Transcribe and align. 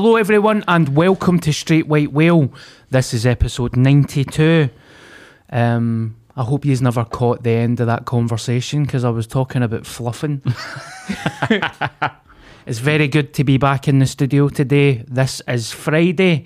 Hello, 0.00 0.14
everyone, 0.14 0.62
and 0.68 0.94
welcome 0.94 1.40
to 1.40 1.52
Straight 1.52 1.88
White 1.88 2.12
Whale. 2.12 2.52
This 2.88 3.12
is 3.12 3.26
episode 3.26 3.76
92. 3.76 4.70
Um, 5.50 6.14
I 6.36 6.44
hope 6.44 6.64
you've 6.64 6.80
never 6.80 7.04
caught 7.04 7.42
the 7.42 7.50
end 7.50 7.80
of 7.80 7.88
that 7.88 8.04
conversation 8.04 8.84
because 8.84 9.02
I 9.02 9.10
was 9.10 9.26
talking 9.26 9.60
about 9.60 9.86
fluffing. 9.86 10.40
it's 12.64 12.78
very 12.78 13.08
good 13.08 13.34
to 13.34 13.42
be 13.42 13.58
back 13.58 13.88
in 13.88 13.98
the 13.98 14.06
studio 14.06 14.48
today. 14.48 15.04
This 15.08 15.42
is 15.48 15.72
Friday. 15.72 16.44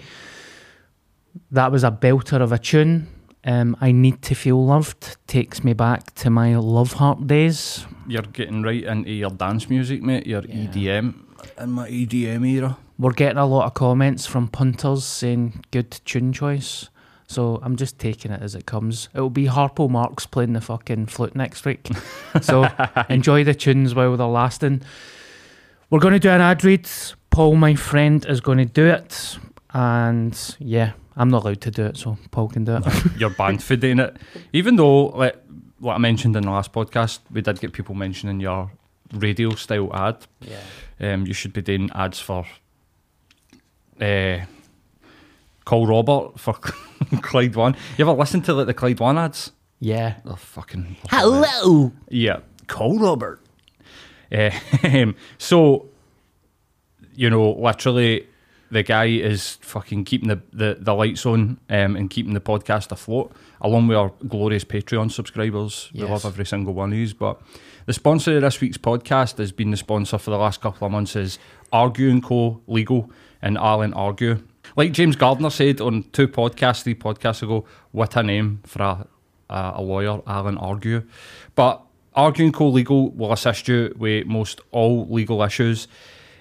That 1.50 1.70
was 1.70 1.84
a 1.84 1.90
belter 1.90 2.40
of 2.40 2.52
a 2.52 2.58
tune. 2.58 3.06
Um, 3.44 3.76
I 3.82 3.92
Need 3.92 4.22
to 4.22 4.34
Feel 4.34 4.64
Loved 4.64 5.18
takes 5.26 5.62
me 5.62 5.74
back 5.74 6.14
to 6.14 6.30
my 6.30 6.56
Love 6.56 6.94
Heart 6.94 7.26
days. 7.26 7.84
You're 8.08 8.22
getting 8.22 8.62
right 8.62 8.82
into 8.82 9.10
your 9.10 9.28
dance 9.28 9.68
music, 9.68 10.00
mate. 10.02 10.26
Your 10.26 10.40
EDM. 10.40 11.16
In 11.58 11.70
my 11.70 11.90
EDM 11.90 12.48
era. 12.48 12.78
We're 13.02 13.10
getting 13.10 13.38
a 13.38 13.46
lot 13.46 13.66
of 13.66 13.74
comments 13.74 14.26
from 14.26 14.46
punters 14.46 15.02
saying 15.04 15.64
good 15.72 15.90
tune 16.04 16.32
choice. 16.32 16.88
So 17.26 17.58
I'm 17.60 17.74
just 17.74 17.98
taking 17.98 18.30
it 18.30 18.40
as 18.40 18.54
it 18.54 18.64
comes. 18.64 19.08
It'll 19.12 19.28
be 19.28 19.46
Harpo 19.46 19.90
Marx 19.90 20.24
playing 20.24 20.52
the 20.52 20.60
fucking 20.60 21.06
flute 21.06 21.34
next 21.34 21.64
week. 21.64 21.90
So 22.42 22.68
enjoy 23.08 23.42
the 23.42 23.54
tunes 23.54 23.96
while 23.96 24.16
they're 24.16 24.26
lasting. 24.26 24.82
We're 25.90 25.98
going 25.98 26.14
to 26.14 26.20
do 26.20 26.30
an 26.30 26.40
ad 26.40 26.62
read. 26.62 26.88
Paul, 27.30 27.56
my 27.56 27.74
friend, 27.74 28.24
is 28.24 28.40
going 28.40 28.58
to 28.58 28.64
do 28.66 28.86
it. 28.86 29.36
And 29.74 30.56
yeah, 30.60 30.92
I'm 31.16 31.28
not 31.28 31.42
allowed 31.42 31.60
to 31.62 31.72
do 31.72 31.84
it, 31.86 31.96
so 31.96 32.16
Paul 32.30 32.50
can 32.50 32.64
do 32.64 32.76
it. 32.76 32.84
You're 33.18 33.30
banned 33.30 33.64
for 33.64 33.74
doing 33.74 33.98
it. 33.98 34.16
Even 34.52 34.76
though, 34.76 35.06
like, 35.06 35.36
what 35.80 35.94
I 35.94 35.98
mentioned 35.98 36.36
in 36.36 36.44
the 36.44 36.50
last 36.52 36.72
podcast, 36.72 37.18
we 37.32 37.42
did 37.42 37.58
get 37.58 37.72
people 37.72 37.96
mentioning 37.96 38.38
your 38.38 38.70
radio 39.12 39.50
style 39.56 39.92
ad. 39.92 40.24
yeah. 40.40 40.60
Um, 41.00 41.26
you 41.26 41.34
should 41.34 41.52
be 41.52 41.62
doing 41.62 41.90
ads 41.96 42.20
for 42.20 42.46
uh, 44.02 44.44
Call 45.64 45.86
Robert 45.86 46.38
for 46.38 46.54
Clyde 47.22 47.54
One. 47.54 47.76
You 47.96 48.04
ever 48.08 48.18
listen 48.18 48.42
to 48.42 48.54
like 48.54 48.66
the 48.66 48.74
Clyde 48.74 49.00
One 49.00 49.18
ads? 49.18 49.52
Yeah. 49.78 50.16
They're 50.24 50.36
fucking 50.36 50.96
Hello. 51.10 51.92
Yeah, 52.08 52.40
Call 52.66 52.98
Robert. 52.98 53.40
Um, 54.32 55.14
so, 55.38 55.88
you 57.14 57.30
know, 57.30 57.52
literally, 57.52 58.26
the 58.70 58.82
guy 58.82 59.04
is 59.04 59.58
fucking 59.60 60.04
keeping 60.04 60.28
the, 60.28 60.40
the, 60.52 60.78
the 60.80 60.94
lights 60.94 61.26
on 61.26 61.58
um, 61.68 61.94
and 61.94 62.08
keeping 62.08 62.32
the 62.32 62.40
podcast 62.40 62.90
afloat, 62.90 63.32
along 63.60 63.86
with 63.88 63.98
our 63.98 64.12
glorious 64.26 64.64
Patreon 64.64 65.12
subscribers. 65.12 65.90
We 65.92 66.04
love 66.04 66.24
every 66.24 66.46
single 66.46 66.72
one 66.72 66.88
of 66.88 66.96
these. 66.96 67.12
But 67.12 67.40
the 67.86 67.92
sponsor 67.92 68.36
of 68.36 68.42
this 68.42 68.60
week's 68.60 68.78
podcast 68.78 69.36
has 69.38 69.52
been 69.52 69.70
the 69.72 69.76
sponsor 69.76 70.16
for 70.16 70.30
the 70.30 70.38
last 70.38 70.60
couple 70.62 70.86
of 70.86 70.92
months 70.92 71.14
is 71.16 71.38
Argue 71.70 72.08
and 72.08 72.22
Co. 72.22 72.62
Legal 72.66 73.10
and 73.42 73.58
Alan 73.58 73.92
Argue. 73.94 74.42
Like 74.76 74.92
James 74.92 75.16
Gardner 75.16 75.50
said 75.50 75.80
on 75.80 76.04
two 76.12 76.28
podcasts, 76.28 76.82
three 76.82 76.94
podcasts 76.94 77.42
ago, 77.42 77.66
what 77.90 78.16
a 78.16 78.22
name 78.22 78.60
for 78.64 78.82
a, 78.82 79.06
a, 79.50 79.72
a 79.76 79.82
lawyer, 79.82 80.22
Alan 80.26 80.56
Argue. 80.56 81.02
But 81.54 81.82
Argue 82.14 82.44
and 82.44 82.54
Co 82.54 82.68
Legal 82.68 83.10
will 83.10 83.32
assist 83.32 83.68
you 83.68 83.94
with 83.98 84.26
most 84.26 84.60
all 84.70 85.06
legal 85.08 85.42
issues. 85.42 85.88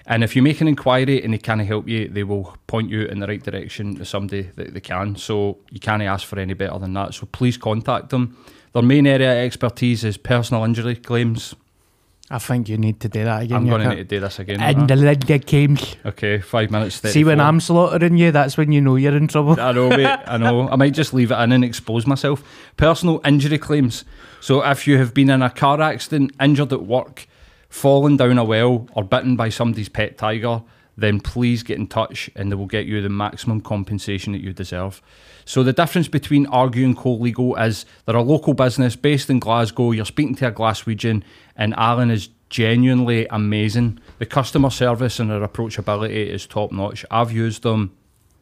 And 0.06 0.24
if 0.24 0.34
you 0.34 0.42
make 0.42 0.60
an 0.60 0.68
inquiry 0.68 1.22
and 1.22 1.32
they 1.32 1.38
can't 1.38 1.60
help 1.60 1.88
you, 1.88 2.08
they 2.08 2.24
will 2.24 2.56
point 2.66 2.90
you 2.90 3.02
in 3.02 3.20
the 3.20 3.26
right 3.26 3.42
direction 3.42 3.96
to 3.96 4.04
somebody 4.04 4.42
that 4.56 4.74
they 4.74 4.80
can. 4.80 5.16
So 5.16 5.58
you 5.70 5.80
can't 5.80 6.02
ask 6.02 6.26
for 6.26 6.38
any 6.38 6.54
better 6.54 6.78
than 6.78 6.94
that. 6.94 7.14
So 7.14 7.26
please 7.26 7.56
contact 7.56 8.10
them. 8.10 8.36
Their 8.72 8.82
main 8.82 9.06
area 9.06 9.32
of 9.32 9.38
expertise 9.38 10.02
is 10.02 10.16
personal 10.16 10.64
injury 10.64 10.96
claims. 10.96 11.54
I 12.32 12.38
think 12.38 12.70
you 12.70 12.78
need 12.78 12.98
to 13.00 13.10
do 13.10 13.24
that 13.24 13.42
again. 13.42 13.58
I'm 13.58 13.68
going 13.68 13.82
to 13.82 13.88
need 13.90 13.96
to 13.96 14.04
do 14.04 14.18
this 14.20 14.38
again. 14.38 14.58
And 14.58 14.88
the 14.88 14.96
lid 14.96 15.26
games. 15.44 15.96
Okay, 16.06 16.38
five 16.38 16.70
minutes. 16.70 16.96
See, 17.02 17.24
when 17.24 17.40
I'm 17.40 17.60
slaughtering 17.60 18.16
you, 18.16 18.32
that's 18.32 18.56
when 18.56 18.72
you 18.72 18.80
know 18.80 18.96
you're 18.96 19.14
in 19.14 19.28
trouble. 19.28 19.60
I 19.60 19.72
know, 19.72 19.90
mate. 19.90 20.18
I 20.26 20.38
know. 20.38 20.66
I 20.66 20.76
might 20.76 20.94
just 20.94 21.12
leave 21.12 21.30
it 21.30 21.36
in 21.36 21.52
and 21.52 21.62
expose 21.62 22.06
myself. 22.06 22.42
Personal 22.78 23.20
injury 23.22 23.58
claims. 23.58 24.06
So 24.40 24.64
if 24.64 24.86
you 24.86 24.96
have 24.96 25.12
been 25.12 25.28
in 25.28 25.42
a 25.42 25.50
car 25.50 25.82
accident, 25.82 26.34
injured 26.40 26.72
at 26.72 26.84
work, 26.84 27.28
fallen 27.68 28.16
down 28.16 28.38
a 28.38 28.44
well, 28.44 28.88
or 28.94 29.04
bitten 29.04 29.36
by 29.36 29.50
somebody's 29.50 29.90
pet 29.90 30.16
tiger, 30.16 30.62
then 30.96 31.20
please 31.20 31.62
get 31.62 31.78
in 31.78 31.86
touch 31.86 32.30
and 32.34 32.50
they 32.50 32.56
will 32.56 32.66
get 32.66 32.86
you 32.86 33.00
the 33.00 33.08
maximum 33.08 33.60
compensation 33.60 34.32
that 34.32 34.42
you 34.42 34.52
deserve. 34.52 35.00
So 35.44 35.62
the 35.62 35.72
difference 35.72 36.08
between 36.08 36.46
Argue 36.46 36.84
and 36.84 36.96
Co 36.96 37.14
Legal 37.14 37.56
is 37.56 37.84
they're 38.04 38.16
a 38.16 38.22
local 38.22 38.54
business 38.54 38.96
based 38.96 39.30
in 39.30 39.40
Glasgow. 39.40 39.92
You're 39.92 40.04
speaking 40.04 40.34
to 40.36 40.48
a 40.48 40.52
Glaswegian, 40.52 41.22
and 41.56 41.74
Alan 41.74 42.10
is 42.10 42.28
genuinely 42.50 43.26
amazing. 43.28 43.98
The 44.18 44.26
customer 44.26 44.70
service 44.70 45.18
and 45.18 45.30
their 45.30 45.46
approachability 45.46 46.26
is 46.28 46.46
top 46.46 46.70
notch. 46.70 47.04
I've 47.10 47.32
used 47.32 47.62
them 47.62 47.92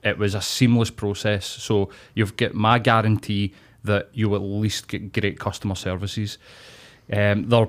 it 0.02 0.18
was 0.18 0.34
a 0.34 0.40
seamless 0.40 0.90
process. 0.90 1.46
So 1.46 1.90
you've 2.14 2.36
got 2.36 2.54
my 2.54 2.78
guarantee 2.78 3.54
that 3.84 4.08
you 4.12 4.28
will 4.28 4.36
at 4.36 4.42
least 4.42 4.88
get 4.88 5.12
great 5.12 5.38
customer 5.38 5.74
services. 5.74 6.38
Um, 7.12 7.48
they're 7.48 7.68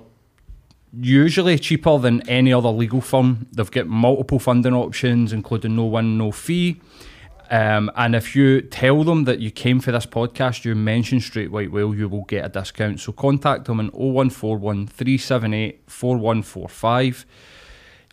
usually 0.94 1.58
cheaper 1.58 1.98
than 1.98 2.28
any 2.30 2.54
other 2.54 2.70
legal 2.70 3.02
firm. 3.02 3.48
They've 3.52 3.70
got 3.70 3.88
multiple 3.88 4.40
funding 4.40 4.74
options, 4.74 5.34
including 5.34 5.76
no 5.76 5.86
win, 5.86 6.18
no 6.18 6.32
fee. 6.32 6.82
Um, 7.50 7.92
and 7.98 8.16
if 8.16 8.34
you 8.34 8.62
tell 8.62 9.04
them 9.04 9.26
that 9.26 9.40
you 9.40 9.52
came 9.52 9.82
for 9.82 9.92
this 9.92 10.06
podcast, 10.06 10.64
you 10.64 10.74
mention 10.74 11.20
Straight 11.20 11.52
White 11.52 11.72
Whale, 11.72 11.94
you 11.94 12.08
will 12.08 12.24
get 12.24 12.46
a 12.46 12.50
discount. 12.50 13.02
So 13.02 13.12
contact 13.12 13.66
them 13.66 13.80
on 13.80 13.90
0141 13.90 14.88
378 14.88 15.84
4145. 15.86 17.26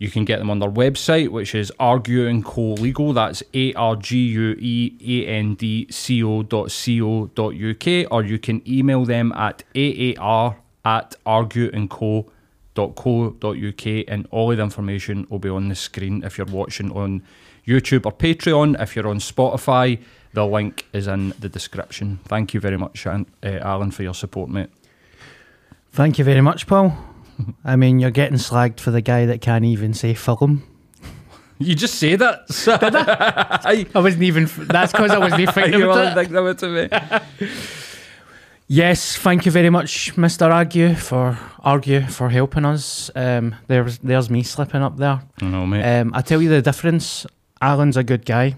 You 0.00 0.10
can 0.10 0.24
get 0.24 0.38
them 0.38 0.50
on 0.50 0.58
their 0.58 0.70
website, 0.70 1.28
which 1.28 1.54
is 1.54 1.72
Argue 1.78 2.26
and 2.26 2.44
Co 2.44 2.74
Legal. 2.74 3.12
That's 3.12 3.42
A 3.54 3.72
R 3.74 3.96
G 3.96 4.26
U 4.26 4.56
E 4.58 5.24
A 5.24 5.28
N 5.28 5.54
D 5.54 5.86
C 5.90 6.22
O 6.22 6.42
dot 6.42 6.70
C 6.70 7.00
O 7.02 7.26
dot 7.26 7.54
UK, 7.54 8.10
or 8.10 8.24
you 8.24 8.38
can 8.38 8.62
email 8.68 9.04
them 9.04 9.32
at 9.32 9.64
AAR 9.76 10.58
at 10.84 11.14
argueandco 11.26 11.88
dot 11.88 11.90
co 11.90 12.32
dot 12.78 14.06
and 14.08 14.28
all 14.30 14.50
of 14.52 14.56
the 14.56 14.62
information 14.62 15.26
will 15.28 15.40
be 15.40 15.48
on 15.48 15.68
the 15.68 15.74
screen 15.74 16.22
if 16.22 16.38
you're 16.38 16.46
watching 16.46 16.92
on 16.92 17.22
YouTube 17.66 18.06
or 18.06 18.12
Patreon. 18.12 18.80
If 18.80 18.94
you're 18.94 19.08
on 19.08 19.18
Spotify, 19.18 20.00
the 20.32 20.46
link 20.46 20.86
is 20.92 21.08
in 21.08 21.34
the 21.40 21.48
description. 21.48 22.20
Thank 22.24 22.54
you 22.54 22.60
very 22.60 22.76
much, 22.76 23.04
uh, 23.04 23.24
Alan, 23.42 23.90
for 23.90 24.04
your 24.04 24.14
support, 24.14 24.48
mate. 24.48 24.70
Thank 25.90 26.18
you 26.18 26.24
very 26.24 26.40
much, 26.40 26.68
Paul. 26.68 26.96
I 27.64 27.74
mean, 27.74 27.98
you're 27.98 28.12
getting 28.12 28.38
slagged 28.38 28.78
for 28.78 28.92
the 28.92 29.00
guy 29.00 29.26
that 29.26 29.40
can't 29.40 29.64
even 29.64 29.92
say 29.92 30.14
film. 30.14 30.62
You 31.58 31.74
just 31.74 31.94
say 31.94 32.14
that. 32.14 32.44
I? 33.64 33.86
I 33.92 33.98
wasn't 33.98 34.22
even. 34.22 34.48
That's 34.68 34.92
because 34.92 35.10
I 35.10 35.18
wasn't 35.18 35.52
thinking 35.52 35.82
about 35.82 36.06
it. 36.06 36.14
think 36.14 36.30
that 36.30 36.58
to 36.58 36.68
me? 36.68 37.87
Yes, 38.70 39.16
thank 39.16 39.46
you 39.46 39.50
very 39.50 39.70
much, 39.70 40.14
Mr. 40.16 40.52
Argue, 40.52 40.94
for 40.94 41.38
Argue 41.60 42.02
for 42.02 42.28
helping 42.28 42.66
us. 42.66 43.10
Um, 43.16 43.54
there's 43.66 43.96
there's 44.00 44.28
me 44.28 44.42
slipping 44.42 44.82
up 44.82 44.98
there. 44.98 45.22
No, 45.40 45.66
mate. 45.66 45.82
Um, 45.82 46.12
I 46.14 46.20
tell 46.20 46.42
you 46.42 46.50
the 46.50 46.60
difference. 46.60 47.26
Alan's 47.62 47.96
a 47.96 48.04
good 48.04 48.26
guy. 48.26 48.56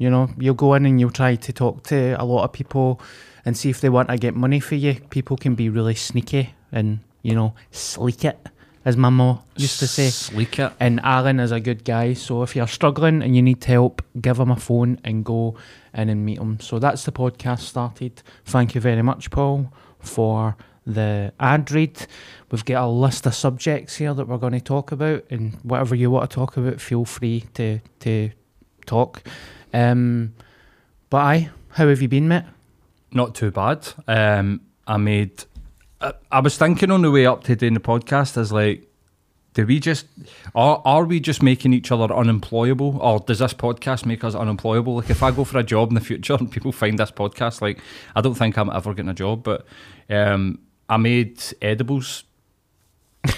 You 0.00 0.10
know, 0.10 0.28
you'll 0.36 0.54
go 0.54 0.74
in 0.74 0.86
and 0.86 0.98
you'll 0.98 1.12
try 1.12 1.36
to 1.36 1.52
talk 1.52 1.84
to 1.84 2.20
a 2.20 2.24
lot 2.24 2.42
of 2.42 2.52
people 2.52 3.00
and 3.44 3.56
see 3.56 3.70
if 3.70 3.80
they 3.80 3.88
want 3.88 4.08
to 4.08 4.16
get 4.18 4.34
money 4.34 4.58
for 4.58 4.74
you. 4.74 4.94
People 5.10 5.36
can 5.36 5.54
be 5.54 5.68
really 5.68 5.94
sneaky 5.94 6.54
and 6.72 6.98
you 7.22 7.36
know 7.36 7.54
sleek 7.70 8.24
it, 8.24 8.36
as 8.84 8.96
my 8.96 9.08
mum 9.08 9.38
used 9.54 9.78
to 9.78 9.86
say. 9.86 10.08
Sleek 10.08 10.58
it. 10.58 10.72
And 10.80 10.98
Alan 11.04 11.38
is 11.38 11.52
a 11.52 11.60
good 11.60 11.84
guy, 11.84 12.14
so 12.14 12.42
if 12.42 12.56
you're 12.56 12.66
struggling 12.66 13.22
and 13.22 13.36
you 13.36 13.42
need 13.42 13.62
help, 13.62 14.02
give 14.20 14.40
him 14.40 14.50
a 14.50 14.56
phone 14.56 14.98
and 15.04 15.24
go 15.24 15.54
in 15.96 16.08
and 16.08 16.24
meet 16.24 16.38
them. 16.38 16.60
So 16.60 16.78
that's 16.78 17.04
the 17.04 17.12
podcast 17.12 17.60
started. 17.60 18.22
Thank 18.44 18.74
you 18.74 18.80
very 18.80 19.02
much, 19.02 19.30
Paul, 19.30 19.72
for 19.98 20.56
the 20.86 21.32
ad 21.40 21.70
read. 21.72 22.06
We've 22.50 22.64
got 22.64 22.84
a 22.84 22.88
list 22.88 23.26
of 23.26 23.34
subjects 23.34 23.96
here 23.96 24.14
that 24.14 24.28
we're 24.28 24.38
going 24.38 24.52
to 24.52 24.60
talk 24.60 24.92
about, 24.92 25.24
and 25.30 25.54
whatever 25.62 25.94
you 25.94 26.10
want 26.10 26.30
to 26.30 26.34
talk 26.34 26.56
about, 26.56 26.80
feel 26.80 27.04
free 27.04 27.44
to 27.54 27.80
to 28.00 28.30
talk. 28.86 29.22
Um, 29.72 30.34
but 31.10 31.18
I, 31.18 31.50
how 31.70 31.88
have 31.88 32.00
you 32.00 32.08
been, 32.08 32.28
mate? 32.28 32.44
Not 33.10 33.34
too 33.34 33.50
bad. 33.50 33.88
Um, 34.06 34.60
I 34.86 34.96
made. 34.96 35.44
I, 36.00 36.12
I 36.30 36.40
was 36.40 36.56
thinking 36.56 36.90
on 36.90 37.02
the 37.02 37.10
way 37.10 37.26
up 37.26 37.44
to 37.44 37.56
doing 37.56 37.74
the 37.74 37.80
podcast, 37.80 38.38
is 38.38 38.52
like, 38.52 38.86
do 39.56 39.64
we 39.64 39.80
just 39.80 40.06
are 40.54 40.82
are 40.84 41.04
we 41.04 41.18
just 41.18 41.42
making 41.42 41.72
each 41.72 41.90
other 41.90 42.14
unemployable, 42.14 42.98
or 43.00 43.20
does 43.20 43.38
this 43.38 43.54
podcast 43.54 44.04
make 44.04 44.22
us 44.22 44.34
unemployable? 44.34 44.96
Like, 44.96 45.08
if 45.08 45.22
I 45.22 45.30
go 45.30 45.44
for 45.44 45.58
a 45.58 45.62
job 45.62 45.88
in 45.88 45.94
the 45.94 46.02
future 46.02 46.34
and 46.34 46.52
people 46.56 46.72
find 46.72 46.98
this 46.98 47.10
podcast, 47.10 47.62
like, 47.62 47.80
I 48.14 48.20
don't 48.20 48.34
think 48.34 48.58
I'm 48.58 48.68
ever 48.68 48.92
getting 48.92 49.08
a 49.08 49.14
job, 49.14 49.42
but 49.42 49.64
um, 50.10 50.58
I 50.90 50.98
made 50.98 51.42
edibles, 51.62 52.24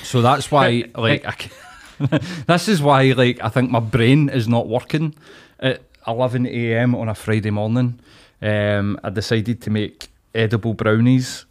so 0.02 0.20
that's 0.20 0.50
why, 0.50 0.90
like, 0.96 1.24
I, 1.24 2.18
this 2.48 2.66
is 2.66 2.82
why, 2.82 3.12
like, 3.12 3.40
I 3.40 3.48
think 3.48 3.70
my 3.70 3.80
brain 3.80 4.28
is 4.28 4.48
not 4.48 4.66
working 4.66 5.14
at 5.60 5.82
11 6.04 6.46
a.m. 6.46 6.96
on 6.96 7.08
a 7.08 7.14
Friday 7.14 7.50
morning. 7.50 8.00
Um, 8.42 8.98
I 9.04 9.10
decided 9.10 9.62
to 9.62 9.70
make 9.70 10.08
edible 10.34 10.74
brownies 10.74 11.44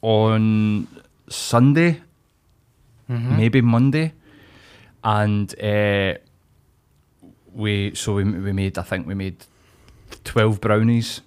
on 0.00 0.86
Sunday, 1.28 2.02
maybe 3.10 3.60
Monday, 3.60 4.12
and 5.02 5.52
uh, 5.60 6.14
we 7.52 7.94
so 7.94 8.14
we 8.14 8.24
we 8.24 8.52
made 8.52 8.78
I 8.78 8.82
think 8.82 9.06
we 9.06 9.14
made 9.14 9.44
twelve 10.24 10.60
brownies. 10.60 11.20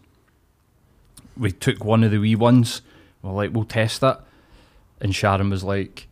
We 1.38 1.52
took 1.52 1.84
one 1.84 2.04
of 2.04 2.12
the 2.12 2.20
wee 2.20 2.36
ones. 2.36 2.82
We're 3.22 3.32
like, 3.32 3.52
we'll 3.54 3.66
test 3.66 4.04
it, 4.04 4.18
and 5.02 5.14
Sharon 5.14 5.50
was 5.50 5.64
like, 5.64 6.08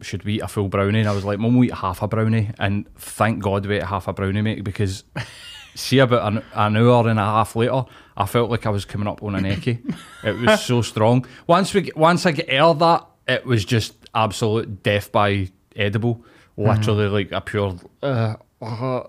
"Should 0.00 0.24
we 0.24 0.34
eat 0.34 0.40
a 0.40 0.48
full 0.48 0.68
brownie?" 0.68 1.00
And 1.00 1.08
I 1.08 1.12
was 1.14 1.24
like, 1.24 1.38
"Mum, 1.38 1.56
we 1.56 1.68
eat 1.68 1.74
half 1.74 2.02
a 2.02 2.08
brownie." 2.08 2.50
And 2.58 2.86
thank 2.96 3.42
God 3.42 3.66
we 3.66 3.76
ate 3.76 3.84
half 3.84 4.08
a 4.08 4.12
brownie, 4.12 4.42
mate, 4.42 4.64
because 4.64 5.04
see 5.74 5.98
about 5.98 6.32
an, 6.32 6.42
an 6.54 6.76
hour 6.76 7.08
and 7.08 7.18
a 7.18 7.24
half 7.24 7.56
later, 7.56 7.84
I 8.16 8.26
felt 8.26 8.50
like 8.50 8.66
I 8.66 8.70
was 8.70 8.84
coming 8.84 9.08
up 9.08 9.22
on 9.22 9.34
an 9.34 9.44
eckie. 9.44 9.78
it 10.24 10.36
was 10.38 10.62
so 10.62 10.82
strong. 10.82 11.26
Once 11.46 11.74
we 11.74 11.90
once 11.96 12.26
I 12.26 12.32
get 12.32 12.46
aired 12.48 12.78
that, 12.80 13.06
it 13.26 13.44
was 13.44 13.64
just 13.64 13.94
absolute 14.14 14.82
death 14.82 15.12
by 15.12 15.48
edible. 15.76 16.24
Literally 16.56 17.08
like 17.08 17.32
a 17.32 17.40
pure. 17.40 17.76
Uh, 18.02 18.36
uh, 18.60 19.02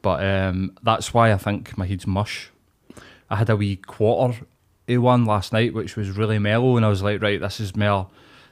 but 0.00 0.24
um, 0.24 0.76
that's 0.82 1.12
why 1.12 1.32
I 1.32 1.36
think 1.36 1.76
my 1.76 1.86
head's 1.86 2.06
mush. 2.06 2.50
I 3.28 3.36
had 3.36 3.50
a 3.50 3.56
wee 3.56 3.76
quarter 3.76 4.46
a 4.88 4.98
one 4.98 5.24
last 5.24 5.52
night, 5.52 5.74
which 5.74 5.96
was 5.96 6.10
really 6.10 6.38
mellow, 6.38 6.76
and 6.76 6.86
I 6.86 6.88
was 6.88 7.02
like, 7.02 7.20
right, 7.20 7.40
this 7.40 7.60
is 7.60 7.76
more 7.76 8.08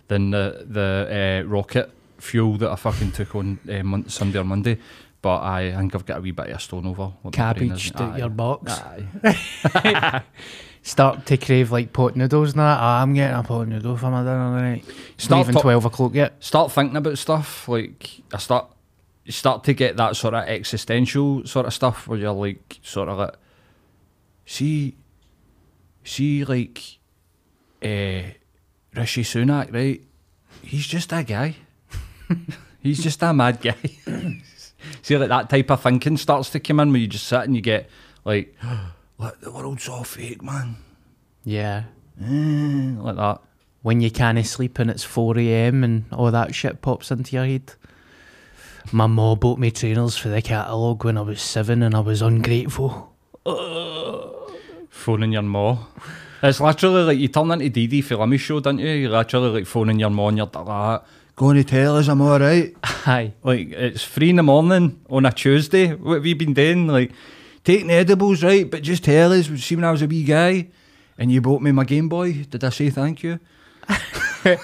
than 0.09 0.31
the 0.31 0.67
the 0.69 1.43
uh, 1.45 1.49
rocket 1.49 1.91
fuel 2.19 2.57
that 2.59 2.71
I 2.71 2.77
fucking 2.77 3.13
took 3.13 3.35
on 3.35 3.59
uh, 3.71 3.83
mon- 3.83 4.09
Sunday 4.09 4.39
or 4.41 4.45
Monday. 4.45 4.79
But 5.23 5.41
I 5.43 5.75
think 5.75 5.95
I've 5.95 6.05
got 6.05 6.19
a 6.19 6.21
wee 6.21 6.33
bit 6.33 6.51
of 6.51 6.57
a 6.57 6.61
stone 6.61 6.87
over. 6.87 7.13
what 7.23 7.37
my 7.39 7.53
brain 7.55 7.69
Cabbage 7.71 7.87
is. 7.87 7.93
to 7.93 8.03
Aye. 8.03 8.19
your 8.19 8.29
box. 8.29 8.79
Start 10.87 11.25
to 11.25 11.39
crave 11.39 11.73
like 11.73 11.95
pot 11.95 12.15
noodles 12.15 12.51
and 12.51 12.61
that. 12.61 12.79
Ah, 12.79 13.01
I'm 13.01 13.15
getting 13.15 13.35
a 13.35 13.43
pot 13.43 13.67
noodle 13.67 13.97
for 13.97 14.11
my 14.11 14.21
dinner 14.21 14.55
tonight. 14.55 14.85
It's 15.15 15.25
Start 15.25 15.49
even 15.49 15.59
12 15.59 15.87
o'clock 15.87 16.15
yet. 16.15 16.35
Start 16.45 16.73
thinking 16.73 16.99
about 16.99 17.17
stuff 17.17 17.67
like 17.69 18.21
I 18.35 18.37
start. 18.37 18.71
You 19.25 19.33
start 19.33 19.65
to 19.65 19.73
get 19.73 19.97
that 19.97 20.15
sort 20.15 20.35
of 20.35 20.45
existential 20.45 21.47
sort 21.47 21.65
of 21.65 21.73
stuff 21.73 22.07
where 22.07 22.19
you're 22.19 22.33
like, 22.33 22.81
sort 22.83 23.09
of 23.09 23.17
like, 23.17 23.35
see, 24.45 24.95
see, 26.05 26.45
like, 26.45 26.99
uh, 27.83 28.29
Rishi 28.95 29.23
Sunak, 29.23 29.73
right? 29.73 30.03
He's 30.61 30.87
just 30.87 31.11
a 31.15 31.25
guy. 31.25 31.57
He's 32.81 33.03
just 33.03 33.23
a 33.23 33.33
mad 33.33 33.63
guy. 33.63 33.77
See, 35.01 35.17
like 35.17 35.31
that 35.31 35.49
type 35.49 35.71
of 35.71 35.81
thinking 35.81 36.19
starts 36.19 36.51
to 36.51 36.61
come 36.61 36.81
in 36.81 36.91
where 36.91 37.01
you 37.01 37.07
just 37.07 37.27
sit 37.27 37.41
and 37.41 37.57
you 37.57 37.63
get 37.63 37.89
like, 38.27 38.55
like 39.25 39.41
the 39.41 39.51
world's 39.51 39.89
all 39.89 40.05
fake, 40.05 40.43
man. 40.43 40.77
Yeah. 41.45 41.85
Eh, 42.23 42.95
like 42.99 43.17
that. 43.17 43.41
When 43.83 44.01
you 44.01 44.11
can't 44.11 44.45
sleep 44.47 44.79
and 44.79 44.91
it's 44.91 45.05
4 45.05 45.39
a.m. 45.39 45.85
and 45.85 46.05
all 46.13 46.31
that 46.31 46.55
shit 46.55 46.81
pops 46.83 47.11
into 47.11 47.37
your 47.37 47.45
head. 47.45 47.73
My 48.93 49.07
ma 49.07 49.35
bought 49.35 49.59
me 49.59 49.71
trainers 49.71 50.17
for 50.17 50.29
the 50.29 50.43
catalogue 50.43 51.05
when 51.05 51.17
I 51.17 51.23
was 51.23 51.41
seven 51.41 51.83
and 51.83 51.95
I 51.95 52.01
was 52.01 52.23
ungrateful. 52.23 53.15
Phoning 54.91 55.33
your 55.33 55.43
ma. 55.43 55.79
It's 56.43 56.61
literally 56.61 57.03
like 57.05 57.19
you 57.19 57.29
turn 57.29 57.51
into 57.51 57.71
Dee 57.71 57.87
Dee 57.87 58.03
for 58.03 58.17
Limmy's 58.17 58.43
show, 58.43 58.61
don't 58.61 58.79
you? 58.79 58.89
You're 58.89 59.11
literally 59.11 59.49
like 59.49 59.67
phoning 59.67 59.99
your 59.99 60.11
ma 60.11 60.29
and 60.29 60.37
you're 60.37 60.47
like, 60.47 60.67
ah, 60.69 61.03
going 61.37 61.57
to 61.57 61.65
tell 61.65 61.97
us 61.97 62.09
I'm 62.09 62.21
alright. 62.21 62.75
Aye. 63.07 63.33
Like, 63.43 63.71
it's 63.71 64.05
three 64.05 64.31
in 64.31 64.37
the 64.37 64.43
morning 64.43 65.01
on 65.09 65.25
a 65.27 65.33
Tuesday. 65.33 65.95
What 65.95 66.17
have 66.17 66.27
you 66.27 66.37
been 66.37 66.53
doing? 66.53 66.87
Like, 66.87 67.13
taking 67.65 67.91
edibles, 67.91 68.45
right? 68.45 68.71
But 68.71 68.83
just 68.83 69.05
tell 69.05 69.33
us, 69.33 69.49
see 69.49 69.75
when 69.75 69.85
I 69.85 69.91
was 69.91 70.03
a 70.03 70.07
wee 70.07 70.25
guy 70.25 70.69
and 71.19 71.33
you 71.33 71.41
bought 71.41 71.63
me 71.63 71.73
my 71.73 71.85
Game 71.85 72.09
Boy, 72.09 72.45
did 72.45 72.63
I 72.63 72.69
say 72.69 72.91
thank 72.91 73.23
you? 73.23 73.41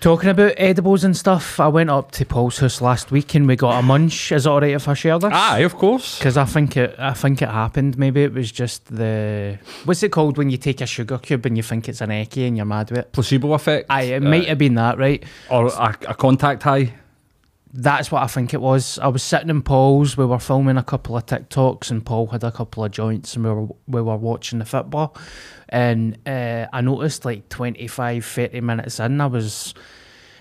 Talking 0.00 0.28
about 0.30 0.52
edibles 0.56 1.02
and 1.02 1.16
stuff, 1.16 1.58
I 1.58 1.66
went 1.66 1.90
up 1.90 2.12
to 2.12 2.24
Paul's 2.24 2.58
house 2.58 2.80
last 2.80 3.10
week 3.10 3.34
and 3.34 3.48
we 3.48 3.56
got 3.56 3.80
a 3.80 3.82
munch. 3.82 4.30
Is 4.30 4.46
it 4.46 4.48
alright 4.48 4.70
if 4.70 4.86
I 4.86 4.94
share 4.94 5.18
this? 5.18 5.32
Aye, 5.32 5.58
of 5.60 5.74
course. 5.74 6.18
Because 6.18 6.36
I 6.36 6.44
think 6.44 6.76
it, 6.76 6.94
I 6.98 7.14
think 7.14 7.42
it 7.42 7.48
happened. 7.48 7.98
Maybe 7.98 8.22
it 8.22 8.32
was 8.32 8.52
just 8.52 8.84
the 8.94 9.58
what's 9.86 10.04
it 10.04 10.12
called 10.12 10.38
when 10.38 10.50
you 10.50 10.56
take 10.56 10.80
a 10.80 10.86
sugar 10.86 11.18
cube 11.18 11.44
and 11.46 11.56
you 11.56 11.64
think 11.64 11.88
it's 11.88 12.00
an 12.00 12.10
eckie 12.10 12.46
and 12.46 12.56
you're 12.56 12.64
mad 12.64 12.90
with 12.90 13.00
it. 13.00 13.12
Placebo 13.12 13.54
effect. 13.54 13.86
Aye, 13.90 14.02
it 14.02 14.22
might 14.22 14.46
have 14.46 14.58
been 14.58 14.74
that, 14.76 14.98
right? 14.98 15.24
Or 15.50 15.66
a, 15.66 15.98
a 16.08 16.14
contact 16.14 16.62
high. 16.62 16.92
That's 17.72 18.10
what 18.10 18.22
I 18.22 18.26
think 18.26 18.54
it 18.54 18.60
was. 18.60 18.98
I 18.98 19.08
was 19.08 19.22
sitting 19.22 19.50
in 19.50 19.62
Paul's. 19.62 20.16
We 20.16 20.24
were 20.24 20.38
filming 20.38 20.78
a 20.78 20.82
couple 20.82 21.16
of 21.16 21.26
TikToks, 21.26 21.90
and 21.90 22.04
Paul 22.04 22.28
had 22.28 22.42
a 22.42 22.50
couple 22.50 22.84
of 22.84 22.90
joints, 22.90 23.36
and 23.36 23.44
we 23.44 23.50
were 23.50 23.68
we 23.86 24.00
were 24.00 24.16
watching 24.16 24.58
the 24.58 24.64
football. 24.64 25.14
And 25.68 26.16
uh, 26.26 26.66
I 26.72 26.80
noticed 26.80 27.26
like 27.26 27.48
25, 27.50 28.24
30 28.24 28.60
minutes 28.62 29.00
in, 29.00 29.20
I 29.20 29.26
was 29.26 29.74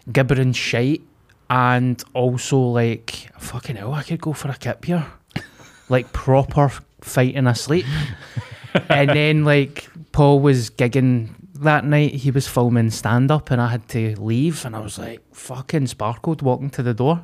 gibbering 0.10 0.54
shite, 0.54 1.02
and 1.50 2.02
also 2.14 2.60
like 2.60 3.30
fucking 3.38 3.76
hell, 3.76 3.94
I 3.94 4.04
could 4.04 4.22
go 4.22 4.34
for 4.34 4.50
a 4.50 4.56
kip 4.56 4.86
here, 4.86 5.06
like 5.90 6.14
proper 6.14 6.72
fighting 7.02 7.48
asleep. 7.48 7.86
and 8.90 9.10
then 9.10 9.44
like 9.44 9.90
Paul 10.12 10.40
was 10.40 10.70
gigging 10.70 11.30
that 11.62 11.86
night. 11.86 12.14
He 12.16 12.32
was 12.32 12.48
filming 12.48 12.90
stand 12.92 13.32
up, 13.32 13.52
and 13.52 13.62
I 13.62 13.68
had 13.70 13.88
to 13.90 14.16
leave. 14.20 14.66
And 14.66 14.76
I 14.76 14.80
was 14.80 14.98
like, 14.98 15.22
fucking 15.34 15.88
sparkled 15.88 16.42
walking 16.42 16.70
to 16.72 16.84
the 16.84 16.94
door. 16.94 17.24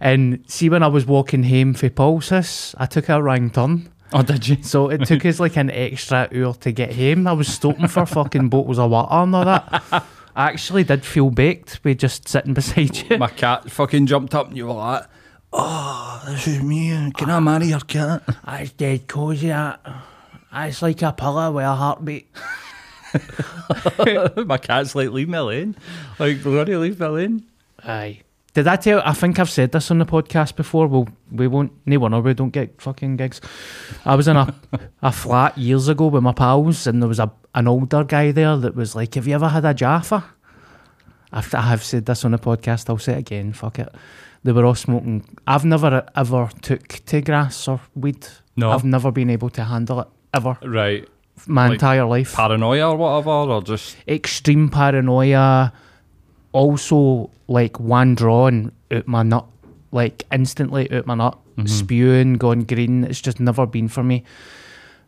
And 0.00 0.42
see, 0.48 0.68
when 0.68 0.82
I 0.82 0.88
was 0.88 1.06
walking 1.06 1.44
home 1.44 1.74
for 1.74 1.88
Paul's 1.88 2.30
house, 2.30 2.74
I 2.78 2.86
took 2.86 3.08
a 3.08 3.22
wrong 3.22 3.50
turn. 3.50 3.92
Oh, 4.12 4.22
did 4.22 4.46
you? 4.46 4.62
So 4.62 4.90
it 4.90 5.06
took 5.06 5.24
us 5.24 5.40
like 5.40 5.56
an 5.56 5.70
extra 5.70 6.28
hour 6.34 6.54
to 6.54 6.72
get 6.72 6.94
home. 6.94 7.26
I 7.26 7.32
was 7.32 7.48
stopping 7.48 7.88
for 7.88 8.04
fucking 8.04 8.48
bottles 8.48 8.78
of 8.78 8.90
water 8.90 9.14
and 9.14 9.34
all 9.34 9.44
that. 9.44 9.82
I 10.34 10.48
actually 10.48 10.84
did 10.84 11.04
feel 11.04 11.30
baked 11.30 11.80
with 11.84 11.98
just 11.98 12.28
sitting 12.28 12.54
beside 12.54 12.96
you. 12.96 13.18
My 13.18 13.28
cat 13.28 13.70
fucking 13.70 14.06
jumped 14.06 14.34
up 14.34 14.48
and 14.48 14.56
you 14.56 14.66
were 14.66 14.74
like, 14.74 15.04
oh, 15.52 16.22
this 16.26 16.46
is 16.46 16.62
me. 16.62 17.12
Can 17.12 17.30
I 17.30 17.40
marry 17.40 17.66
your 17.66 17.80
cat? 17.80 18.22
That's 18.44 18.72
dead 18.72 19.06
cosy, 19.08 19.48
that. 19.48 19.80
It's 20.52 20.82
like 20.82 21.00
a 21.02 21.12
pillow 21.12 21.52
with 21.52 21.64
a 21.64 21.74
heartbeat. 21.74 22.28
My 24.46 24.58
cat's 24.58 24.94
like, 24.94 25.10
leave 25.10 25.28
me 25.28 25.38
alone. 25.38 25.76
Like, 26.18 26.42
bloody 26.42 26.76
leave 26.76 27.00
me 27.00 27.06
alone. 27.06 27.44
Aye. 27.84 28.22
Did 28.54 28.68
I 28.68 28.76
tell? 28.76 29.00
I 29.02 29.12
think 29.14 29.38
I've 29.38 29.48
said 29.48 29.72
this 29.72 29.90
on 29.90 29.98
the 29.98 30.04
podcast 30.04 30.56
before. 30.56 30.86
Well, 30.86 31.08
we 31.30 31.46
won't. 31.48 31.72
No 31.86 31.98
one 31.98 32.12
or 32.12 32.20
we 32.20 32.34
don't 32.34 32.50
get 32.50 32.80
fucking 32.82 33.16
gigs. 33.16 33.40
I 34.04 34.14
was 34.14 34.28
in 34.28 34.36
a 34.36 34.54
a 35.02 35.10
flat 35.10 35.56
years 35.56 35.88
ago 35.88 36.08
with 36.08 36.22
my 36.22 36.32
pals, 36.32 36.86
and 36.86 37.00
there 37.00 37.08
was 37.08 37.18
a 37.18 37.32
an 37.54 37.66
older 37.66 38.04
guy 38.04 38.30
there 38.30 38.58
that 38.58 38.74
was 38.76 38.94
like, 38.94 39.14
"Have 39.14 39.26
you 39.26 39.34
ever 39.34 39.48
had 39.48 39.64
a 39.64 39.72
Jaffa?" 39.72 40.22
After 41.32 41.56
I 41.56 41.62
have 41.62 41.82
said 41.82 42.04
this 42.04 42.26
on 42.26 42.32
the 42.32 42.38
podcast, 42.38 42.90
I'll 42.90 42.98
say 42.98 43.14
it 43.14 43.20
again. 43.20 43.54
Fuck 43.54 43.78
it. 43.78 43.88
They 44.44 44.52
were 44.52 44.66
all 44.66 44.74
smoking. 44.74 45.24
I've 45.46 45.64
never 45.64 46.06
ever 46.14 46.50
took 46.60 46.86
to 46.88 47.22
grass 47.22 47.68
or 47.68 47.80
weed. 47.94 48.26
No. 48.54 48.70
I've 48.70 48.84
never 48.84 49.10
been 49.10 49.30
able 49.30 49.48
to 49.50 49.64
handle 49.64 50.00
it 50.00 50.08
ever. 50.34 50.58
Right. 50.62 51.08
My 51.46 51.64
Like 51.66 51.74
entire 51.74 52.04
life. 52.04 52.34
Paranoia 52.34 52.90
or 52.90 52.96
whatever, 52.96 53.30
or 53.30 53.62
just. 53.62 53.96
extreme 54.06 54.68
paranoia. 54.68 55.72
Also, 56.52 57.30
like 57.48 57.80
one 57.80 58.14
draw 58.14 58.46
and 58.46 58.72
out 58.90 59.08
my 59.08 59.22
nut, 59.22 59.46
like 59.90 60.24
instantly 60.30 60.90
out 60.92 61.06
my 61.06 61.14
nut, 61.14 61.38
spewing, 61.64 62.34
going 62.34 62.64
green. 62.64 63.04
It's 63.04 63.20
just 63.20 63.40
never 63.40 63.66
been 63.66 63.88
for 63.88 64.02
me. 64.02 64.22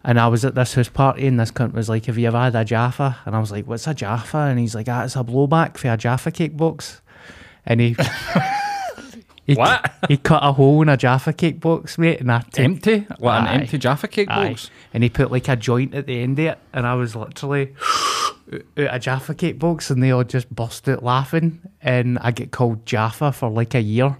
And 0.02 0.18
I 0.20 0.28
was 0.28 0.44
at 0.44 0.54
this 0.54 0.74
house 0.74 0.88
party, 0.88 1.26
and 1.26 1.38
this 1.40 1.50
cunt 1.50 1.72
was 1.72 1.88
like, 1.88 2.06
"Have 2.06 2.18
you 2.18 2.26
ever 2.26 2.38
had 2.38 2.54
a 2.56 2.64
Jaffa?" 2.64 3.18
And 3.26 3.36
I 3.36 3.40
was 3.40 3.50
like, 3.52 3.66
"What's 3.66 3.86
a 3.86 3.94
Jaffa?" 3.94 4.36
And 4.38 4.58
he's 4.58 4.74
like, 4.74 4.88
"Ah, 4.88 5.04
it's 5.04 5.16
a 5.16 5.24
blowback 5.24 5.76
for 5.76 5.88
a 5.90 5.96
Jaffa 5.96 6.30
cake 6.30 6.56
box." 6.56 7.00
And 7.66 7.80
he, 7.80 7.96
he 9.46 9.54
What? 9.54 9.92
He 10.08 10.16
cut 10.16 10.42
a 10.42 10.52
hole 10.52 10.80
in 10.82 10.88
a 10.88 10.96
Jaffa 10.96 11.32
cake 11.32 11.60
box, 11.60 11.98
mate, 11.98 12.20
and 12.20 12.30
I 12.32 12.40
took 12.40 12.60
Empty? 12.64 13.06
Like 13.18 13.40
an 13.42 13.46
Aye. 13.48 13.54
empty 13.54 13.78
Jaffa 13.78 14.08
cake 14.08 14.28
Aye. 14.30 14.48
box? 14.50 14.70
And 14.92 15.02
he 15.02 15.10
put 15.10 15.30
like 15.30 15.48
a 15.48 15.56
joint 15.56 15.94
at 15.94 16.06
the 16.06 16.20
end 16.20 16.38
of 16.38 16.46
it, 16.46 16.58
and 16.72 16.86
I 16.86 16.94
was 16.94 17.14
literally 17.14 17.74
out 18.78 18.94
a 18.94 18.98
Jaffa 18.98 19.34
cake 19.34 19.58
box, 19.58 19.90
and 19.90 20.02
they 20.02 20.10
all 20.10 20.24
just 20.24 20.48
burst 20.54 20.88
out 20.88 21.02
laughing, 21.02 21.60
and 21.82 22.18
I 22.20 22.30
get 22.30 22.50
called 22.52 22.86
Jaffa 22.86 23.32
for 23.32 23.50
like 23.50 23.74
a 23.74 23.80
year. 23.82 24.16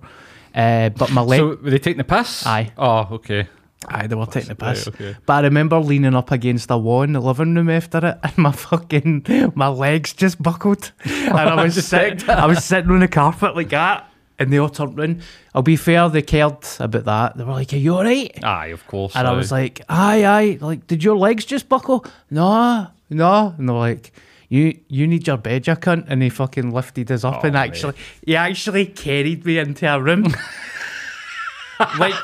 Uh, 0.54 0.88
but 0.90 1.10
my 1.10 1.20
leg, 1.22 1.40
So, 1.40 1.48
were 1.62 1.70
they 1.70 1.78
taking 1.78 1.98
the 1.98 2.04
piss? 2.04 2.46
Aye. 2.46 2.72
Oh, 2.78 3.08
okay. 3.12 3.48
aye, 3.88 4.06
they 4.06 4.14
were 4.14 4.24
taking 4.26 4.54
the 4.54 4.64
right, 4.64 4.74
piss. 4.76 4.88
okay. 4.88 5.16
But 5.26 5.32
I 5.32 5.40
remember 5.48 5.78
leaning 5.80 6.14
up 6.14 6.30
against 6.30 6.70
a 6.70 6.78
wall 6.78 7.02
in 7.02 7.12
the 7.12 7.20
living 7.20 7.54
room 7.54 7.68
after 7.70 7.98
it, 8.06 8.18
and 8.22 8.38
my 8.38 8.52
fucking 8.52 9.52
my 9.54 9.68
legs 9.68 10.12
just 10.12 10.40
buckled, 10.42 10.92
and 11.04 11.32
I 11.38 11.62
was 11.64 11.84
sit, 11.86 12.28
I 12.28 12.46
was 12.46 12.64
sitting 12.64 12.90
on 12.92 13.00
the 13.00 13.08
carpet 13.08 13.56
like 13.56 13.70
that. 13.70 14.08
And 14.38 14.52
they 14.52 14.58
all 14.58 14.68
turned 14.68 14.98
round. 14.98 15.22
I'll 15.54 15.62
be 15.62 15.76
fair, 15.76 16.08
they 16.08 16.22
cared 16.22 16.56
about 16.80 17.04
that. 17.04 17.36
They 17.36 17.44
were 17.44 17.52
like, 17.52 17.72
Are 17.72 17.76
you 17.76 17.94
alright? 17.94 18.42
Aye, 18.44 18.66
of 18.68 18.86
course. 18.88 19.14
And 19.14 19.28
I 19.28 19.32
aye. 19.32 19.36
was 19.36 19.52
like, 19.52 19.80
aye, 19.88 20.24
aye. 20.24 20.58
Like, 20.60 20.86
did 20.88 21.04
your 21.04 21.16
legs 21.16 21.44
just 21.44 21.68
buckle? 21.68 22.04
No, 22.30 22.88
no. 23.10 23.54
And 23.56 23.68
they're 23.68 23.76
like, 23.76 24.12
you 24.48 24.78
you 24.88 25.06
need 25.06 25.26
your 25.26 25.36
bed, 25.36 25.66
you 25.66 25.74
cunt. 25.74 26.06
And 26.08 26.22
he 26.22 26.30
fucking 26.30 26.72
lifted 26.72 27.10
us 27.12 27.24
up 27.24 27.44
Oh, 27.44 27.46
and 27.46 27.56
actually, 27.56 27.94
he 28.26 28.34
actually 28.36 28.86
carried 28.86 29.44
me 29.44 29.58
into 29.58 29.86
a 29.92 30.00
room. 30.00 30.24
like, 31.98 32.14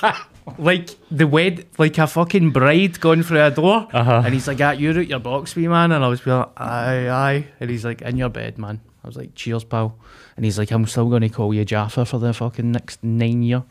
like 0.59 0.90
the 1.11 1.27
wed, 1.27 1.66
like 1.79 1.96
a 1.99 2.07
fucking 2.07 2.51
bride 2.51 3.01
going 3.01 3.23
through 3.23 3.42
a 3.42 3.51
door. 3.51 3.88
Uh-huh. 3.92 4.23
And 4.25 4.35
he's 4.35 4.49
like, 4.49 4.61
ah, 4.61 4.73
you're 4.73 4.99
out 4.99 5.07
your 5.07 5.18
box, 5.20 5.55
wee 5.55 5.68
man. 5.68 5.92
And 5.92 6.05
I 6.05 6.09
was 6.09 6.27
like, 6.27 6.49
aye, 6.57 7.09
aye. 7.09 7.46
And 7.61 7.70
he's 7.70 7.85
like, 7.85 8.03
in 8.03 8.16
your 8.16 8.29
bed, 8.31 8.59
man. 8.59 8.81
I 9.03 9.07
was 9.07 9.17
like, 9.17 9.35
cheers, 9.35 9.65
pal. 9.65 9.99
And 10.37 10.45
he's 10.45 10.59
like, 10.59 10.71
I'm 10.71 10.87
still 10.87 11.09
going 11.09 11.23
to 11.23 11.29
call 11.29 11.55
you 11.55 11.65
Jaffa 11.65 12.05
for 12.05 12.19
the 12.19 12.33
fucking 12.33 12.71
next 12.71 13.03
nine 13.03 13.43
year. 13.43 13.65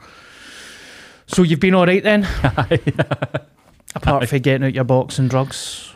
So 1.28 1.44
you've 1.44 1.60
been 1.60 1.76
all 1.76 1.86
right 1.86 2.04
then? 2.04 2.24
Apart 3.96 4.28
from 4.28 4.40
getting 4.40 4.68
out 4.68 4.74
your 4.74 4.84
box 4.84 5.20
and 5.20 5.30
drugs. 5.30 5.94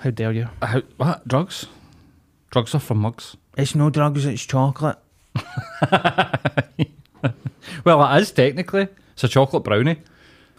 How 0.00 0.10
dare 0.10 0.32
you? 0.32 0.48
How, 0.62 0.82
what? 0.96 1.26
Drugs? 1.26 1.66
Drugs 2.50 2.74
are 2.74 2.80
for 2.80 2.94
mugs. 2.94 3.36
It's 3.56 3.74
no 3.74 3.90
drugs, 3.90 4.26
it's 4.26 4.44
chocolate. 4.44 4.98
Well, 7.84 8.16
it 8.16 8.20
is 8.20 8.32
technically. 8.32 8.88
It's 9.12 9.24
a 9.24 9.28
chocolate 9.28 9.62
brownie. 9.62 10.00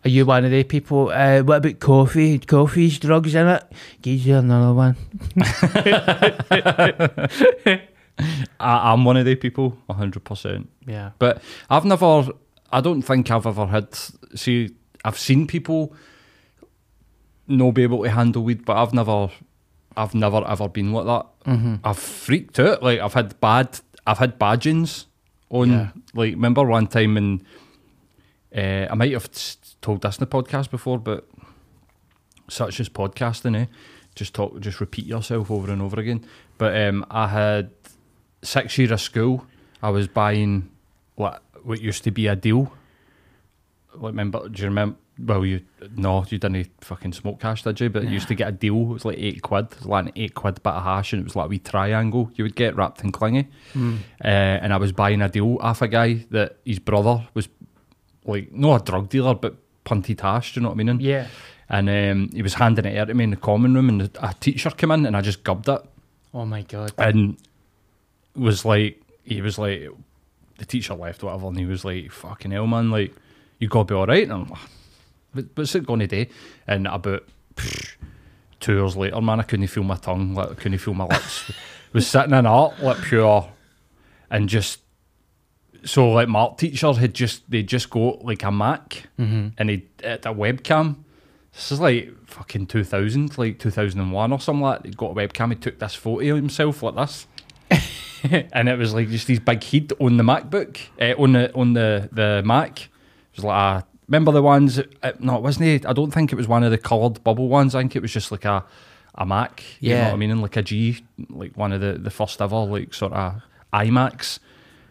Are 0.05 0.09
you 0.09 0.25
one 0.25 0.45
of 0.45 0.51
the 0.51 0.63
people? 0.63 1.09
Uh, 1.09 1.41
what 1.41 1.57
about 1.57 1.79
coffee? 1.79 2.39
Coffee's 2.39 2.99
drugs 2.99 3.35
in 3.35 3.47
it. 3.47 3.63
Give 4.01 4.19
you 4.19 4.37
another 4.37 4.73
one. 4.73 4.95
I, 8.59 8.91
I'm 8.93 9.05
one 9.05 9.17
of 9.17 9.25
the 9.25 9.35
people, 9.35 9.77
100%. 9.89 10.67
Yeah. 10.85 11.11
But 11.19 11.41
I've 11.69 11.85
never, 11.85 12.27
I 12.71 12.81
don't 12.81 13.01
think 13.01 13.29
I've 13.31 13.45
ever 13.45 13.65
had, 13.67 13.93
see, 14.35 14.71
I've 15.05 15.17
seen 15.19 15.47
people 15.47 15.93
not 17.47 17.71
be 17.71 17.83
able 17.83 18.03
to 18.03 18.09
handle 18.09 18.43
weed, 18.43 18.65
but 18.65 18.77
I've 18.77 18.93
never, 18.93 19.29
I've 19.95 20.13
never 20.15 20.43
ever 20.47 20.67
been 20.67 20.91
like 20.93 21.05
that. 21.05 21.25
Mm-hmm. 21.51 21.75
I've 21.83 21.99
freaked 21.99 22.59
out. 22.59 22.83
Like, 22.83 22.99
I've 22.99 23.13
had 23.13 23.39
bad, 23.39 23.79
I've 24.05 24.17
had 24.17 24.37
badgings 24.39 25.05
on, 25.49 25.69
Yeah. 25.71 25.89
like, 26.13 26.33
remember 26.33 26.63
one 26.65 26.87
time 26.87 27.17
in, 27.17 27.45
uh, 28.55 28.87
I 28.89 28.95
might 28.95 29.11
have 29.13 29.29
told 29.81 30.01
this 30.01 30.17
in 30.17 30.21
the 30.21 30.27
podcast 30.27 30.71
before, 30.71 30.97
but 30.99 31.27
such 32.49 32.79
as 32.79 32.89
podcasting, 32.89 33.55
eh? 33.55 33.65
Just 34.15 34.33
talk, 34.33 34.59
just 34.59 34.79
repeat 34.81 35.05
yourself 35.05 35.51
over 35.51 35.71
and 35.71 35.81
over 35.81 35.99
again. 35.99 36.25
But 36.57 36.75
um, 36.81 37.05
I 37.11 37.27
had 37.27 37.69
six 38.41 38.77
year 38.77 38.91
of 38.93 39.01
school. 39.01 39.45
I 39.81 39.89
was 39.89 40.07
buying 40.07 40.69
what 41.15 41.41
what 41.63 41.81
used 41.81 42.03
to 42.05 42.11
be 42.11 42.27
a 42.27 42.35
deal. 42.35 42.71
Like, 43.93 44.11
remember? 44.11 44.47
Do 44.49 44.61
you 44.61 44.67
remember? 44.67 44.97
Well, 45.19 45.43
you 45.43 45.61
no, 45.95 46.23
you 46.29 46.37
didn't 46.37 46.69
fucking 46.81 47.13
smoke 47.13 47.39
cash, 47.39 47.63
did 47.63 47.79
you? 47.79 47.89
But 47.89 48.03
you 48.03 48.09
used 48.09 48.27
to 48.27 48.35
get 48.35 48.47
a 48.49 48.51
deal. 48.51 48.75
It 48.91 48.93
was 48.93 49.05
like 49.05 49.17
eight 49.17 49.41
quid. 49.41 49.65
It 49.71 49.77
was 49.79 49.85
like 49.87 50.05
an 50.05 50.11
eight 50.15 50.35
quid 50.35 50.61
bit 50.61 50.73
of 50.73 50.83
hash, 50.83 51.11
and 51.13 51.21
it 51.21 51.23
was 51.23 51.35
like 51.35 51.45
a 51.45 51.49
wee 51.49 51.57
triangle 51.59 52.29
you 52.35 52.43
would 52.43 52.55
get 52.55 52.75
wrapped 52.75 53.03
in 53.03 53.11
clingy. 53.11 53.47
Uh, 53.75 53.97
and 54.23 54.71
I 54.73 54.77
was 54.77 54.91
buying 54.91 55.21
a 55.23 55.29
deal 55.29 55.57
off 55.59 55.81
a 55.81 55.87
guy 55.87 56.25
that 56.29 56.57
his 56.65 56.77
brother 56.77 57.27
was 57.33 57.49
like 58.25 58.51
not 58.53 58.81
a 58.81 58.91
drug 58.91 59.09
dealer, 59.09 59.33
but 59.33 59.55
punted 59.85 60.21
hash. 60.21 60.53
Do 60.53 60.59
you 60.59 60.63
know 60.63 60.69
what 60.69 60.79
I 60.79 60.83
mean? 60.83 60.99
Yeah. 60.99 61.27
And 61.69 61.89
um, 61.89 62.29
he 62.31 62.43
was 62.43 62.53
handing 62.53 62.85
it 62.85 62.95
out 62.97 63.07
to 63.07 63.13
me 63.15 63.23
in 63.23 63.31
the 63.31 63.37
common 63.37 63.73
room, 63.73 63.89
and 63.89 64.03
a 64.21 64.35
teacher 64.39 64.69
came 64.69 64.91
in, 64.91 65.05
and 65.07 65.17
I 65.17 65.21
just 65.21 65.43
gubbed 65.43 65.67
it, 65.67 65.81
Oh 66.33 66.45
my 66.45 66.61
god. 66.61 66.93
and 66.99 67.37
was 68.37 68.65
like, 68.65 69.01
he 69.23 69.41
was 69.41 69.57
like, 69.57 69.89
the 70.57 70.65
teacher 70.65 70.93
left, 70.93 71.23
whatever, 71.23 71.47
and 71.47 71.59
he 71.59 71.65
was 71.65 71.85
like, 71.85 72.11
"Fucking 72.11 72.51
hell, 72.51 72.67
man! 72.67 72.89
Like, 72.91 73.13
you 73.59 73.67
gotta 73.67 73.85
be 73.85 73.95
all 73.95 74.07
right." 74.07 74.23
And 74.23 74.33
I'm 74.33 74.47
like, 74.47 74.59
"What- 75.33 75.45
"What's 75.55 75.75
it 75.75 75.87
to 75.87 76.07
do?" 76.07 76.25
And 76.67 76.87
about 76.87 77.23
psh, 77.55 77.95
two 78.59 78.81
hours 78.81 78.97
later, 78.97 79.21
man, 79.21 79.39
I 79.39 79.43
couldn't 79.43 79.67
feel 79.67 79.83
my 79.83 79.97
tongue, 79.97 80.33
like 80.33 80.51
I 80.51 80.53
couldn't 80.55 80.79
feel 80.79 80.93
my 80.93 81.05
lips. 81.05 81.51
was 81.93 82.07
sitting 82.07 82.33
in 82.33 82.45
art, 82.45 82.79
like 82.81 83.01
pure, 83.01 83.49
and 84.29 84.49
just 84.49 84.79
so 85.83 86.09
like 86.09 86.27
my 86.27 86.39
art 86.39 86.57
teacher 86.57 86.91
had 86.93 87.13
just 87.13 87.49
they 87.49 87.63
just 87.63 87.89
got 87.89 88.25
like 88.25 88.43
a 88.43 88.51
Mac 88.51 89.07
mm-hmm. 89.19 89.49
and 89.57 89.69
he 89.69 89.87
at 90.03 90.25
a 90.25 90.33
webcam. 90.33 90.97
This 91.53 91.71
is 91.71 91.79
like 91.79 92.11
fucking 92.25 92.67
two 92.67 92.83
thousand, 92.83 93.37
like 93.37 93.59
two 93.59 93.71
thousand 93.71 93.99
and 93.99 94.11
one 94.11 94.31
or 94.31 94.39
something 94.39 94.61
like. 94.61 94.83
that. 94.83 94.89
He 94.89 94.93
got 94.95 95.11
a 95.11 95.15
webcam. 95.15 95.49
He 95.49 95.55
took 95.55 95.79
this 95.79 95.95
photo 95.95 96.31
of 96.31 96.35
himself 96.35 96.83
like 96.83 96.95
this, 96.95 97.27
and 98.53 98.69
it 98.69 98.77
was 98.77 98.93
like 98.93 99.09
just 99.09 99.27
these 99.27 99.39
big 99.39 99.63
heat 99.63 99.91
on 99.99 100.17
the 100.17 100.23
MacBook, 100.23 100.79
uh, 101.01 101.21
on 101.21 101.33
the 101.33 101.53
on 101.53 101.73
the 101.73 102.09
the 102.11 102.41
Mac. 102.45 102.81
It 102.81 102.89
was 103.37 103.43
like 103.45 103.83
a, 103.83 103.87
remember 104.07 104.31
the 104.31 104.41
ones? 104.41 104.79
Uh, 104.79 105.11
no, 105.19 105.35
it 105.37 105.43
wasn't. 105.43 105.65
It, 105.67 105.85
I 105.85 105.93
don't 105.93 106.11
think 106.11 106.31
it 106.31 106.35
was 106.35 106.47
one 106.47 106.63
of 106.63 106.71
the 106.71 106.77
coloured 106.77 107.23
bubble 107.23 107.47
ones. 107.49 107.75
I 107.75 107.81
think 107.81 107.95
it 107.95 108.01
was 108.01 108.11
just 108.13 108.31
like 108.31 108.45
a 108.45 108.63
a 109.15 109.25
Mac. 109.25 109.63
You 109.79 109.89
know 109.91 109.95
Yeah. 109.95 110.05
what 110.07 110.13
I 110.13 110.17
mean? 110.17 110.31
And 110.31 110.41
like 110.41 110.57
a 110.57 110.61
G, 110.61 111.03
like 111.29 111.55
one 111.57 111.71
of 111.73 111.81
the 111.81 111.93
the 111.93 112.09
first 112.11 112.41
ever 112.41 112.55
like 112.57 112.93
sort 112.93 113.13
of 113.13 113.41
iMacs. 113.73 114.39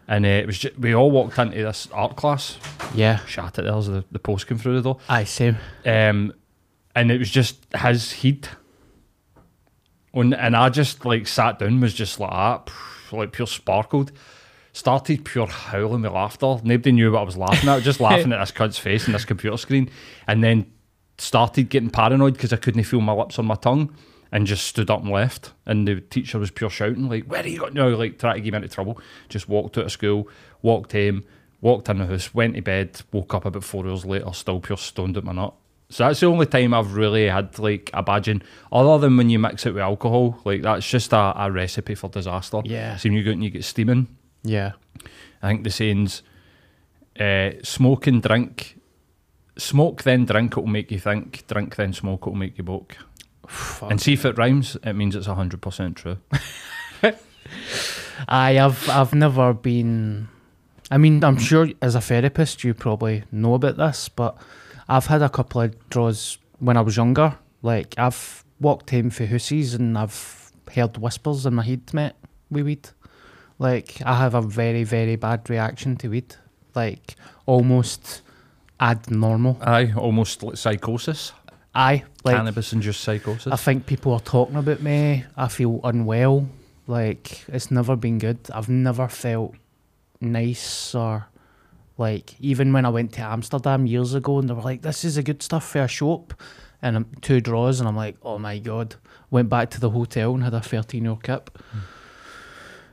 And 0.08 0.24
uh, 0.24 0.28
it 0.28 0.46
was 0.46 0.58
just, 0.58 0.78
we 0.78 0.94
all 0.94 1.10
walked 1.10 1.36
into 1.36 1.56
this 1.64 1.88
art 1.92 2.14
class. 2.14 2.58
Yeah. 2.94 3.24
Shat 3.26 3.58
it 3.58 3.62
there 3.62 3.74
as 3.74 3.88
the, 3.88 4.04
the 4.12 4.20
post 4.20 4.46
came 4.46 4.56
through 4.56 4.76
the 4.76 4.82
door. 4.82 4.98
I 5.08 5.24
same. 5.24 5.56
Um, 5.84 6.32
and 6.94 7.10
it 7.10 7.18
was 7.18 7.28
just 7.28 7.66
his 7.74 8.12
heat. 8.12 8.48
On, 10.14 10.32
and 10.32 10.56
I 10.56 10.68
just 10.70 11.04
like 11.04 11.26
sat 11.26 11.58
down, 11.58 11.80
was 11.80 11.92
just 11.92 12.18
like 12.20 12.30
that, 12.30 12.72
like 13.12 13.32
pure 13.32 13.46
sparkled. 13.46 14.12
Started 14.72 15.24
pure 15.24 15.46
howling 15.46 16.02
with 16.02 16.12
laughter. 16.12 16.56
Nobody 16.62 16.92
knew 16.92 17.12
what 17.12 17.20
I 17.20 17.24
was 17.24 17.36
laughing 17.36 17.68
at. 17.68 17.82
Just 17.82 18.00
laughing 18.00 18.32
at 18.32 18.40
this 18.40 18.50
cunt's 18.50 18.78
face 18.78 19.06
and 19.06 19.14
this 19.14 19.24
computer 19.24 19.56
screen. 19.56 19.90
And 20.26 20.44
then 20.44 20.70
started 21.18 21.70
getting 21.70 21.88
paranoid 21.90 22.34
because 22.34 22.52
I 22.52 22.56
couldn't 22.56 22.82
feel 22.84 23.00
my 23.00 23.14
lips 23.14 23.38
on 23.38 23.46
my 23.46 23.54
tongue. 23.54 23.94
And 24.32 24.46
just 24.46 24.66
stood 24.66 24.90
up 24.90 25.02
and 25.02 25.10
left. 25.10 25.52
And 25.64 25.88
the 25.88 26.00
teacher 26.00 26.38
was 26.38 26.50
pure 26.50 26.68
shouting, 26.68 27.08
like, 27.08 27.24
where 27.24 27.42
are 27.42 27.46
you 27.46 27.60
going 27.60 27.74
now? 27.74 27.88
Like, 27.88 28.18
trying 28.18 28.34
to 28.34 28.40
get 28.40 28.52
me 28.52 28.56
into 28.56 28.68
trouble. 28.68 29.00
Just 29.28 29.48
walked 29.48 29.78
out 29.78 29.84
of 29.84 29.92
school, 29.92 30.28
walked 30.62 30.92
home, 30.92 31.24
walked 31.60 31.88
in 31.88 31.98
the 31.98 32.06
house, 32.06 32.34
went 32.34 32.54
to 32.56 32.60
bed, 32.60 33.00
woke 33.12 33.32
up 33.34 33.44
about 33.44 33.64
four 33.64 33.86
hours 33.86 34.04
later, 34.04 34.30
still 34.32 34.60
pure 34.60 34.76
stoned 34.76 35.16
at 35.16 35.24
my 35.24 35.32
nut. 35.32 35.54
So 35.88 36.04
that's 36.06 36.18
the 36.20 36.26
only 36.26 36.46
time 36.46 36.74
I've 36.74 36.94
really 36.94 37.28
had 37.28 37.58
like 37.60 37.90
a 37.94 38.02
badging, 38.02 38.42
other 38.72 38.98
than 38.98 39.16
when 39.16 39.30
you 39.30 39.38
mix 39.38 39.66
it 39.66 39.74
with 39.74 39.82
alcohol. 39.82 40.38
Like 40.44 40.62
that's 40.62 40.88
just 40.88 41.12
a, 41.12 41.32
a 41.36 41.50
recipe 41.50 41.94
for 41.94 42.10
disaster. 42.10 42.60
Yeah. 42.64 42.96
So 42.96 43.08
when 43.08 43.16
you 43.16 43.22
go 43.24 43.30
and 43.30 43.44
you 43.44 43.50
get 43.50 43.64
steaming, 43.64 44.08
Yeah. 44.42 44.72
I 45.42 45.48
think 45.48 45.62
the 45.64 45.70
saying's 45.70 46.22
uh, 47.20 47.50
smoke 47.62 48.06
and 48.08 48.22
drink. 48.22 48.80
Smoke 49.58 50.02
then 50.02 50.24
drink, 50.24 50.52
it'll 50.52 50.66
make 50.66 50.90
you 50.90 50.98
think. 50.98 51.46
Drink 51.46 51.76
then 51.76 51.92
smoke, 51.92 52.22
it'll 52.22 52.34
make 52.34 52.58
you 52.58 52.64
boke. 52.64 52.96
And 53.82 54.00
see 54.00 54.14
if 54.14 54.24
it 54.24 54.36
rhymes, 54.36 54.76
it 54.82 54.94
means 54.94 55.14
it's 55.14 55.28
100% 55.28 55.94
true. 55.94 56.16
I 58.28 58.58
I've 58.58 58.88
I've 58.90 59.14
never 59.14 59.52
been. 59.54 60.28
I 60.90 60.98
mean, 60.98 61.22
I'm 61.24 61.38
sure 61.38 61.68
as 61.82 61.94
a 61.94 62.00
therapist 62.00 62.64
you 62.64 62.74
probably 62.74 63.24
know 63.30 63.54
about 63.54 63.76
this, 63.76 64.08
but 64.08 64.36
I've 64.88 65.06
had 65.06 65.22
a 65.22 65.28
couple 65.28 65.62
of 65.62 65.88
draws 65.90 66.38
when 66.58 66.76
I 66.76 66.80
was 66.80 66.96
younger. 66.96 67.36
Like 67.62 67.94
I've 67.98 68.44
walked 68.60 68.90
home 68.90 69.10
for 69.10 69.26
hussies 69.26 69.74
and 69.74 69.98
I've 69.98 70.52
heard 70.74 70.98
whispers 70.98 71.46
in 71.46 71.54
my 71.54 71.64
head, 71.64 71.92
mate, 71.92 72.12
with 72.50 72.66
weed. 72.66 72.88
Like 73.58 74.00
I 74.04 74.18
have 74.18 74.34
a 74.34 74.42
very 74.42 74.84
very 74.84 75.16
bad 75.16 75.48
reaction 75.48 75.96
to 75.96 76.08
weed, 76.08 76.36
like 76.74 77.16
almost 77.46 78.22
abnormal. 78.80 79.58
Aye, 79.62 79.92
almost 79.96 80.42
like 80.42 80.56
psychosis. 80.56 81.32
I 81.74 82.04
like. 82.24 82.36
Cannabis 82.36 82.72
induced 82.72 83.02
psychosis. 83.02 83.52
I 83.52 83.56
think 83.56 83.86
people 83.86 84.12
are 84.12 84.20
talking 84.20 84.56
about 84.56 84.80
me. 84.82 85.24
I 85.36 85.48
feel 85.48 85.80
unwell. 85.84 86.48
Like 86.86 87.44
it's 87.48 87.70
never 87.70 87.96
been 87.96 88.18
good. 88.18 88.38
I've 88.52 88.68
never 88.68 89.08
felt 89.08 89.54
nice 90.20 90.94
or 90.94 91.26
like 91.98 92.34
even 92.40 92.72
when 92.72 92.84
I 92.84 92.90
went 92.90 93.12
to 93.14 93.22
Amsterdam 93.22 93.86
years 93.86 94.14
ago 94.14 94.38
and 94.38 94.48
they 94.48 94.54
were 94.54 94.62
like, 94.62 94.82
"This 94.82 95.04
is 95.04 95.16
a 95.16 95.22
good 95.22 95.42
stuff 95.42 95.66
for 95.66 95.80
a 95.80 95.88
shop," 95.88 96.34
and 96.82 96.96
um, 96.96 97.06
two 97.22 97.40
draws, 97.40 97.80
and 97.80 97.88
I'm 97.88 97.96
like, 97.96 98.16
"Oh 98.22 98.38
my 98.38 98.58
god!" 98.58 98.96
Went 99.30 99.48
back 99.48 99.70
to 99.70 99.80
the 99.80 99.90
hotel 99.90 100.34
and 100.34 100.44
had 100.44 100.54
a 100.54 100.60
13 100.60 101.04
year 101.04 101.16
kip. 101.22 101.58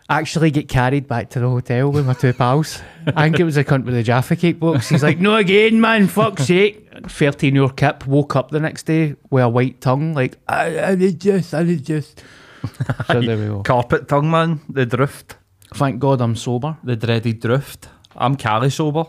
Actually, 0.09 0.51
get 0.51 0.67
carried 0.67 1.07
back 1.07 1.29
to 1.29 1.39
the 1.39 1.47
hotel 1.47 1.91
with 1.91 2.05
my 2.05 2.13
two 2.13 2.33
pals. 2.33 2.81
I 3.07 3.23
think 3.23 3.39
it 3.39 3.43
was 3.43 3.55
a 3.55 3.63
cunt 3.63 3.85
with 3.85 3.93
the 3.93 4.03
Jaffa 4.03 4.35
cake 4.35 4.59
box. 4.59 4.89
He's 4.89 5.03
like, 5.03 5.19
"No 5.19 5.35
again, 5.35 5.81
man! 5.81 6.07
Fuck's 6.07 6.45
sake!" 6.45 6.89
13 7.07 7.55
year 7.55 7.69
kip. 7.69 8.07
Woke 8.07 8.35
up 8.35 8.51
the 8.51 8.59
next 8.59 8.83
day 8.83 9.15
with 9.29 9.43
a 9.43 9.49
white 9.49 9.81
tongue, 9.81 10.13
like, 10.13 10.37
"I, 10.47 10.91
I 10.91 10.95
did 10.95 11.19
just, 11.19 11.53
I 11.53 11.63
did 11.63 11.85
just." 11.85 12.23
so 13.07 13.21
there 13.21 13.37
we 13.37 13.45
go. 13.45 13.63
Carpet 13.63 14.07
tongue, 14.07 14.31
man. 14.31 14.61
The 14.69 14.85
drift. 14.85 15.37
Thank 15.73 15.99
God 15.99 16.21
I'm 16.21 16.35
sober. 16.35 16.77
The 16.83 16.95
dreaded 16.95 17.39
drift. 17.39 17.89
I'm 18.15 18.35
Cali 18.35 18.69
sober. 18.69 19.05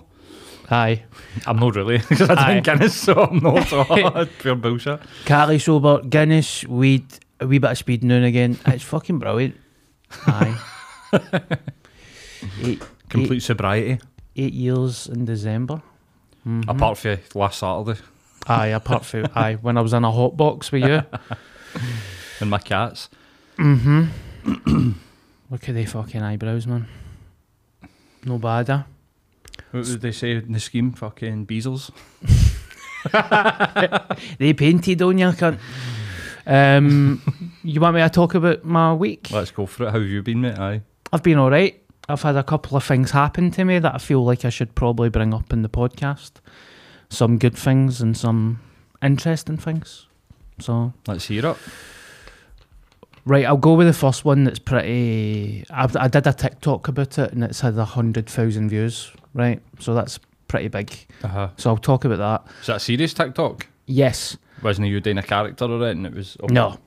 Aye. 0.70 1.02
I'm 1.46 1.58
not 1.58 1.74
really, 1.76 1.98
because 2.08 2.30
I 2.30 2.52
drink 2.52 2.64
Guinness, 2.64 2.94
so 2.96 3.14
I'm 3.14 3.38
not. 3.38 3.66
So 3.68 3.84
pure 4.38 4.54
bullshit. 4.56 5.00
Cali 5.26 5.58
sober, 5.58 6.00
Guinness, 6.02 6.64
weed, 6.64 7.04
a 7.40 7.46
wee 7.46 7.58
bit 7.58 7.70
of 7.72 7.78
speed 7.78 8.02
now 8.02 8.14
and 8.16 8.24
again. 8.24 8.58
It's 8.66 8.82
fucking 8.84 9.18
brilliant. 9.18 9.56
Aye. 10.26 10.58
eight, 12.62 12.82
Complete 13.08 13.36
eight, 13.36 13.42
sobriety. 13.42 13.98
eight 14.36 14.52
years 14.54 15.06
in 15.06 15.24
December. 15.24 15.82
Apart 16.68 16.98
from 16.98 17.18
last 17.34 17.58
Saturday 17.60 17.98
Aye, 18.46 18.66
apart 18.68 19.04
from 19.06 19.26
aye, 19.34 19.54
when 19.54 19.78
I 19.78 19.80
was 19.80 19.94
in 19.94 20.04
a 20.04 20.10
hot 20.12 20.36
box 20.36 20.70
with 20.70 20.82
you. 20.84 21.02
and 22.40 22.50
my 22.50 22.58
cats. 22.58 23.08
Mhm. 23.56 24.08
Look 25.50 25.68
at 25.68 25.74
the 25.74 25.86
fucking 25.86 26.20
eyebrows, 26.22 26.66
man. 26.66 26.86
No 28.26 28.36
bad, 28.38 28.68
eh? 28.70 28.82
What 29.74 29.87
did 29.87 30.02
they 30.02 30.12
say 30.12 30.37
in 30.37 30.52
the 30.52 30.60
scheme? 30.60 30.92
Fucking 30.92 31.46
Beezels. 31.46 31.90
They 34.38 34.52
painted 34.54 35.02
on 35.02 35.18
you, 35.18 35.28
cunt. 35.28 35.58
Um, 36.46 37.20
you 37.62 37.80
want 37.80 37.96
me 37.96 38.02
to 38.02 38.08
talk 38.08 38.34
about 38.34 38.64
my 38.64 38.94
week? 38.94 39.28
Let's 39.30 39.50
go 39.50 39.66
for 39.66 39.84
it. 39.84 39.90
How 39.90 39.98
have 39.98 40.08
you 40.08 40.22
been, 40.22 40.40
mate? 40.42 40.58
Aye. 40.58 40.82
I've 41.12 41.22
been 41.22 41.38
all 41.38 41.50
right. 41.50 41.80
I've 42.08 42.22
had 42.22 42.37
a 42.37 42.42
couple 42.42 42.76
of 42.76 42.84
things 42.84 43.10
happen 43.10 43.50
to 43.52 43.64
me 43.64 43.78
that 43.78 43.94
I 43.94 43.98
feel 43.98 44.24
like 44.24 44.44
I 44.44 44.50
should 44.50 44.74
probably 44.74 45.08
bring 45.08 45.32
up 45.34 45.52
in 45.52 45.62
the 45.62 45.68
podcast. 45.68 46.32
some 47.10 47.38
good 47.38 47.56
things 47.56 48.00
and 48.00 48.16
some 48.16 48.60
interesting 49.02 49.56
things. 49.56 50.06
So 50.60 50.92
Let's 51.06 51.26
hear 51.26 51.46
it. 51.46 51.56
Right, 53.24 53.44
I'll 53.44 53.56
go 53.56 53.74
with 53.74 53.87
the 53.87 53.92
first 53.92 54.24
one. 54.24 54.44
That's 54.44 54.58
pretty. 54.58 55.64
I, 55.70 55.88
I 55.98 56.08
did 56.08 56.26
a 56.26 56.32
TikTok 56.32 56.88
about 56.88 57.18
it, 57.18 57.32
and 57.32 57.44
it's 57.44 57.60
had 57.60 57.76
a 57.78 57.84
hundred 57.84 58.28
thousand 58.28 58.70
views. 58.70 59.12
Right, 59.34 59.60
so 59.80 59.94
that's 59.94 60.20
pretty 60.48 60.68
big. 60.68 60.94
Uh-huh. 61.24 61.48
So 61.56 61.70
I'll 61.70 61.76
talk 61.76 62.04
about 62.04 62.18
that. 62.18 62.52
Is 62.60 62.66
that 62.68 62.76
a 62.76 62.80
serious 62.80 63.12
TikTok? 63.12 63.66
Yes. 63.87 64.37
Wasn't 64.62 64.87
you 64.87 65.00
doing 65.00 65.18
a 65.18 65.22
character 65.22 65.64
or 65.64 65.87
it 65.88 65.96
and 65.96 66.06
it 66.06 66.14
was... 66.14 66.37
No. 66.48 66.78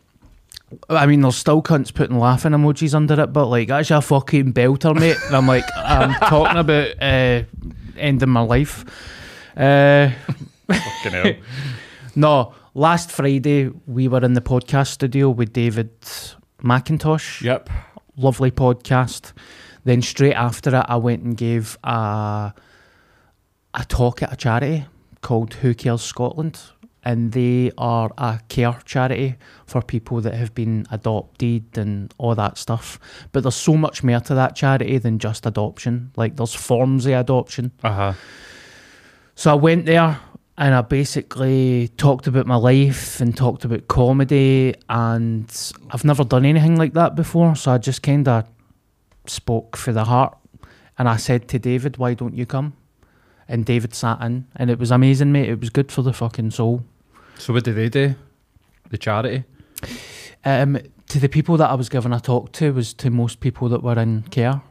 I 0.89 1.05
mean, 1.05 1.21
there's 1.21 1.35
still 1.35 1.61
cunts 1.61 1.93
putting 1.93 2.17
laughing 2.17 2.53
emojis 2.53 2.93
under 2.93 3.21
it, 3.21 3.27
but 3.27 3.47
like, 3.47 3.67
that's 3.67 3.91
a 3.91 4.01
fucking 4.01 4.53
belter, 4.53 4.97
mate. 4.97 5.17
And 5.25 5.35
I'm 5.35 5.47
like, 5.47 5.63
I'm 5.75 6.13
talking 6.13 6.57
about 6.57 7.01
uh, 7.01 7.43
ending 7.97 8.29
my 8.29 8.41
life. 8.41 8.85
Uh, 9.55 10.11
Fucking 10.67 11.11
hell. 11.11 11.33
no, 12.15 12.53
last 12.77 13.11
Friday 13.11 13.71
we 13.87 14.07
were 14.07 14.23
in 14.23 14.33
the 14.33 14.41
podcast 14.41 14.89
studio 14.89 15.31
with 15.31 15.51
David 15.51 15.99
McIntosh. 16.63 17.41
Yep. 17.41 17.69
Lovely 18.15 18.51
podcast. 18.51 19.33
Then 19.83 20.03
straight 20.03 20.35
after 20.35 20.69
it, 20.75 20.85
I 20.87 20.95
went 20.97 21.23
and 21.23 21.35
gave 21.35 21.77
a 21.83 22.53
a 23.73 23.85
talk 23.85 24.21
at 24.23 24.31
a 24.31 24.35
charity 24.35 24.85
called 25.21 25.55
Who 25.55 25.73
Cares 25.73 26.01
Scotland, 26.01 26.59
and 27.03 27.31
they 27.31 27.71
are 27.77 28.11
a 28.17 28.39
care 28.47 28.79
charity 28.85 29.35
for 29.65 29.81
people 29.81 30.21
that 30.21 30.35
have 30.35 30.53
been 30.53 30.85
adopted 30.91 31.77
and 31.77 32.13
all 32.19 32.35
that 32.35 32.57
stuff. 32.59 32.99
But 33.31 33.43
there's 33.43 33.55
so 33.55 33.75
much 33.75 34.03
more 34.03 34.19
to 34.19 34.35
that 34.35 34.55
charity 34.55 34.99
than 34.99 35.17
just 35.17 35.45
adoption. 35.47 36.11
Like 36.15 36.35
there's 36.35 36.53
forms 36.53 37.07
of 37.07 37.13
adoption. 37.13 37.71
Uh-huh. 37.83 38.13
So 39.35 39.51
I 39.51 39.55
went 39.55 39.85
there 39.85 40.19
and 40.57 40.73
I 40.73 40.81
basically 40.81 41.89
talked 41.97 42.25
about 42.25 42.47
my 42.47 42.55
life 42.55 43.21
and 43.21 43.35
talked 43.35 43.63
about 43.63 43.87
comedy 43.87 44.73
and 44.89 45.73
I've 45.91 46.03
never 46.03 46.23
done 46.23 46.45
anything 46.45 46.77
like 46.77 46.93
that 46.93 47.15
before. 47.15 47.55
So 47.55 47.71
I 47.71 47.77
just 47.77 48.01
kind 48.01 48.27
of 48.27 48.45
spoke 49.27 49.77
for 49.77 49.93
the 49.93 50.05
heart 50.05 50.35
and 50.97 51.07
I 51.07 51.17
said 51.17 51.47
to 51.49 51.59
David, 51.59 51.97
why 51.97 52.15
don't 52.15 52.33
you 52.33 52.47
come? 52.47 52.73
And 53.47 53.65
David 53.65 53.93
sat 53.93 54.19
in 54.21 54.47
and 54.55 54.71
it 54.71 54.79
was 54.79 54.89
amazing, 54.89 55.31
mate. 55.31 55.47
It 55.47 55.59
was 55.59 55.69
good 55.69 55.91
for 55.91 56.01
the 56.01 56.11
fucking 56.11 56.51
soul. 56.51 56.83
So 57.37 57.53
what 57.53 57.63
did 57.63 57.75
they 57.75 57.89
do? 57.89 58.15
The 58.89 58.97
charity? 58.97 59.43
Um, 60.43 60.79
to 61.09 61.19
the 61.19 61.29
people 61.29 61.57
that 61.57 61.69
I 61.69 61.75
was 61.75 61.87
giving 61.87 62.13
a 62.13 62.19
talk 62.19 62.51
to 62.53 62.73
was 62.73 62.93
to 62.95 63.11
most 63.11 63.41
people 63.41 63.69
that 63.69 63.83
were 63.83 63.99
in 63.99 64.23
care 64.23 64.61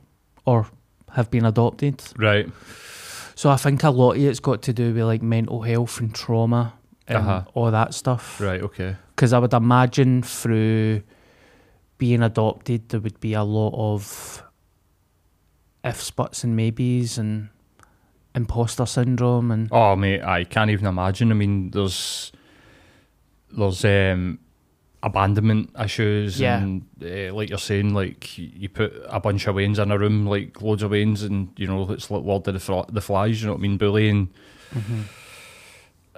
or 0.45 0.67
have 1.13 1.31
been 1.31 1.45
adopted. 1.45 2.03
Right. 2.17 2.49
So 3.37 3.51
I 3.51 3.57
think 3.57 3.85
a 3.85 3.91
lot 3.91 4.13
of 4.17 4.23
it's 4.23 4.41
got 4.41 4.63
to 4.63 4.73
do 4.73 4.93
with 4.95 5.05
like 5.05 5.23
mental 5.23 5.63
health 5.63 6.01
and 6.01 6.13
trauma 6.13 6.73
and 7.07 7.19
Uh-huh. 7.19 7.43
all 7.55 7.71
that 7.71 7.95
stuff. 7.95 8.41
Right, 8.41 8.61
okay. 8.63 8.97
Because 9.15 9.33
I 9.33 9.39
would 9.39 9.53
imagine 9.55 10.23
through 10.23 11.03
being 11.99 12.23
adopted, 12.23 12.89
there 12.89 13.01
would 13.01 13.21
be 13.21 13.35
a 13.35 13.45
lot 13.45 13.75
of 13.77 14.43
ifs, 15.85 16.11
buts, 16.11 16.45
and 16.45 16.57
maybes, 16.57 17.17
and 17.19 17.49
imposter 18.35 18.85
syndrome, 18.87 19.51
and 19.51 19.69
Oh 19.71 19.95
mate, 19.97 20.23
I 20.23 20.45
can't 20.45 20.71
even 20.71 20.87
imagine. 20.87 21.31
I 21.31 21.35
mean, 21.35 21.71
there's 21.71 22.33
there's 23.57 23.85
um, 23.85 24.39
abandonment 25.07 25.71
issues, 25.83 26.39
Yeah. 26.41 26.59
and 26.63 26.83
uh, 27.03 27.33
like 27.35 27.49
you're 27.49 27.59
saying, 27.59 27.95
like 27.95 28.37
you 28.37 28.69
put 28.69 28.93
a 29.09 29.21
bunch 29.21 29.47
of 29.47 29.55
wains 29.55 29.79
in 29.79 29.91
a 29.91 29.99
room, 29.99 30.27
like 30.27 30.61
loads 30.61 30.83
of 30.83 30.91
wains 30.91 31.23
and 31.23 31.49
you 31.57 31.67
know 31.67 31.91
it's 31.93 32.11
like 32.11 32.25
Lord 32.25 32.47
of 32.49 32.55
the, 32.55 32.61
Fl- 32.61 32.91
the 32.93 33.01
Flies. 33.01 33.41
You 33.41 33.47
know 33.47 33.53
what 33.55 33.61
I 33.61 33.63
mean? 33.63 33.77
Bullying, 33.79 34.29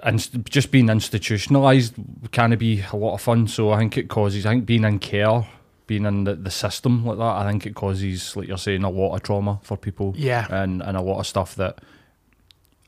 and 0.03 0.21
st- 0.21 0.49
just 0.49 0.71
being 0.71 0.89
institutionalized 0.89 1.93
can 2.31 2.55
be 2.57 2.83
a 2.91 2.95
lot 2.95 3.13
of 3.15 3.21
fun. 3.21 3.47
So 3.47 3.71
I 3.71 3.77
think 3.79 3.97
it 3.97 4.07
causes. 4.09 4.45
I 4.45 4.51
think 4.51 4.65
being 4.65 4.83
in 4.83 4.99
care. 4.99 5.45
Being 5.87 6.05
in 6.05 6.23
the, 6.25 6.35
the 6.35 6.51
system 6.51 7.03
like 7.03 7.17
that, 7.17 7.23
I 7.23 7.49
think 7.49 7.65
it 7.65 7.73
causes, 7.73 8.35
like 8.37 8.47
you're 8.47 8.59
saying, 8.59 8.83
a 8.83 8.89
lot 8.91 9.15
of 9.15 9.23
trauma 9.23 9.59
for 9.63 9.75
people 9.75 10.13
yeah, 10.15 10.45
and 10.51 10.83
and 10.83 10.95
a 10.95 11.01
lot 11.01 11.19
of 11.19 11.25
stuff 11.25 11.55
that 11.55 11.79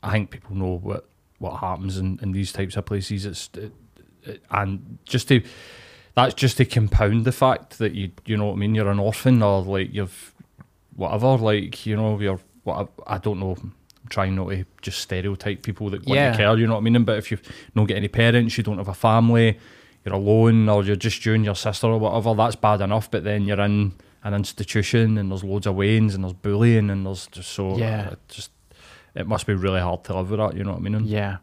I 0.04 0.12
think 0.12 0.30
people 0.30 0.54
know 0.54 0.78
what 0.80 1.08
what 1.40 1.56
happens 1.56 1.98
in, 1.98 2.20
in 2.22 2.30
these 2.30 2.52
types 2.52 2.76
of 2.76 2.84
places. 2.86 3.26
It's 3.26 3.50
it, 3.54 3.72
it- 4.22 4.42
and 4.52 4.98
just 5.04 5.26
to 5.28 5.42
that's 6.14 6.34
just 6.34 6.56
to 6.58 6.64
compound 6.64 7.24
the 7.24 7.32
fact 7.32 7.78
that 7.78 7.94
you 7.94 8.10
you 8.26 8.36
know 8.36 8.46
what 8.46 8.52
I 8.54 8.56
mean. 8.56 8.74
You're 8.74 8.90
an 8.90 8.98
orphan 8.98 9.42
or 9.42 9.62
like 9.62 9.92
you've 9.94 10.34
whatever 10.96 11.36
like 11.38 11.86
you 11.86 11.96
know 11.96 12.18
you're 12.20 12.40
what 12.64 12.88
I, 13.06 13.14
I 13.14 13.18
don't 13.18 13.40
know. 13.40 13.56
I'm 13.60 13.72
trying 14.08 14.34
not 14.34 14.50
to 14.50 14.64
just 14.82 14.98
stereotype 15.00 15.62
people 15.62 15.88
that 15.90 16.04
want 16.06 16.16
Yeah. 16.18 16.32
to 16.32 16.36
care. 16.36 16.56
You 16.58 16.66
know 16.66 16.74
what 16.74 16.80
I 16.80 16.90
mean. 16.90 17.04
But 17.04 17.18
if 17.18 17.30
you 17.30 17.38
don't 17.74 17.86
get 17.86 17.96
any 17.96 18.08
parents, 18.08 18.56
you 18.58 18.64
don't 18.64 18.78
have 18.78 18.88
a 18.88 18.94
family. 18.94 19.58
You're 20.04 20.14
alone, 20.16 20.68
or 20.68 20.82
you're 20.82 20.96
just 20.96 21.24
you 21.24 21.34
and 21.34 21.44
your 21.44 21.54
sister 21.54 21.86
or 21.86 21.98
whatever. 21.98 22.34
That's 22.34 22.56
bad 22.56 22.80
enough. 22.80 23.10
But 23.10 23.22
then 23.24 23.44
you're 23.44 23.60
in 23.60 23.92
an 24.24 24.34
institution, 24.34 25.16
and 25.18 25.30
there's 25.30 25.44
loads 25.44 25.66
of 25.66 25.76
wains, 25.76 26.14
and 26.14 26.24
there's 26.24 26.32
bullying, 26.32 26.90
and 26.90 27.06
there's 27.06 27.26
just 27.28 27.50
so 27.52 27.76
Yeah. 27.78 28.08
uh, 28.12 28.14
just 28.28 28.50
it 29.14 29.26
must 29.28 29.46
be 29.46 29.54
really 29.54 29.80
hard 29.80 30.04
to 30.04 30.16
live 30.16 30.30
with 30.30 30.40
that. 30.40 30.56
You 30.56 30.64
know 30.64 30.72
what 30.72 30.80
I 30.80 30.88
mean? 30.88 31.04
yeah, 31.06 31.36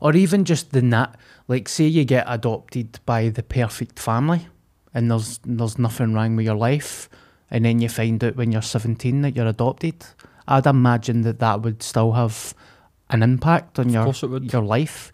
or 0.00 0.14
even 0.14 0.44
just 0.44 0.70
the 0.72 0.82
nat. 0.82 1.16
Like, 1.48 1.68
say 1.68 1.86
you 1.86 2.04
get 2.04 2.24
adopted 2.28 2.98
by 3.06 3.28
the 3.28 3.42
perfect 3.42 3.98
family, 3.98 4.48
and 4.92 5.10
there's 5.10 5.38
there's 5.44 5.78
nothing 5.78 6.12
wrong 6.14 6.36
with 6.36 6.44
your 6.46 6.56
life, 6.56 7.08
and 7.50 7.64
then 7.64 7.80
you 7.80 7.88
find 7.88 8.22
out 8.24 8.36
when 8.36 8.50
you're 8.52 8.62
17 8.62 9.22
that 9.22 9.36
you're 9.36 9.46
adopted. 9.46 10.04
I'd 10.48 10.66
imagine 10.66 11.22
that 11.22 11.38
that 11.40 11.62
would 11.62 11.82
still 11.82 12.12
have 12.12 12.54
an 13.10 13.22
impact 13.22 13.78
on 13.78 13.94
Of 13.94 14.20
your 14.22 14.38
your 14.40 14.62
life. 14.62 15.12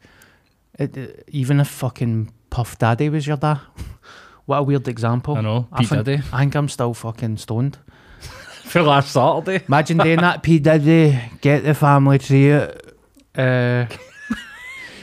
It, 0.78 0.96
it- 0.96 1.24
even 1.28 1.60
if 1.60 1.68
fucking 1.68 2.32
Puff 2.50 2.78
Daddy 2.78 3.08
was 3.10 3.26
your 3.26 3.36
dad. 3.36 3.60
what 4.46 4.58
a 4.58 4.62
weird 4.62 4.88
example. 4.88 5.36
I 5.36 5.40
know. 5.42 5.68
I 5.72 5.80
Pete 5.80 5.88
think, 5.88 6.04
Diddy. 6.04 6.22
I 6.32 6.40
think 6.40 6.54
I'm 6.54 6.68
still 6.68 6.94
fucking 6.94 7.36
stoned. 7.38 7.78
For 8.64 8.80
last 8.82 9.12
Saturday. 9.12 9.64
Imagine 9.68 9.98
doing 9.98 10.20
that, 10.20 10.42
P 10.42 10.58
Diddy. 10.58 11.18
Get 11.42 11.62
the 11.64 11.74
family 11.74 12.18
tree. 12.18 12.48
it. 12.50 12.96
Uh, 13.36 13.86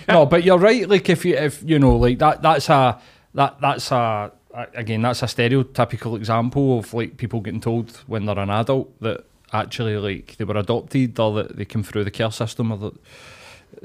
no, 0.14 0.26
but 0.26 0.44
you're 0.44 0.58
right. 0.58 0.88
Like 0.88 1.10
if 1.10 1.26
you 1.26 1.36
if 1.36 1.64
you 1.64 1.80
know 1.80 1.96
like 1.96 2.20
that 2.20 2.42
that's 2.42 2.70
a 2.70 3.00
that 3.34 3.60
that's 3.62 3.92
a 3.92 4.32
again 4.74 5.02
that's 5.02 5.22
a 5.22 5.26
stereotypical 5.28 6.16
example 6.18 6.80
of 6.80 6.94
like 6.94 7.18
people 7.18 7.40
getting 7.40 7.62
told 7.62 7.96
when 8.08 8.26
they're 8.26 8.40
an 8.40 8.50
adult 8.50 9.00
that 9.02 9.26
actually 9.54 9.98
like 9.98 10.36
they 10.38 10.44
were 10.44 10.58
adopted 10.58 11.20
or 11.20 11.34
that 11.36 11.56
they 11.56 11.66
came 11.66 11.84
through 11.84 12.04
the 12.04 12.12
care 12.12 12.32
system 12.32 12.72
or 12.72 12.78
that 12.78 12.94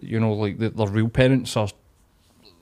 you 0.00 0.18
know 0.18 0.32
like 0.32 0.58
that 0.58 0.76
their 0.76 0.88
real 0.88 1.08
parents 1.08 1.56
are 1.56 1.68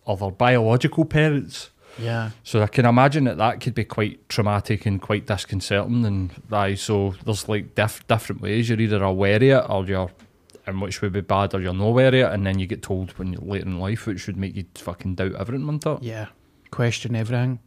or 0.04 0.16
their 0.16 0.30
biological 0.32 1.04
parents. 1.04 1.70
yeah. 1.98 2.30
So 2.42 2.62
I 2.62 2.66
can 2.66 2.86
imagine 2.86 3.24
that 3.24 3.36
that 3.36 3.60
could 3.60 3.74
be 3.74 3.84
quite 3.84 4.28
traumatic 4.28 4.84
and 4.84 5.00
quite 5.00 5.26
disconcerting. 5.26 6.04
And 6.04 6.30
aye, 6.50 6.74
so 6.74 7.14
there's 7.24 7.48
like 7.48 7.76
diff- 7.76 8.04
different 8.08 8.42
ways. 8.42 8.68
You're 8.68 8.80
either 8.80 9.02
aware 9.04 9.36
of 9.36 9.42
it 9.42 9.70
or 9.70 9.84
you're, 9.84 10.10
and 10.66 10.80
which 10.80 11.00
would 11.02 11.12
be 11.12 11.20
bad, 11.20 11.54
or 11.54 11.60
you're 11.60 11.74
not 11.74 11.84
aware 11.86 12.08
of 12.08 12.14
it, 12.14 12.32
and 12.32 12.46
then 12.46 12.58
you 12.58 12.66
get 12.66 12.82
told 12.82 13.10
when 13.18 13.32
you're 13.32 13.42
later 13.42 13.66
in 13.66 13.78
life, 13.78 14.06
which 14.06 14.26
would 14.26 14.36
make 14.36 14.54
you 14.56 14.64
fucking 14.76 15.16
doubt 15.16 15.34
everything, 15.34 15.66
wouldn't 15.66 15.86
it? 15.86 16.02
Yeah. 16.02 16.26
Question 16.70 17.14
everything. 17.16 17.58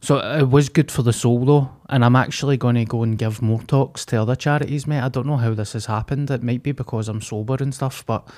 So 0.00 0.18
uh, 0.18 0.38
it 0.40 0.48
was 0.50 0.68
good 0.68 0.90
for 0.90 1.02
the 1.02 1.12
soul 1.12 1.44
though, 1.44 1.70
and 1.88 2.04
I'm 2.04 2.16
actually 2.16 2.56
going 2.56 2.74
to 2.76 2.84
go 2.84 3.02
and 3.02 3.18
give 3.18 3.40
more 3.42 3.62
talks 3.62 4.04
to 4.06 4.20
other 4.22 4.36
charities, 4.36 4.86
mate. 4.86 5.00
I 5.00 5.08
don't 5.08 5.26
know 5.26 5.38
how 5.38 5.54
this 5.54 5.72
has 5.72 5.86
happened. 5.86 6.30
It 6.30 6.42
might 6.42 6.62
be 6.62 6.72
because 6.72 7.08
I'm 7.08 7.20
sober 7.22 7.56
and 7.60 7.74
stuff, 7.74 8.04
but 8.06 8.28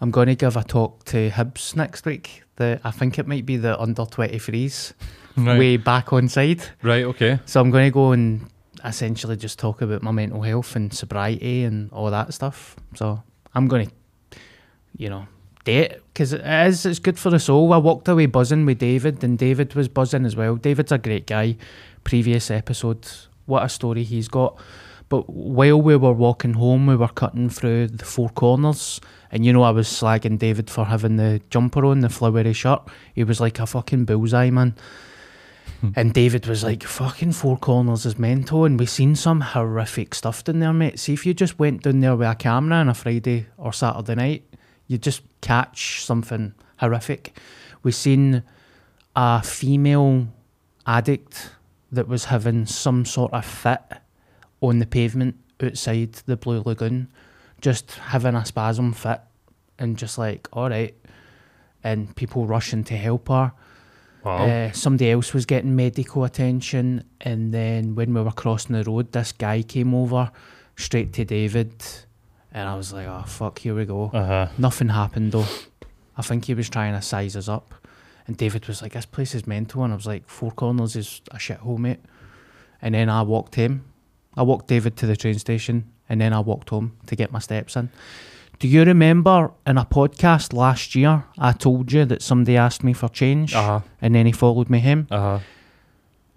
I'm 0.00 0.10
going 0.10 0.26
to 0.26 0.34
give 0.34 0.56
a 0.56 0.64
talk 0.64 1.04
to 1.06 1.30
Hibs 1.30 1.76
next 1.76 2.04
week. 2.04 2.42
The 2.56 2.80
I 2.84 2.90
think 2.90 3.18
it 3.18 3.26
might 3.26 3.46
be 3.46 3.56
the 3.56 3.80
under 3.80 4.02
23s, 4.02 4.92
Right. 5.36 5.58
way 5.58 5.76
back 5.76 6.12
on 6.12 6.28
side. 6.28 6.62
Right. 6.82 7.04
Okay. 7.04 7.38
So 7.46 7.60
I'm 7.60 7.70
going 7.70 7.86
to 7.86 7.90
go 7.94 8.12
and 8.12 8.48
essentially 8.84 9.36
just 9.36 9.58
talk 9.58 9.82
about 9.82 10.02
my 10.02 10.10
mental 10.10 10.42
health 10.42 10.76
and 10.76 10.92
sobriety 10.92 11.64
and 11.64 11.92
all 11.92 12.10
that 12.10 12.34
stuff. 12.34 12.76
So 12.94 13.22
I'm 13.54 13.68
going 13.68 13.88
to, 13.88 14.38
you 14.96 15.08
know, 15.08 15.26
it 15.66 16.02
because 16.12 16.32
it 16.32 16.42
is. 16.42 16.86
It's 16.86 16.98
good 16.98 17.18
for 17.18 17.30
the 17.30 17.38
soul. 17.38 17.72
I 17.72 17.78
walked 17.78 18.08
away 18.08 18.26
buzzing 18.26 18.66
with 18.66 18.78
David, 18.78 19.22
and 19.24 19.38
David 19.38 19.74
was 19.74 19.88
buzzing 19.88 20.24
as 20.24 20.36
well. 20.36 20.56
David's 20.56 20.92
a 20.92 20.98
great 20.98 21.26
guy. 21.26 21.56
Previous 22.04 22.50
episode, 22.50 23.06
what 23.46 23.64
a 23.64 23.68
story 23.68 24.04
he's 24.04 24.28
got. 24.28 24.58
But 25.08 25.28
while 25.28 25.80
we 25.80 25.96
were 25.96 26.12
walking 26.12 26.54
home, 26.54 26.86
we 26.86 26.96
were 26.96 27.08
cutting 27.08 27.48
through 27.48 27.88
the 27.88 28.04
four 28.04 28.28
corners. 28.30 29.00
And 29.30 29.44
you 29.44 29.52
know, 29.52 29.62
I 29.62 29.70
was 29.70 29.88
slagging 29.88 30.38
David 30.38 30.70
for 30.70 30.84
having 30.84 31.16
the 31.16 31.40
jumper 31.50 31.84
on, 31.84 32.00
the 32.00 32.08
flowery 32.08 32.52
shirt. 32.52 32.82
He 33.14 33.24
was 33.24 33.40
like 33.40 33.58
a 33.58 33.66
fucking 33.66 34.04
bullseye, 34.04 34.50
man. 34.50 34.74
Hmm. 35.80 35.90
And 35.94 36.14
David 36.14 36.46
was 36.46 36.64
like, 36.64 36.82
fucking 36.82 37.32
Four 37.32 37.56
Corners 37.58 38.06
is 38.06 38.18
mental. 38.18 38.64
And 38.64 38.78
we've 38.78 38.90
seen 38.90 39.14
some 39.16 39.40
horrific 39.40 40.14
stuff 40.14 40.44
down 40.44 40.60
there, 40.60 40.72
mate. 40.72 40.98
See, 40.98 41.12
if 41.12 41.26
you 41.26 41.34
just 41.34 41.58
went 41.58 41.82
down 41.82 42.00
there 42.00 42.16
with 42.16 42.28
a 42.28 42.34
camera 42.34 42.78
on 42.78 42.88
a 42.88 42.94
Friday 42.94 43.46
or 43.56 43.72
Saturday 43.72 44.14
night, 44.14 44.54
you'd 44.86 45.02
just 45.02 45.22
catch 45.40 46.04
something 46.04 46.54
horrific. 46.78 47.38
We've 47.82 47.94
seen 47.94 48.42
a 49.14 49.42
female 49.42 50.28
addict 50.86 51.50
that 51.92 52.08
was 52.08 52.26
having 52.26 52.66
some 52.66 53.04
sort 53.04 53.32
of 53.32 53.44
fit 53.44 53.80
on 54.60 54.78
the 54.78 54.86
pavement 54.86 55.36
outside 55.62 56.12
the 56.26 56.36
Blue 56.36 56.62
Lagoon, 56.64 57.08
just 57.60 57.92
having 57.92 58.34
a 58.34 58.44
spasm 58.44 58.92
fit. 58.92 59.20
and 59.78 59.96
just 59.96 60.18
like, 60.18 60.48
all 60.52 60.70
right. 60.70 60.94
And 61.84 62.14
people 62.16 62.46
rushing 62.46 62.84
to 62.84 62.96
help 62.96 63.28
her. 63.28 63.52
Wow. 64.26 64.44
Uh, 64.48 64.72
somebody 64.72 65.08
else 65.12 65.32
was 65.32 65.46
getting 65.46 65.76
medical 65.76 66.24
attention, 66.24 67.04
and 67.20 67.54
then 67.54 67.94
when 67.94 68.12
we 68.12 68.20
were 68.20 68.32
crossing 68.32 68.74
the 68.74 68.82
road, 68.82 69.12
this 69.12 69.30
guy 69.30 69.62
came 69.62 69.94
over 69.94 70.32
straight 70.74 71.12
to 71.12 71.24
David, 71.24 71.72
and 72.50 72.68
I 72.68 72.74
was 72.74 72.92
like, 72.92 73.06
"Oh 73.06 73.22
fuck, 73.24 73.60
here 73.60 73.76
we 73.76 73.84
go." 73.84 74.10
uh 74.12 74.26
huh. 74.26 74.48
Nothing 74.58 74.88
happened 74.88 75.30
though. 75.30 75.46
I 76.16 76.22
think 76.22 76.46
he 76.46 76.54
was 76.54 76.68
trying 76.68 76.94
to 76.94 77.02
size 77.02 77.36
us 77.36 77.48
up, 77.48 77.72
and 78.26 78.36
David 78.36 78.66
was 78.66 78.82
like, 78.82 78.94
"This 78.94 79.06
place 79.06 79.32
is 79.32 79.46
mental," 79.46 79.84
and 79.84 79.92
I 79.92 79.96
was 79.96 80.08
like, 80.08 80.28
Four 80.28 80.50
Corners 80.50 80.96
is 80.96 81.20
a 81.30 81.36
shithole, 81.36 81.78
mate." 81.78 82.00
And 82.82 82.96
then 82.96 83.08
I 83.08 83.22
walked 83.22 83.54
him. 83.54 83.84
I 84.36 84.42
walked 84.42 84.66
David 84.66 84.96
to 84.96 85.06
the 85.06 85.16
train 85.16 85.38
station, 85.38 85.84
and 86.08 86.20
then 86.20 86.32
I 86.32 86.40
walked 86.40 86.70
home 86.70 86.96
to 87.06 87.14
get 87.14 87.30
my 87.30 87.38
steps 87.38 87.76
in. 87.76 87.90
Do 88.58 88.68
you 88.68 88.84
remember 88.84 89.50
in 89.66 89.76
a 89.76 89.84
podcast 89.84 90.52
last 90.54 90.94
year 90.94 91.24
I 91.38 91.52
told 91.52 91.92
you 91.92 92.04
that 92.06 92.22
somebody 92.22 92.56
asked 92.56 92.82
me 92.82 92.92
for 92.94 93.08
change, 93.08 93.54
Uh 93.54 93.62
huh. 93.62 93.80
and 94.00 94.14
then 94.14 94.26
he 94.26 94.32
followed 94.32 94.70
me 94.70 94.80
home? 94.80 95.06
Uh 95.10 95.20
huh. 95.20 95.38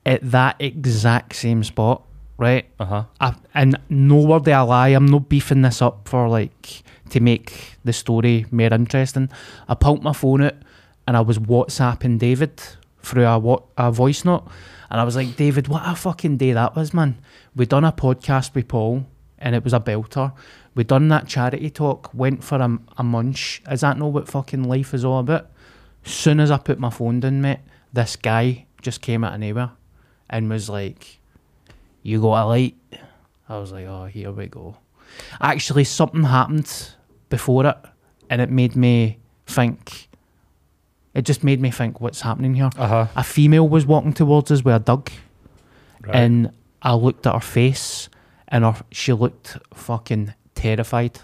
at 0.05 0.21
that 0.31 0.55
exact 0.59 1.35
same 1.35 1.63
spot, 1.63 2.01
right? 2.37 2.65
Uh 2.79 2.85
huh. 2.85 3.03
I, 3.21 3.35
and 3.53 3.77
no 3.89 4.15
word 4.17 4.47
of 4.47 4.47
a 4.47 4.63
lie, 4.63 4.89
I'm 4.89 5.05
not 5.05 5.29
beefing 5.29 5.61
this 5.61 5.81
up 5.81 6.07
for 6.07 6.27
like 6.27 6.83
to 7.09 7.19
make 7.19 7.77
the 7.83 7.93
story 7.93 8.45
more 8.51 8.73
interesting. 8.73 9.29
I 9.67 9.75
pulled 9.75 10.03
my 10.03 10.13
phone 10.13 10.41
out 10.41 10.55
and 11.07 11.15
I 11.17 11.21
was 11.21 11.37
WhatsApping 11.39 12.17
David 12.19 12.61
through 13.01 13.25
a, 13.25 13.39
wa- 13.39 13.61
a 13.77 13.91
voice 13.91 14.25
note, 14.25 14.45
and 14.89 14.99
I 14.99 15.03
was 15.03 15.15
like, 15.15 15.35
David, 15.37 15.67
what 15.69 15.83
a 15.85 15.95
fucking 15.95 16.37
day 16.37 16.51
that 16.53 16.75
was, 16.75 16.93
man. 16.93 17.17
We 17.55 17.65
done 17.65 17.85
a 17.85 17.91
podcast 17.91 18.53
with 18.55 18.67
Paul, 18.67 19.05
and 19.37 19.55
it 19.55 19.63
was 19.63 19.73
a 19.73 19.79
belter. 19.79 20.33
We 20.79 20.85
done 20.85 21.09
that 21.09 21.27
charity 21.27 21.69
talk, 21.69 22.09
went 22.13 22.41
for 22.41 22.55
a, 22.55 22.79
a 22.97 23.03
munch. 23.03 23.61
Is 23.69 23.81
that 23.81 23.97
not 23.97 24.13
what 24.13 24.29
fucking 24.29 24.63
life 24.63 24.93
is 24.93 25.03
all 25.03 25.19
about? 25.19 25.49
Soon 26.05 26.39
as 26.39 26.51
I 26.51 26.57
put 26.57 26.79
my 26.79 26.89
phone 26.89 27.19
down, 27.19 27.41
mate, 27.41 27.59
this 27.91 28.15
guy 28.15 28.65
just 28.81 29.01
came 29.01 29.25
out 29.25 29.33
of 29.33 29.41
nowhere 29.41 29.71
and 30.29 30.49
was 30.49 30.69
like, 30.69 31.19
"You 32.01 32.21
got 32.21 32.45
a 32.45 32.47
light?" 32.47 32.77
I 33.49 33.57
was 33.59 33.73
like, 33.73 33.87
"Oh, 33.87 34.05
here 34.05 34.31
we 34.31 34.47
go." 34.47 34.77
Actually, 35.41 35.83
something 35.83 36.23
happened 36.23 36.91
before 37.29 37.65
it, 37.65 37.77
and 38.29 38.39
it 38.39 38.49
made 38.49 38.77
me 38.77 39.17
think. 39.47 40.07
It 41.13 41.23
just 41.25 41.43
made 41.43 41.59
me 41.59 41.71
think, 41.71 41.99
what's 41.99 42.21
happening 42.21 42.53
here? 42.53 42.69
Uh 42.77 42.87
huh. 42.87 43.07
A 43.17 43.23
female 43.25 43.67
was 43.67 43.85
walking 43.85 44.13
towards 44.13 44.49
us 44.49 44.63
with 44.63 44.75
a 44.75 44.79
dog, 44.79 45.11
Right. 45.99 46.15
and 46.15 46.51
I 46.81 46.93
looked 46.93 47.27
at 47.27 47.33
her 47.33 47.41
face, 47.41 48.07
and 48.47 48.63
her, 48.63 48.75
she 48.91 49.11
looked 49.11 49.57
fucking 49.73 50.35
terrified, 50.63 51.19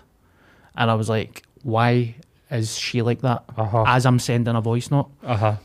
and 0.76 0.90
I 0.90 0.96
was 0.96 1.10
like, 1.10 1.44
"Why 1.64 2.16
is 2.50 2.78
she 2.78 3.02
like 3.02 3.22
that?" 3.22 3.44
Uh-huh. 3.58 3.84
As 3.88 4.06
I'm 4.06 4.20
sending 4.20 4.56
a 4.56 4.62
voice 4.62 4.90
note, 4.92 5.10
Uh 5.24 5.38
huh. 5.38 5.56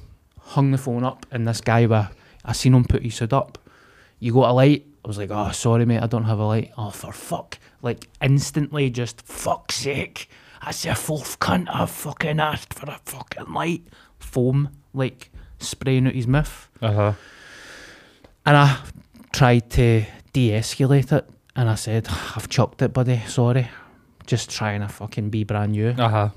hung 0.55 0.71
the 0.73 0.79
phone 0.79 1.05
up, 1.05 1.27
and 1.31 1.47
this 1.47 1.61
guy, 1.61 1.87
with, 1.87 2.07
I 2.45 2.53
seen 2.53 2.75
him 2.75 2.85
put 2.85 3.03
his 3.03 3.19
hood 3.19 3.33
up. 3.33 3.59
You 4.19 4.33
got 4.33 4.51
a 4.51 4.53
light? 4.53 4.87
I 5.05 5.09
was 5.09 5.17
like, 5.19 5.31
oh, 5.33 5.51
sorry, 5.53 5.87
mate, 5.87 6.03
I 6.03 6.07
don't 6.07 6.25
have 6.25 6.39
a 6.41 6.45
light. 6.45 6.73
Oh, 6.77 6.91
for 6.91 7.13
fuck. 7.13 7.59
Like, 7.83 8.09
instantly, 8.21 8.91
just, 8.91 9.23
fuck's 9.23 9.77
sake. 9.77 10.29
That's 10.63 10.83
the 10.83 10.95
fourth 10.95 11.39
cunt 11.39 11.69
I've 11.73 11.91
fucking 11.91 12.39
asked 12.41 12.75
for 12.75 12.91
a 12.91 13.01
fucking 13.07 13.53
light. 13.55 13.85
Foam, 14.19 14.69
like, 14.93 15.31
spraying 15.59 16.07
out 16.07 16.15
his 16.15 16.27
mouth. 16.27 16.69
Uh 16.83 16.93
huh. 16.93 17.13
And 18.45 18.57
I 18.57 18.77
tried 19.33 19.71
to 19.71 20.05
de 20.35 20.51
escalate 20.51 21.13
it, 21.13 21.29
and 21.61 21.69
I 21.69 21.75
said, 21.75 22.09
I've 22.09 22.49
chucked 22.49 22.81
it, 22.81 22.95
buddy, 22.95 23.21
sorry. 23.27 23.69
Just 24.27 24.51
trying 24.51 24.81
to 24.81 24.89
fucking 24.89 25.29
be 25.29 25.45
brand 25.45 25.73
new. 25.73 25.91
Uh 25.91 26.09
huh. 26.09 26.29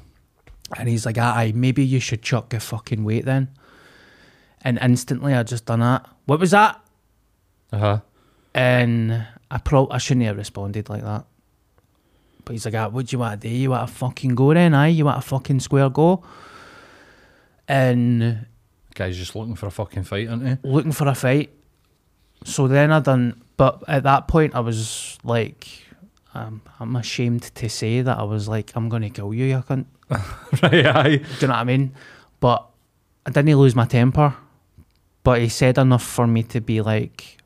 And 0.77 0.89
he's 0.89 1.05
like, 1.05 1.17
aye, 1.17 1.53
maybe 1.55 1.85
you 1.85 2.01
should 2.01 2.21
chuck 2.21 2.51
your 2.51 2.59
fucking 2.59 3.05
weight 3.05 3.23
then. 3.23 3.47
And 4.63 4.77
instantly 4.81 5.33
I 5.33 5.43
just 5.43 5.65
done 5.65 5.79
that. 5.79 6.05
What 6.25 6.41
was 6.41 6.51
that? 6.51 6.81
Uh 7.71 7.77
huh. 7.77 7.99
And 8.53 9.25
I 9.49 9.59
pro 9.59 9.87
I 9.89 9.97
shouldn't 9.97 10.25
have 10.25 10.35
responded 10.35 10.89
like 10.89 11.03
that. 11.03 11.25
But 12.43 12.51
he's 12.51 12.65
like, 12.65 12.75
ah, 12.75 12.89
what 12.89 13.05
do 13.05 13.15
you 13.15 13.19
want 13.19 13.39
to 13.39 13.47
do? 13.47 13.55
You 13.55 13.69
want 13.69 13.87
to 13.87 13.93
fucking 13.93 14.35
go 14.35 14.53
then, 14.53 14.73
aye? 14.73 14.89
You 14.89 15.05
want 15.05 15.21
to 15.21 15.25
fucking 15.25 15.61
square 15.61 15.89
go? 15.89 16.21
And 17.69 18.45
Guy's 18.93 19.15
just 19.15 19.37
looking 19.37 19.55
for 19.55 19.67
a 19.67 19.71
fucking 19.71 20.03
fight, 20.03 20.27
aren't 20.27 20.45
he? 20.45 20.57
looking 20.67 20.91
for 20.91 21.07
a 21.07 21.15
fight. 21.15 21.53
So 22.43 22.67
then 22.67 22.91
I 22.91 22.99
done, 22.99 23.41
but 23.57 23.83
at 23.87 24.03
that 24.03 24.27
point 24.27 24.55
I 24.55 24.59
was 24.59 25.17
like, 25.23 25.67
um, 26.33 26.61
I'm 26.79 26.95
ashamed 26.95 27.43
to 27.55 27.69
say 27.69 28.01
that 28.01 28.17
I 28.17 28.23
was 28.23 28.47
like, 28.47 28.71
I'm 28.75 28.89
going 28.89 29.03
to 29.03 29.09
kill 29.09 29.33
you, 29.33 29.45
you 29.45 29.57
cunt. 29.57 29.85
right. 30.09 30.85
Aye. 30.85 31.17
Do 31.17 31.23
you 31.41 31.47
know 31.47 31.53
what 31.53 31.59
I 31.59 31.63
mean? 31.63 31.93
But 32.39 32.67
I 33.25 33.31
didn't 33.31 33.55
lose 33.57 33.75
my 33.75 33.85
temper. 33.85 34.35
But 35.23 35.39
he 35.39 35.49
said 35.49 35.77
enough 35.77 36.03
for 36.03 36.27
me 36.27 36.43
to 36.43 36.59
be 36.59 36.81
like, 36.81 37.37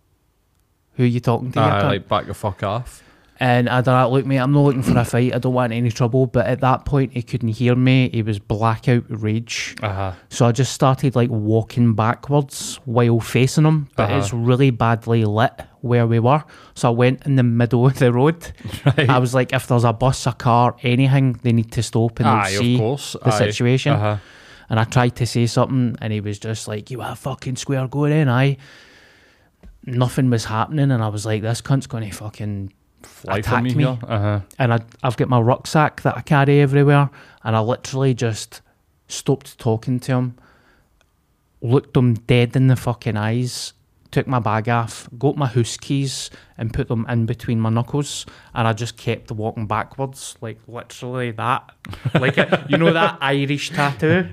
"Who 0.93 1.04
are 1.04 1.06
you 1.06 1.20
talking 1.20 1.52
to?" 1.52 1.60
you 1.60 1.65
Aye, 1.65 1.82
cunt?" 1.82 1.84
like 1.84 2.08
back 2.08 2.26
the 2.26 2.34
fuck 2.34 2.63
off. 2.63 3.04
And 3.39 3.69
I 3.69 3.82
don't 3.82 4.12
look, 4.12 4.26
mate. 4.26 4.38
I'm 4.38 4.52
not 4.52 4.62
looking 4.62 4.82
for 4.84 4.97
a 4.97 5.06
fight. 5.06 5.34
I 5.36 5.38
don't 5.39 5.54
want 5.54 5.71
any 5.73 5.91
trouble. 5.91 6.26
But 6.28 6.47
at 6.47 6.62
that 6.62 6.86
point, 6.86 7.13
he 7.13 7.21
couldn't 7.21 7.50
hear 7.50 7.76
me. 7.76 8.10
He 8.12 8.21
was 8.21 8.39
blackout 8.39 9.04
rage. 9.10 9.76
Uh 9.82 9.93
huh. 9.93 10.12
So 10.30 10.45
I 10.47 10.52
just 10.52 10.73
started 10.73 11.15
like 11.15 11.30
walking 11.30 11.93
backwards 11.93 12.80
while 12.86 13.19
facing 13.19 13.65
him. 13.65 13.89
But 13.95 14.10
Uh-huh. 14.10 14.19
it's 14.19 14.34
really 14.34 14.71
badly 14.71 15.23
lit 15.26 15.54
where 15.82 16.08
we 16.08 16.19
were. 16.19 16.43
So 16.73 16.89
I 16.89 16.91
went 16.91 17.26
in 17.26 17.36
the 17.36 17.43
middle 17.43 17.86
of 17.86 18.00
the 18.00 18.12
road. 18.12 18.52
Right. 18.86 19.10
I 19.10 19.19
was 19.19 19.34
like, 19.36 19.54
if 19.54 19.67
there's 19.67 19.84
a 19.84 19.93
bus, 19.93 20.26
a 20.28 20.34
car, 20.34 20.76
anything, 20.82 21.39
they 21.43 21.52
need 21.54 21.71
to 21.73 21.84
stop 21.84 22.19
and 22.19 22.28
Aye, 22.28 22.50
see 22.52 22.78
the 22.78 23.19
Aye. 23.23 23.30
situation. 23.38 23.93
Uh-huh. 23.93 24.17
And 24.69 24.80
I 24.80 24.84
tried 24.84 25.15
to 25.17 25.26
say 25.26 25.45
something, 25.45 25.95
and 26.02 26.12
he 26.12 26.19
was 26.19 26.39
just 26.39 26.67
like, 26.67 26.91
"You 26.91 27.00
are 27.02 27.15
fucking 27.15 27.56
square 27.56 27.88
going 27.88 28.12
in, 28.12 28.28
I." 28.28 28.58
Nothing 29.86 30.30
was 30.30 30.43
happening, 30.45 30.91
and 30.91 31.02
I 31.02 31.08
was 31.08 31.26
like, 31.26 31.41
"This 31.41 31.62
cunt's 31.62 31.88
going 31.88 32.04
to 32.10 32.13
fucking." 32.15 32.73
Fly 33.08 33.38
Attacked 33.39 33.63
me, 33.63 33.74
me. 33.74 33.84
here. 33.84 33.98
Uh 34.04 34.20
huh. 34.20 34.39
And 34.60 34.74
I, 34.74 34.80
I've 35.04 35.17
got 35.17 35.30
my 35.30 35.39
rucksack 35.39 36.02
that 36.02 36.17
I 36.17 36.22
carry 36.22 36.62
everywhere, 36.62 37.10
and 37.43 37.56
I 37.56 37.60
literally 37.60 38.13
just 38.13 38.62
stopped 39.08 39.58
talking 39.58 40.00
to 40.02 40.12
him, 40.13 40.36
looked 41.62 41.96
him 41.98 42.13
dead 42.15 42.56
in 42.56 42.67
the 42.67 42.76
fucking 42.76 43.17
eyes, 43.17 43.74
took 44.12 44.28
my 44.28 44.39
bag 44.39 44.70
off, 44.70 45.10
got 45.17 45.36
my 45.36 45.48
house 45.48 45.78
keys, 45.78 46.30
and 46.58 46.74
put 46.74 46.88
them 46.88 47.06
in 47.10 47.26
between 47.26 47.60
my 47.60 47.70
knuckles, 47.70 48.26
and 48.54 48.67
I 48.67 48.74
just 48.74 48.98
kept 48.98 49.32
walking 49.32 49.65
backwards, 49.67 50.36
like 50.41 50.60
literally 50.67 51.32
that, 51.32 51.72
like 52.13 52.38
a, 52.38 52.65
you 52.70 52.78
know 52.78 52.93
that 52.93 53.17
Irish 53.22 53.72
tattoo. 53.72 54.30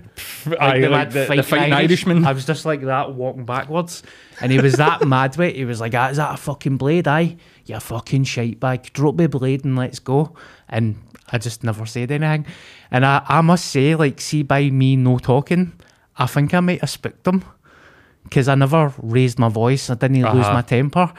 Aye, 0.61 0.81
the 0.81 0.89
like 0.89 1.11
the, 1.11 1.27
the 1.27 1.43
fighting 1.43 1.73
Irish. 1.73 1.91
Irishman. 1.91 2.25
I 2.25 2.33
was 2.33 2.45
just 2.45 2.65
like 2.67 2.83
that, 2.83 3.15
walking 3.15 3.45
backwards. 3.45 4.03
And 4.41 4.53
he 4.53 4.61
was 4.61 4.75
that 4.75 5.05
mad 5.07 5.37
with 5.37 5.51
it. 5.51 5.57
He 5.57 5.65
was 5.65 5.81
like, 5.81 5.95
ah, 5.95 6.09
is 6.09 6.17
that 6.19 6.35
a 6.35 6.37
fucking 6.37 6.77
blade? 6.77 7.07
Aye, 7.09 7.37
you 7.67 7.79
fucking 7.81 8.25
shite 8.25 8.61
bag. 8.61 8.93
Drop 8.93 9.17
the 9.17 9.29
blade 9.29 9.65
and 9.65 9.77
let's 9.77 9.99
go. 9.99 10.35
And 10.69 10.97
I 11.33 11.39
just 11.39 11.65
never 11.65 11.87
said 11.87 12.11
anything. 12.11 12.47
And 12.91 13.05
I, 13.07 13.25
I 13.29 13.41
must 13.41 13.67
say, 13.67 13.95
like, 13.95 14.21
see, 14.21 14.43
by 14.43 14.71
me 14.71 14.97
no 14.97 15.19
talking, 15.19 15.73
I 16.17 16.27
think 16.27 16.53
I 16.55 16.61
might 16.61 16.81
have 16.81 16.91
spooked 16.91 17.27
him. 17.27 17.45
Because 18.25 18.49
I 18.49 18.55
never 18.55 18.93
raised 19.03 19.39
my 19.39 19.49
voice. 19.49 19.91
I 19.91 19.95
didn't 19.95 20.23
lose 20.23 20.27
Uh-huh. 20.47 20.53
my 20.55 20.63
temper. 20.63 21.13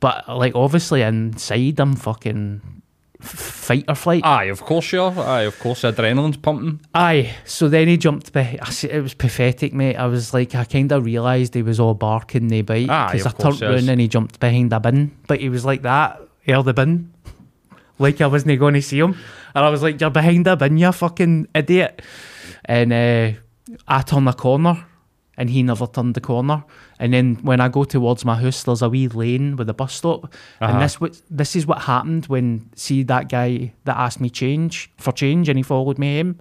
But, 0.00 0.28
like, 0.28 0.54
obviously 0.54 1.02
inside, 1.02 1.80
I'm 1.80 1.94
fucking 1.96 2.82
fight 3.24 3.84
or 3.88 3.94
flight. 3.94 4.24
Aye, 4.24 4.44
of 4.44 4.60
course 4.60 4.92
you 4.92 5.02
are. 5.02 5.18
Aye, 5.18 5.42
of 5.42 5.58
course. 5.58 5.82
Adrenaline's 5.82 6.36
pumping. 6.36 6.80
Aye, 6.94 7.34
so 7.44 7.68
then 7.68 7.88
he 7.88 7.96
jumped 7.96 8.32
behind. 8.32 8.60
It 8.84 9.00
was 9.00 9.14
pathetic, 9.14 9.72
mate. 9.72 9.96
I 9.96 10.06
was 10.06 10.34
like, 10.34 10.54
I 10.54 10.64
kind 10.64 10.90
of 10.92 11.04
realised 11.04 11.54
he 11.54 11.62
was 11.62 11.80
all 11.80 11.94
barking 11.94 12.48
the 12.48 12.62
bite 12.62 12.86
because 13.12 13.26
I 13.26 13.30
turned 13.30 13.60
round 13.60 13.88
and 13.88 14.00
he 14.00 14.08
jumped 14.08 14.38
behind 14.40 14.72
a 14.72 14.80
bin. 14.80 15.16
But 15.26 15.40
he 15.40 15.48
was 15.48 15.64
like 15.64 15.82
that, 15.82 16.20
ere 16.46 16.62
the 16.62 16.74
bin, 16.74 17.12
like 17.98 18.20
I 18.20 18.26
wasn't 18.26 18.58
going 18.58 18.74
to 18.74 18.82
see 18.82 18.98
him. 19.00 19.16
And 19.54 19.64
I 19.64 19.70
was 19.70 19.82
like, 19.82 20.00
You're 20.00 20.10
behind 20.10 20.46
a 20.46 20.56
bin, 20.56 20.76
you 20.76 20.92
fucking 20.92 21.48
idiot. 21.54 22.02
And 22.64 22.92
uh, 22.92 23.38
I 23.86 24.02
turned 24.02 24.26
the 24.26 24.32
corner 24.32 24.84
and 25.36 25.50
he 25.50 25.62
never 25.62 25.86
turned 25.86 26.14
the 26.14 26.20
corner. 26.20 26.64
And 26.98 27.12
then 27.12 27.36
when 27.42 27.60
I 27.60 27.68
go 27.68 27.84
towards 27.84 28.24
my 28.24 28.36
house, 28.40 28.62
there's 28.62 28.82
a 28.82 28.88
wee 28.88 29.08
lane 29.08 29.56
with 29.56 29.68
a 29.68 29.74
bus 29.74 29.94
stop. 29.94 30.24
Uh-huh. 30.24 30.72
And 30.72 30.80
this 30.82 31.00
what 31.00 31.20
this 31.30 31.56
is 31.56 31.66
what 31.66 31.82
happened 31.82 32.26
when 32.26 32.70
see 32.76 33.02
that 33.04 33.28
guy 33.28 33.72
that 33.84 33.96
asked 33.96 34.20
me 34.20 34.30
change 34.30 34.90
for 34.98 35.12
change 35.12 35.48
and 35.48 35.58
he 35.58 35.62
followed 35.62 35.98
me 35.98 36.18
home. 36.18 36.40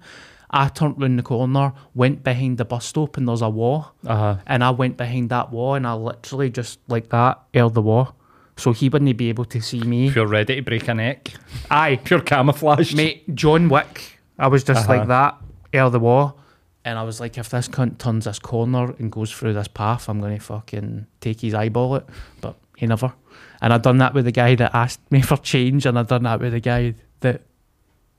I 0.56 0.68
turned 0.68 1.02
round 1.02 1.18
the 1.18 1.24
corner, 1.24 1.74
went 1.96 2.24
behind 2.24 2.60
the 2.60 2.66
bus 2.66 2.86
stop, 2.86 3.18
and 3.18 3.28
there's 3.28 3.42
a 3.42 3.50
wall. 3.50 3.94
Uh 4.06 4.16
huh. 4.16 4.36
And 4.46 4.64
I 4.64 4.70
went 4.70 4.98
behind 4.98 5.30
that 5.30 5.52
wall, 5.52 5.74
and 5.74 5.88
I 5.88 5.94
literally 5.94 6.52
just 6.52 6.78
like 6.88 7.10
that 7.10 7.42
held 7.56 7.74
the 7.74 7.82
wall, 7.82 8.16
so 8.56 8.72
he 8.72 8.88
wouldn't 8.88 9.18
be 9.18 9.30
able 9.30 9.46
to 9.46 9.60
see 9.62 9.82
me. 9.82 10.10
You're 10.10 10.28
ready 10.28 10.58
to 10.58 10.62
break 10.62 10.88
a 10.88 10.94
neck, 10.94 11.34
Aye, 11.72 12.00
pure 12.04 12.22
camouflage. 12.22 12.94
mate, 12.94 13.34
John 13.36 13.68
Wick. 13.68 14.20
I 14.38 14.46
was 14.48 14.64
just 14.64 14.88
Uh-huh. 14.88 15.00
like 15.00 15.08
that, 15.08 15.38
held 15.74 15.94
the 15.94 16.00
wall, 16.00 16.38
and 16.86 17.00
I 17.00 17.04
was 17.04 17.20
like, 17.20 17.38
if 17.38 17.50
this 17.50 17.68
cunt 17.68 17.98
turns 17.98 18.26
this 18.26 18.40
corner 18.40 18.94
and 19.00 19.12
goes 19.12 19.32
through 19.32 19.54
this 19.54 19.68
path, 19.68 20.10
I'm 20.10 20.20
gonna 20.20 20.40
fucking 20.40 21.08
take 21.22 21.42
his 21.42 21.54
eyeball 21.54 21.96
it. 21.96 22.06
But 22.42 22.58
he 22.78 22.88
never. 22.88 23.14
And 23.62 23.72
I 23.72 23.78
done 23.78 23.98
that 24.00 24.14
with 24.14 24.26
the 24.26 24.32
guy 24.32 24.56
that 24.56 24.76
asked 24.76 25.00
me 25.12 25.22
for 25.24 25.38
change, 25.38 25.86
and 25.86 25.98
I 25.98 26.04
done 26.04 26.24
that 26.24 26.40
with 26.40 26.54
the 26.54 26.60
guy 26.60 26.96
that 27.22 27.42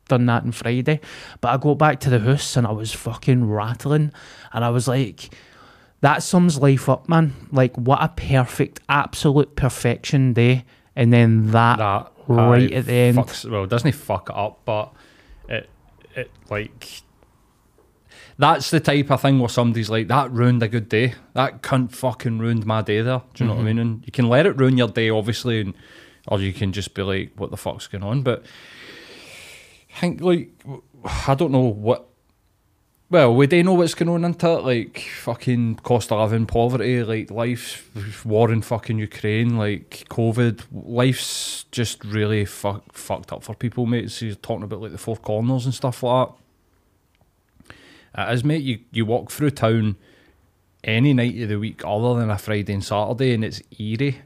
done 0.08 0.26
that 0.26 0.44
on 0.44 0.52
Friday. 0.52 1.00
But 1.40 1.48
I 1.48 1.56
go 1.56 1.74
back 1.74 2.00
to 2.00 2.10
the 2.10 2.20
house 2.20 2.56
and 2.56 2.66
I 2.66 2.72
was 2.72 2.92
fucking 2.92 3.48
rattling, 3.48 4.12
and 4.52 4.64
I 4.64 4.70
was 4.70 4.88
like, 4.88 5.34
that 6.00 6.22
sums 6.22 6.58
life 6.58 6.88
up, 6.88 7.08
man. 7.08 7.34
Like 7.52 7.76
what 7.76 8.02
a 8.02 8.08
perfect, 8.08 8.80
absolute 8.88 9.56
perfection 9.56 10.32
day, 10.32 10.64
and 10.96 11.12
then 11.12 11.50
that, 11.50 11.78
that 11.78 12.12
right 12.28 12.72
at 12.72 12.86
the 12.86 12.92
end. 12.92 13.18
fucks- 13.18 13.50
well, 13.50 13.66
doesn't 13.66 13.88
he 13.88 13.92
fuck 13.92 14.30
it 14.30 14.36
up, 14.36 14.60
but 14.64 14.92
it 15.48 15.68
it 16.14 16.30
like 16.50 17.02
that's 18.38 18.70
the 18.70 18.80
type 18.80 19.10
of 19.10 19.20
thing 19.22 19.38
where 19.38 19.48
somebody's 19.48 19.90
like 19.90 20.08
that 20.08 20.30
ruined 20.30 20.62
a 20.62 20.68
good 20.68 20.88
day. 20.88 21.14
That 21.34 21.62
cunt 21.62 21.92
fucking 21.92 22.38
ruined 22.38 22.66
my 22.66 22.82
day. 22.82 23.00
There, 23.02 23.22
do 23.34 23.44
you 23.44 23.48
know 23.48 23.54
what 23.54 23.60
I 23.60 23.64
Mm-hmm. 23.64 23.66
mean? 23.66 23.78
And 23.78 24.06
you 24.06 24.12
can 24.12 24.28
let 24.28 24.46
it 24.46 24.58
ruin 24.58 24.76
your 24.78 24.88
day, 24.88 25.10
obviously, 25.10 25.60
and 25.60 25.74
or 26.28 26.40
you 26.40 26.52
can 26.52 26.72
just 26.72 26.94
be 26.94 27.02
like, 27.02 27.32
"What 27.36 27.50
the 27.50 27.56
fuck's 27.56 27.86
going 27.86 28.04
on?" 28.04 28.22
But 28.22 28.44
I 29.96 30.00
think 30.00 30.20
like 30.20 30.50
I 31.26 31.34
don't 31.34 31.52
know 31.52 31.60
what. 31.60 32.08
Well, 33.10 33.34
we 33.36 33.46
do 33.46 33.62
know 33.62 33.74
what's 33.74 33.94
going 33.94 34.08
on 34.08 34.24
into 34.24 34.48
it, 34.48 34.64
like 34.64 34.98
fucking 34.98 35.76
cost 35.76 36.10
of 36.10 36.18
living, 36.18 36.46
poverty, 36.46 37.04
like 37.04 37.30
life, 37.30 37.88
war 38.24 38.50
in 38.50 38.62
fucking 38.62 38.98
Ukraine, 38.98 39.56
like 39.56 40.06
COVID. 40.08 40.62
Life's 40.72 41.64
just 41.70 42.02
really 42.02 42.44
fuck, 42.46 42.92
fucked 42.94 43.30
up 43.32 43.44
for 43.44 43.54
people, 43.54 43.86
mate. 43.86 44.10
So 44.10 44.26
you're 44.26 44.34
talking 44.36 44.64
about 44.64 44.80
like 44.80 44.90
the 44.92 44.98
four 44.98 45.16
corners 45.16 45.64
and 45.66 45.74
stuff 45.74 46.02
like 46.02 46.28
that. 46.28 46.34
It 48.16 48.32
is, 48.32 48.44
mate. 48.44 48.62
You 48.62 48.78
you 48.92 49.04
walk 49.06 49.30
through 49.30 49.50
town 49.50 49.96
any 50.84 51.12
night 51.14 51.40
of 51.42 51.48
the 51.48 51.58
week 51.58 51.82
other 51.84 52.18
than 52.20 52.30
a 52.30 52.38
Friday 52.38 52.72
and 52.74 52.84
Saturday, 52.84 53.32
and 53.34 53.44
it's 53.44 53.62
eerie. 53.78 54.20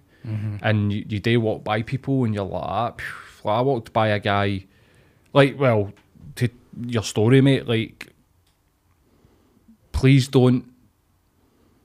And 0.60 0.92
you, 0.92 1.06
you 1.08 1.20
do 1.20 1.40
walk 1.40 1.64
by 1.64 1.80
people, 1.82 2.24
and 2.24 2.34
you're 2.34 2.44
like, 2.44 2.62
ah, 2.62 2.92
phew. 2.92 3.50
I 3.50 3.62
walked 3.62 3.94
by 3.94 4.08
a 4.08 4.18
guy, 4.18 4.64
like, 5.32 5.58
well, 5.58 5.92
to 6.34 6.50
your 6.86 7.02
story, 7.02 7.40
mate. 7.40 7.66
Like, 7.66 8.08
please 9.92 10.28
don't 10.28 10.64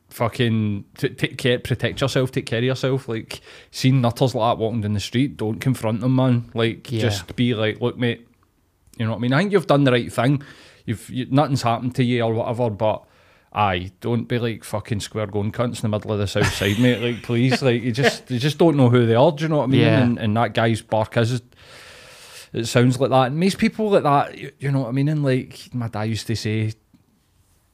fucking 0.10 0.86
t- 0.98 1.10
take 1.10 1.38
care, 1.38 1.58
protect 1.60 2.02
yourself, 2.02 2.32
take 2.32 2.46
care 2.46 2.60
of 2.60 2.66
yourself. 2.66 3.08
Like, 3.08 3.40
seeing 3.72 4.02
nutters 4.02 4.36
like 4.36 4.52
that 4.58 4.62
walking 4.62 4.82
down 4.82 4.94
the 4.94 5.00
street, 5.00 5.38
don't 5.38 5.60
confront 5.60 6.02
them, 6.02 6.16
man. 6.16 6.50
Like, 6.54 6.92
Yeah. 6.92 7.02
just 7.02 7.36
be 7.36 7.54
like, 7.54 7.80
look, 7.82 7.98
mate, 7.98 8.28
you 8.98 9.06
know 9.06 9.12
what 9.12 9.18
I 9.18 9.22
mean? 9.22 9.34
I 9.34 9.40
think 9.40 9.52
you've 9.54 9.68
done 9.68 9.86
the 9.86 9.92
right 9.92 10.12
thing. 10.12 10.44
You've 10.86 11.10
you, 11.10 11.28
nothing's 11.30 11.62
happened 11.62 11.96
to 11.96 12.04
you 12.04 12.22
or 12.24 12.34
whatever, 12.34 12.70
but 12.70 13.04
aye, 13.54 13.92
don't 14.02 14.26
be 14.26 14.40
like 14.40 14.64
fucking 14.64 15.00
square 15.00 15.28
going 15.28 15.52
cunts 15.52 15.84
in 15.84 15.90
the 15.92 15.98
middle 15.98 16.12
of 16.12 16.20
the 16.20 16.28
south 16.28 16.54
side, 16.54 16.80
mate. 16.80 17.02
Like, 17.02 17.24
please, 17.24 17.62
like 17.62 17.84
you 17.84 17.92
just 17.92 18.30
you 18.30 18.40
just 18.40 18.58
don't 18.58 18.78
know 18.78 18.90
who 18.90 19.06
they 19.06 19.16
are. 19.16 19.32
Do 19.32 19.44
you 19.44 19.50
know 19.50 19.58
what 19.58 19.66
I 19.66 19.68
mean? 19.68 19.82
Yeah. 19.82 20.00
And, 20.00 20.18
and 20.18 20.36
that 20.38 20.54
guy's 20.54 20.82
bark 20.82 21.18
is. 21.18 21.42
It 22.54 22.68
sounds 22.68 23.00
like 23.00 23.10
that. 23.10 23.28
And 23.28 23.40
most 23.40 23.58
people 23.58 23.90
like 23.90 24.04
that, 24.04 24.38
you, 24.38 24.52
you 24.60 24.72
know 24.72 24.82
what 24.82 24.90
I 24.90 24.92
mean? 24.92 25.10
And 25.10 25.24
like 25.24 25.74
my 25.74 25.88
dad 25.88 26.04
used 26.04 26.28
to 26.28 26.36
say, 26.36 26.74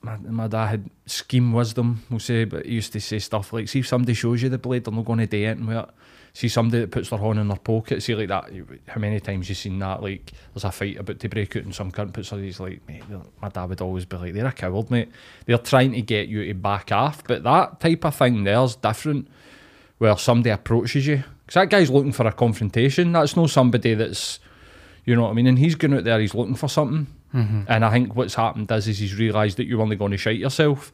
my, 0.01 0.15
my 0.15 0.47
dad 0.47 0.67
had 0.67 0.89
scheme 1.05 1.51
wisdom, 1.51 2.03
we'll 2.09 2.19
say, 2.19 2.45
but 2.45 2.65
he 2.65 2.75
used 2.75 2.93
to 2.93 3.01
say 3.01 3.19
stuff 3.19 3.51
like, 3.51 3.67
see 3.67 3.79
if 3.79 3.87
somebody 3.87 4.13
shows 4.13 4.41
you 4.41 4.47
the 4.47 4.57
blade, 4.57 4.85
they're 4.85 4.93
not 4.93 5.03
going 5.03 5.19
to 5.19 5.27
do 5.27 5.43
it. 5.43 5.57
And 5.57 5.67
with 5.67 5.77
it. 5.77 5.89
See 6.33 6.47
somebody 6.47 6.81
that 6.81 6.91
puts 6.91 7.09
their 7.09 7.19
horn 7.19 7.39
in 7.39 7.47
their 7.47 7.57
pocket, 7.57 8.03
see 8.03 8.15
like 8.15 8.27
that. 8.27 8.51
How 8.87 8.99
many 8.99 9.19
times 9.19 9.49
you 9.49 9.55
seen 9.55 9.79
that? 9.79 10.01
Like, 10.01 10.31
there's 10.53 10.63
a 10.63 10.71
fight 10.71 10.97
about 10.97 11.19
to 11.19 11.27
break 11.27 11.55
out 11.55 11.63
and 11.63 11.73
some 11.73 11.91
cunt 11.91 12.13
puts 12.13 12.31
on 12.31 12.43
he's 12.43 12.59
like, 12.59 12.87
mate, 12.87 13.03
my 13.41 13.49
dad 13.49 13.67
would 13.67 13.81
always 13.81 14.05
be 14.05 14.17
like, 14.17 14.33
they're 14.33 14.45
a 14.45 14.51
coward, 14.51 14.91
mate. 14.91 15.09
They're 15.45 15.57
trying 15.57 15.93
to 15.93 16.01
get 16.01 16.27
you 16.27 16.45
to 16.45 16.53
back 16.53 16.91
off. 16.91 17.23
But 17.25 17.43
that 17.43 17.79
type 17.79 18.05
of 18.05 18.15
thing 18.15 18.43
there's 18.43 18.75
different 18.75 19.27
where 19.97 20.17
somebody 20.17 20.51
approaches 20.51 21.07
you. 21.07 21.23
Because 21.45 21.61
that 21.61 21.69
guy's 21.69 21.89
looking 21.89 22.13
for 22.13 22.27
a 22.27 22.31
confrontation. 22.31 23.11
That's 23.11 23.35
no 23.35 23.47
somebody 23.47 23.95
that's, 23.95 24.39
you 25.03 25.15
know 25.15 25.23
what 25.23 25.31
I 25.31 25.33
mean? 25.33 25.47
And 25.47 25.59
he's 25.59 25.75
going 25.75 25.95
out 25.95 26.03
there, 26.03 26.19
he's 26.19 26.35
looking 26.35 26.55
for 26.55 26.69
something. 26.69 27.07
Mm-hmm. 27.33 27.63
And 27.67 27.83
I 27.83 27.91
think 27.91 28.15
what's 28.15 28.35
happened 28.35 28.71
is, 28.71 28.87
is 28.87 28.99
he's 28.99 29.17
realised 29.17 29.57
that 29.57 29.65
you're 29.65 29.81
only 29.81 29.95
going 29.95 30.11
to 30.11 30.17
shite 30.17 30.37
yourself. 30.37 30.93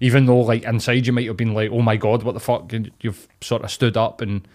Even 0.00 0.26
though, 0.26 0.40
like, 0.40 0.64
inside 0.64 1.06
you 1.06 1.12
might 1.12 1.28
have 1.28 1.36
been 1.36 1.54
like, 1.54 1.70
oh 1.70 1.82
my 1.82 1.96
God, 1.96 2.24
what 2.24 2.32
the 2.32 2.40
fuck? 2.40 2.72
And 2.72 2.90
you've 3.00 3.28
sort 3.40 3.62
of 3.62 3.70
stood 3.70 3.96
up 3.96 4.20
and 4.20 4.46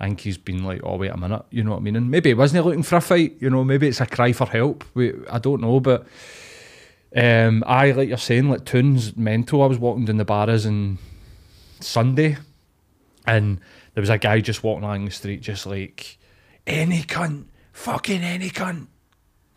I 0.00 0.06
think 0.06 0.20
he's 0.20 0.38
been 0.38 0.64
like, 0.64 0.80
oh, 0.82 0.96
wait 0.96 1.10
a 1.10 1.16
minute, 1.16 1.44
you 1.50 1.62
know 1.62 1.72
what 1.72 1.76
I 1.76 1.80
mean? 1.80 1.96
And 1.96 2.10
maybe 2.10 2.30
he 2.30 2.34
wasn't 2.34 2.64
looking 2.64 2.82
for 2.82 2.96
a 2.96 3.00
fight, 3.02 3.36
you 3.38 3.50
know, 3.50 3.62
maybe 3.64 3.86
it's 3.86 4.00
a 4.00 4.06
cry 4.06 4.32
for 4.32 4.46
help. 4.46 4.82
We, 4.94 5.12
I 5.30 5.38
don't 5.38 5.60
know, 5.60 5.78
but 5.78 6.06
um, 7.14 7.62
I, 7.66 7.90
like 7.92 8.08
you're 8.08 8.16
saying, 8.16 8.48
like, 8.48 8.64
Toon's 8.64 9.14
mental. 9.16 9.62
I 9.62 9.66
was 9.66 9.78
walking 9.78 10.06
down 10.06 10.16
the 10.16 10.24
bars 10.24 10.64
and 10.64 10.96
Sunday 11.80 12.38
and 13.26 13.60
there 13.94 14.00
was 14.00 14.08
a 14.08 14.18
guy 14.18 14.40
just 14.40 14.64
walking 14.64 14.84
along 14.84 15.04
the 15.04 15.10
street, 15.10 15.42
just 15.42 15.66
like, 15.66 16.16
any 16.66 17.02
cunt, 17.02 17.44
fucking 17.72 18.22
any 18.22 18.48
cunt. 18.50 18.86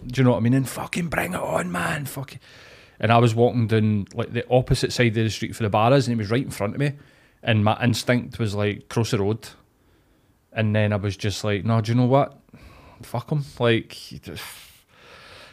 Do 0.06 0.20
you 0.20 0.26
know 0.26 0.32
what 0.32 0.38
I 0.38 0.41
mean? 0.41 0.54
And 0.54 0.68
fucking 0.68 1.08
bring 1.08 1.34
it 1.34 1.39
on, 1.39 1.72
man. 1.72 2.06
Fucking. 2.06 2.39
And 3.00 3.12
I 3.12 3.18
was 3.18 3.34
walking 3.34 3.68
down 3.68 4.08
like 4.14 4.34
the 4.34 4.46
opposite 4.50 4.91
side 4.91 5.08
of 5.08 5.24
the 5.24 5.30
street 5.30 5.56
for 5.56 5.64
the 5.64 5.70
bars, 5.70 6.08
and 6.08 6.16
he 6.16 6.20
was 6.20 6.32
right 6.32 6.44
in 6.44 6.52
front 6.52 6.74
of 6.74 6.80
me. 6.80 6.94
And 7.41 7.64
my 7.64 7.82
instinct 7.82 8.39
was 8.39 8.56
like, 8.56 8.89
cross 8.89 9.12
the 9.12 9.20
road. 9.20 9.48
And 10.56 10.76
then 10.76 10.93
I 10.93 10.97
was 10.97 11.18
just 11.18 11.43
like, 11.43 11.66
no, 11.66 11.82
do 11.82 11.91
you 11.91 11.97
know 11.97 12.06
what? 12.06 12.38
Fuck 13.01 13.32
him. 13.32 13.43
Like, 13.60 13.97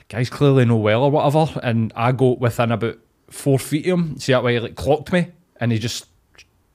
guy's 0.09 0.29
clearly 0.31 0.65
know 0.65 0.77
well 0.77 1.05
or 1.05 1.11
whatever. 1.11 1.59
And 1.63 1.93
I 1.97 2.13
go 2.13 2.35
within 2.35 2.73
about 2.73 2.99
four 3.31 3.59
feet 3.59 3.87
of 3.87 3.99
him. 3.99 4.19
See 4.19 4.33
that 4.33 4.45
way 4.45 4.55
he 4.55 4.61
like 4.61 4.77
clocked 4.77 5.13
me, 5.13 5.29
and 5.59 5.73
he 5.73 5.79
just 5.79 6.07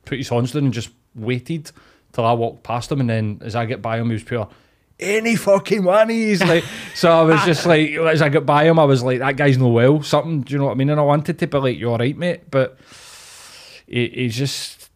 put 0.05 0.17
his 0.17 0.29
horns 0.29 0.51
down 0.51 0.65
and 0.65 0.73
just 0.73 0.89
waited 1.13 1.71
till 2.13 2.25
I 2.25 2.33
walked 2.33 2.63
past 2.63 2.91
him. 2.91 2.99
And 2.99 3.09
then 3.09 3.41
as 3.41 3.55
I 3.55 3.65
get 3.65 3.81
by 3.81 3.99
him, 3.99 4.07
he 4.07 4.13
was 4.13 4.23
pure. 4.23 4.49
Any 4.97 5.35
fucking 5.35 5.83
one 5.83 6.07
he's 6.07 6.41
like 6.41 6.63
so 6.95 7.11
I 7.11 7.23
was 7.23 7.43
just 7.43 7.65
like 7.65 7.91
as 7.91 8.21
I 8.21 8.29
got 8.29 8.45
by 8.45 8.63
him 8.63 8.79
I 8.79 8.85
was 8.85 9.03
like 9.03 9.19
that 9.19 9.35
guy's 9.35 9.57
no 9.57 9.67
well 9.67 10.01
something 10.01 10.39
do 10.39 10.53
you 10.53 10.57
know 10.57 10.67
what 10.67 10.71
I 10.71 10.75
mean 10.75 10.89
and 10.89 11.01
I 11.01 11.03
wanted 11.03 11.37
to 11.37 11.47
be 11.47 11.57
like 11.57 11.77
you're 11.77 11.97
right 11.97 12.15
mate 12.15 12.49
but 12.49 12.77
he, 13.87 14.07
he's 14.07 14.37
just 14.37 14.89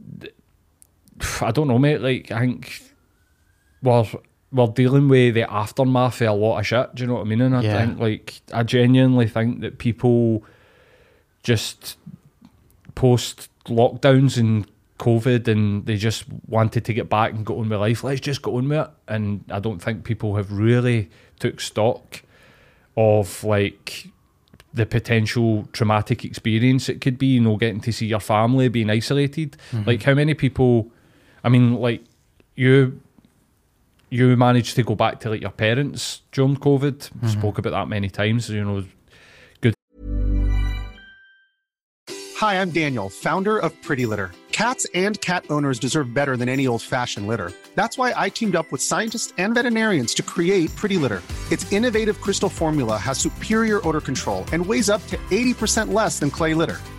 I 1.41 1.51
don't 1.51 1.67
know 1.67 1.77
mate 1.77 1.99
like 1.99 2.32
I 2.32 2.39
think 2.39 2.82
we're, 3.82 4.05
we're 4.51 4.67
dealing 4.67 5.07
with 5.07 5.36
the 5.36 5.51
aftermath 5.51 6.21
of 6.21 6.27
a 6.27 6.32
lot 6.34 6.59
of 6.59 6.67
shit 6.67 6.95
do 6.95 7.03
you 7.03 7.07
know 7.07 7.15
what 7.15 7.21
I 7.21 7.25
mean 7.25 7.41
and 7.41 7.55
I 7.55 7.61
Yeah. 7.61 7.86
think 7.86 7.99
like 7.99 8.41
I 8.53 8.63
genuinely 8.63 9.27
think 9.27 9.61
that 9.61 9.77
people 9.77 10.43
just 11.43 11.97
post 12.95 13.49
lockdowns 13.65 14.38
and 14.38 14.67
COVID 14.97 15.47
and 15.47 15.86
they 15.86 15.95
just 15.95 16.25
wanted 16.47 16.84
to 16.86 16.93
get 16.93 17.09
back 17.09 17.32
and 17.32 17.45
go 17.45 17.59
on 17.59 17.69
with 17.69 17.80
life. 17.80 18.03
Let's 18.03 18.19
just 18.19 18.41
go 18.41 18.57
on 18.57 18.67
with 18.67 18.80
it. 18.80 18.89
And 19.07 19.45
I 19.49 19.59
don't 19.59 19.80
think 19.82 20.03
people 20.03 20.36
have 20.36 20.51
really 20.51 21.09
took 21.39 21.61
stock 21.61 22.21
of 22.97 23.43
like 23.45 24.07
the 24.73 24.86
potential 24.86 25.69
traumatic 25.71 26.25
experience 26.25 26.89
it 26.89 26.99
could 26.99 27.17
be, 27.17 27.27
you 27.27 27.39
know, 27.39 27.55
getting 27.55 27.80
to 27.82 27.93
see 27.93 28.07
your 28.07 28.19
family, 28.19 28.67
being 28.67 28.89
isolated. 28.89 29.55
Mm-hmm. 29.71 29.88
Like 29.88 30.03
how 30.03 30.13
many 30.13 30.34
people 30.34 30.91
I 31.45 31.49
mean, 31.49 31.75
like 31.75 32.03
you 32.57 32.99
you 34.10 34.36
managed 34.36 34.76
to 34.76 34.84
go 34.84 34.95
back 34.95 35.20
to 35.22 35.30
like 35.30 35.41
your 35.41 35.51
parents 35.51 36.22
during 36.32 36.57
COVID. 36.57 36.97
Mm-hmm. 36.97 37.28
Spoke 37.28 37.57
about 37.57 37.72
that 37.72 37.88
many 37.88 38.10
times, 38.10 38.49
you 38.49 38.64
know, 38.64 38.84
good. 39.62 39.74
Hi, 42.38 42.62
I'm 42.62 42.72
Daniel, 42.72 43.10
founder 43.10 43.57
of 43.57 43.80
Pretty 43.82 44.05
Litter. 44.05 44.32
Cats 44.51 44.86
and 44.93 45.20
cat 45.22 45.45
owners 45.49 45.80
deserve 45.80 46.14
better 46.14 46.36
than 46.36 46.49
any 46.49 46.68
old 46.68 46.82
fashioned 46.82 47.28
litter. 47.28 47.53
That's 47.76 47.97
why 47.97 48.14
I 48.16 48.30
teamed 48.30 48.55
up 48.55 48.72
with 48.72 48.82
scientists 48.82 49.34
and 49.38 49.53
veterinarians 49.53 50.14
to 50.16 50.24
create 50.24 50.76
Pretty 50.76 50.97
Litter. 50.97 51.22
Its 51.51 51.72
innovative 51.72 52.20
crystal 52.20 52.49
formula 52.49 52.97
has 52.97 53.18
superior 53.18 53.86
odor 53.88 54.01
control 54.01 54.43
and 54.51 54.66
weighs 54.66 54.89
up 54.89 55.05
to 55.07 55.18
80% 55.18 55.93
less 55.93 56.20
than 56.20 56.30
clay 56.30 56.53
litter. 56.53 56.80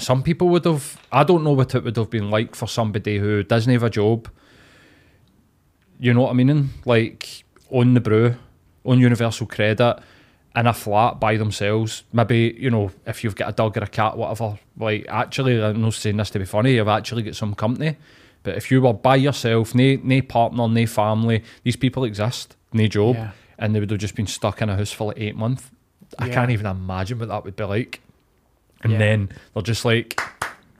some 0.00 0.22
people 0.22 0.48
would 0.48 0.64
have 0.64 1.00
i 1.12 1.24
don't 1.24 1.42
know 1.44 1.52
what 1.52 1.74
it 1.74 1.82
would 1.84 1.96
have 1.96 2.08
been 2.10 2.30
like 2.30 2.54
for 2.54 2.66
somebody 2.68 3.18
who 3.18 3.42
doesn't 3.42 3.72
have 3.72 3.82
a 3.82 3.90
job 3.90 4.28
You 6.00 6.14
know 6.14 6.22
what 6.22 6.30
I 6.30 6.34
mean? 6.34 6.70
Like 6.84 7.44
on 7.70 7.94
the 7.94 8.00
brew, 8.00 8.36
on 8.84 9.00
Universal 9.00 9.46
Credit, 9.48 9.98
in 10.54 10.66
a 10.68 10.72
flat 10.72 11.18
by 11.18 11.36
themselves. 11.36 12.04
Maybe 12.12 12.56
you 12.56 12.70
know 12.70 12.92
if 13.04 13.24
you've 13.24 13.34
got 13.34 13.48
a 13.48 13.52
dog 13.52 13.76
or 13.76 13.82
a 13.82 13.88
cat, 13.88 14.16
whatever. 14.16 14.58
Like 14.78 15.06
actually, 15.08 15.60
I'm 15.60 15.82
not 15.82 15.94
saying 15.94 16.16
this 16.18 16.30
to 16.30 16.38
be 16.38 16.44
funny. 16.44 16.74
You've 16.74 16.86
actually 16.98 17.24
got 17.24 17.34
some 17.34 17.52
company. 17.56 17.96
But 18.44 18.56
if 18.56 18.70
you 18.70 18.80
were 18.80 18.92
by 18.94 19.16
yourself, 19.16 19.74
no, 19.74 19.98
no 20.04 20.22
partner, 20.22 20.68
no 20.68 20.86
family, 20.86 21.42
these 21.64 21.74
people 21.76 22.04
exist, 22.04 22.54
no 22.72 22.86
job, 22.86 23.16
Yeah. 23.16 23.30
and 23.58 23.74
they 23.74 23.80
would 23.80 23.90
have 23.90 23.98
just 24.00 24.14
been 24.14 24.28
stuck 24.28 24.62
in 24.62 24.68
a 24.68 24.76
house 24.76 24.92
for 24.92 25.08
like 25.08 25.18
eight 25.20 25.36
months. 25.36 25.64
I 26.16 26.26
Yeah. 26.28 26.34
can't 26.34 26.50
even 26.52 26.66
imagine 26.66 27.18
what 27.18 27.28
that 27.28 27.42
would 27.44 27.56
be 27.56 27.64
like. 27.64 28.00
And 28.82 28.92
Yeah. 28.92 28.98
then 28.98 29.28
they're 29.54 29.62
just 29.62 29.84
like, 29.84 30.20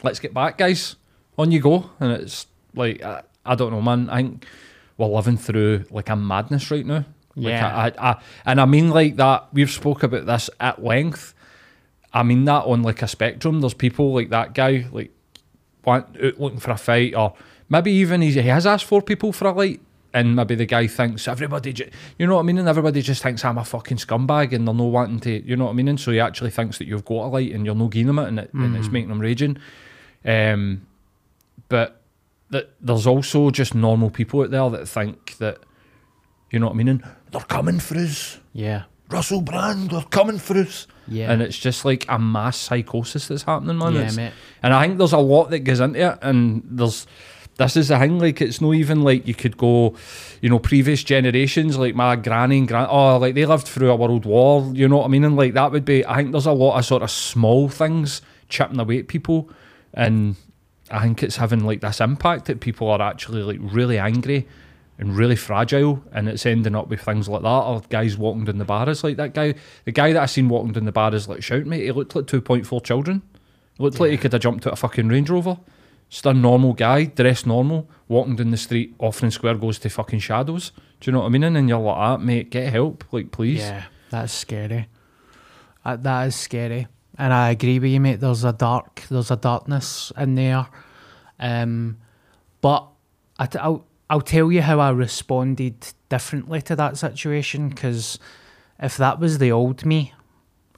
let's 0.02 0.18
get 0.20 0.32
back, 0.34 0.58
guys. 0.58 0.96
On 1.36 1.50
you 1.50 1.60
go. 1.60 1.90
And 2.00 2.12
it's 2.12 2.46
like, 2.74 3.02
I, 3.02 3.22
I 3.44 3.54
don't 3.54 3.72
know, 3.72 3.82
man. 3.82 4.08
I 4.10 4.22
think 4.22 4.46
we're 4.96 5.06
living 5.06 5.36
through 5.36 5.84
like 5.90 6.08
a 6.08 6.16
madness 6.16 6.70
right 6.70 6.84
now. 6.86 7.04
Like, 7.36 7.52
Yeah. 7.52 7.66
I, 7.76 7.86
I, 7.86 8.10
I, 8.10 8.16
and 8.46 8.60
I 8.60 8.64
mean 8.64 8.90
like 8.90 9.16
that. 9.16 9.48
We've 9.52 9.70
spoke 9.70 10.02
about 10.02 10.26
this 10.26 10.50
at 10.60 10.82
length. 10.82 11.34
I 12.12 12.22
mean 12.22 12.44
that 12.46 12.64
on 12.64 12.82
like 12.82 13.02
a 13.02 13.08
spectrum. 13.08 13.60
There's 13.60 13.74
people 13.74 14.14
like 14.14 14.30
that 14.30 14.54
guy, 14.54 14.86
like 14.92 15.10
want 15.84 16.16
out 16.22 16.40
looking 16.40 16.58
for 16.58 16.70
a 16.72 16.76
fight, 16.76 17.14
or 17.14 17.34
maybe 17.68 17.92
even 17.92 18.22
he 18.22 18.32
has 18.34 18.66
asked 18.66 18.84
for 18.86 19.00
people 19.02 19.32
for 19.32 19.46
a 19.48 19.52
light, 19.52 19.80
and 20.18 20.36
maybe 20.36 20.54
the 20.54 20.66
guy 20.66 20.86
thinks 20.86 21.28
everybody, 21.28 21.74
you 22.18 22.26
know 22.26 22.34
what 22.36 22.40
I 22.40 22.44
mean, 22.44 22.58
and 22.58 22.68
everybody 22.68 23.02
just 23.02 23.22
thinks 23.22 23.44
I'm 23.44 23.58
a 23.58 23.64
fucking 23.64 23.98
scumbag, 23.98 24.52
and 24.52 24.66
they're 24.66 24.74
no 24.74 24.84
wanting 24.84 25.20
to, 25.20 25.42
you 25.46 25.56
know 25.56 25.64
what 25.66 25.70
I 25.70 25.74
mean, 25.74 25.88
and 25.88 26.00
so 26.00 26.10
he 26.12 26.20
actually 26.20 26.50
thinks 26.50 26.78
that 26.78 26.86
you've 26.86 27.04
got 27.04 27.26
a 27.26 27.28
light 27.28 27.52
and 27.52 27.64
you're 27.64 27.74
no 27.74 27.88
giving 27.88 28.08
him 28.08 28.18
it, 28.18 28.28
and, 28.28 28.38
it, 28.40 28.52
and 28.54 28.76
it's 28.76 28.88
making 28.88 29.10
him 29.10 29.20
raging. 29.20 29.56
Um, 30.24 30.86
but 31.68 32.02
that 32.50 32.70
there's 32.80 33.06
also 33.06 33.50
just 33.50 33.74
normal 33.74 34.10
people 34.10 34.42
out 34.42 34.50
there 34.50 34.70
that 34.70 34.86
think 34.88 35.36
that, 35.38 35.58
you 36.50 36.58
know 36.58 36.66
what 36.66 36.72
I 36.74 36.76
mean, 36.76 36.88
and 36.88 37.04
they're 37.30 37.40
coming 37.42 37.78
for 37.78 37.96
us. 37.98 38.38
Yeah. 38.52 38.84
Russell 39.10 39.40
Brand, 39.40 39.90
they're 39.90 40.02
coming 40.02 40.38
for 40.38 40.56
us. 40.58 40.86
Yeah. 41.06 41.32
And 41.32 41.40
it's 41.40 41.56
just 41.58 41.84
like 41.84 42.04
a 42.08 42.18
mass 42.18 42.58
psychosis 42.58 43.28
that's 43.28 43.44
happening, 43.44 43.78
man. 43.78 43.92
Yeah, 43.94 43.98
It's- 44.00 44.16
mate. 44.16 44.32
And 44.62 44.74
I 44.74 44.86
think 44.86 44.98
there's 44.98 45.14
a 45.14 45.18
lot 45.18 45.48
that 45.50 45.60
goes 45.60 45.80
into 45.80 45.98
it. 46.12 46.18
And 46.20 46.62
there's, 46.64 47.06
this 47.58 47.76
is 47.76 47.88
the 47.88 47.98
thing, 47.98 48.18
like, 48.18 48.40
it's 48.40 48.60
not 48.60 48.72
even 48.72 49.02
like 49.02 49.26
you 49.26 49.34
could 49.34 49.56
go, 49.56 49.94
you 50.40 50.48
know, 50.48 50.58
previous 50.58 51.04
generations, 51.04 51.76
like 51.76 51.94
my 51.94 52.16
granny 52.16 52.58
and 52.58 52.68
grand, 52.68 52.88
oh, 52.90 53.18
like 53.18 53.34
they 53.34 53.44
lived 53.44 53.68
through 53.68 53.90
a 53.90 53.96
world 53.96 54.24
war, 54.24 54.70
you 54.72 54.88
know 54.88 54.98
what 54.98 55.04
I 55.04 55.08
mean? 55.08 55.24
And 55.24 55.36
like 55.36 55.54
that 55.54 55.72
would 55.72 55.84
be, 55.84 56.06
I 56.06 56.16
think 56.16 56.32
there's 56.32 56.46
a 56.46 56.52
lot 56.52 56.78
of 56.78 56.84
sort 56.84 57.02
of 57.02 57.10
small 57.10 57.68
things 57.68 58.22
chipping 58.48 58.80
away 58.80 59.00
at 59.00 59.08
people. 59.08 59.50
And 59.92 60.36
I 60.90 61.02
think 61.02 61.22
it's 61.22 61.36
having 61.36 61.64
like 61.64 61.80
this 61.80 62.00
impact 62.00 62.46
that 62.46 62.60
people 62.60 62.88
are 62.88 63.02
actually 63.02 63.42
like 63.42 63.58
really 63.60 63.98
angry 63.98 64.48
and 65.00 65.16
really 65.16 65.36
fragile, 65.36 66.02
and 66.12 66.28
it's 66.28 66.44
ending 66.44 66.74
up 66.74 66.88
with 66.88 67.00
things 67.00 67.28
like 67.28 67.42
that. 67.42 67.48
Or 67.48 67.82
guys 67.88 68.16
walking 68.16 68.44
down 68.44 68.58
the 68.58 68.64
bars 68.64 69.04
like 69.04 69.16
that 69.16 69.32
guy. 69.32 69.54
The 69.84 69.92
guy 69.92 70.12
that 70.12 70.22
I 70.22 70.26
seen 70.26 70.48
walking 70.48 70.72
down 70.72 70.86
the 70.86 70.92
bars 70.92 71.28
like 71.28 71.42
shouting, 71.42 71.68
mate, 71.68 71.84
he 71.84 71.92
looked 71.92 72.16
like 72.16 72.26
two 72.26 72.40
point 72.40 72.66
four 72.66 72.80
children. 72.80 73.22
He 73.76 73.82
looked 73.82 74.00
like 74.00 74.10
he 74.10 74.16
could 74.16 74.32
have 74.32 74.42
jumped 74.42 74.66
out 74.66 74.72
a 74.72 74.76
fucking 74.76 75.08
Range 75.08 75.30
Rover. 75.30 75.58
Just 76.10 76.24
a 76.26 76.32
normal 76.32 76.72
guy, 76.72 77.04
dressed 77.04 77.46
normal, 77.46 77.88
walking 78.08 78.36
down 78.36 78.50
the 78.50 78.56
street, 78.56 78.94
offering 78.98 79.30
square 79.30 79.54
goes 79.54 79.78
to 79.80 79.90
fucking 79.90 80.20
shadows. 80.20 80.72
Do 81.00 81.08
you 81.08 81.12
know 81.12 81.20
what 81.20 81.26
I 81.26 81.28
mean? 81.28 81.44
And 81.44 81.56
then 81.56 81.68
you're 81.68 81.78
like, 81.78 81.96
ah, 81.96 82.16
mate, 82.16 82.50
get 82.50 82.72
help, 82.72 83.04
like 83.12 83.30
please. 83.30 83.58
Yeah, 83.60 83.84
that's 84.10 84.32
scary. 84.32 84.88
Uh, 85.84 85.96
that 85.96 86.26
is 86.28 86.34
scary, 86.36 86.86
and 87.18 87.32
I 87.32 87.50
agree 87.50 87.78
with 87.78 87.90
you, 87.90 88.00
mate. 88.00 88.20
There's 88.20 88.44
a 88.44 88.52
dark, 88.52 89.02
there's 89.10 89.30
a 89.30 89.36
darkness 89.36 90.10
in 90.18 90.34
there, 90.34 90.66
um, 91.38 91.98
but 92.60 92.86
I 93.38 93.46
t- 93.46 93.58
I'll 93.58 93.84
I'll 94.10 94.20
tell 94.22 94.50
you 94.50 94.62
how 94.62 94.80
I 94.80 94.90
responded 94.90 95.92
differently 96.08 96.62
to 96.62 96.76
that 96.76 96.96
situation. 96.98 97.68
Because 97.68 98.18
if 98.80 98.96
that 98.96 99.20
was 99.20 99.38
the 99.38 99.52
old 99.52 99.84
me, 99.84 100.12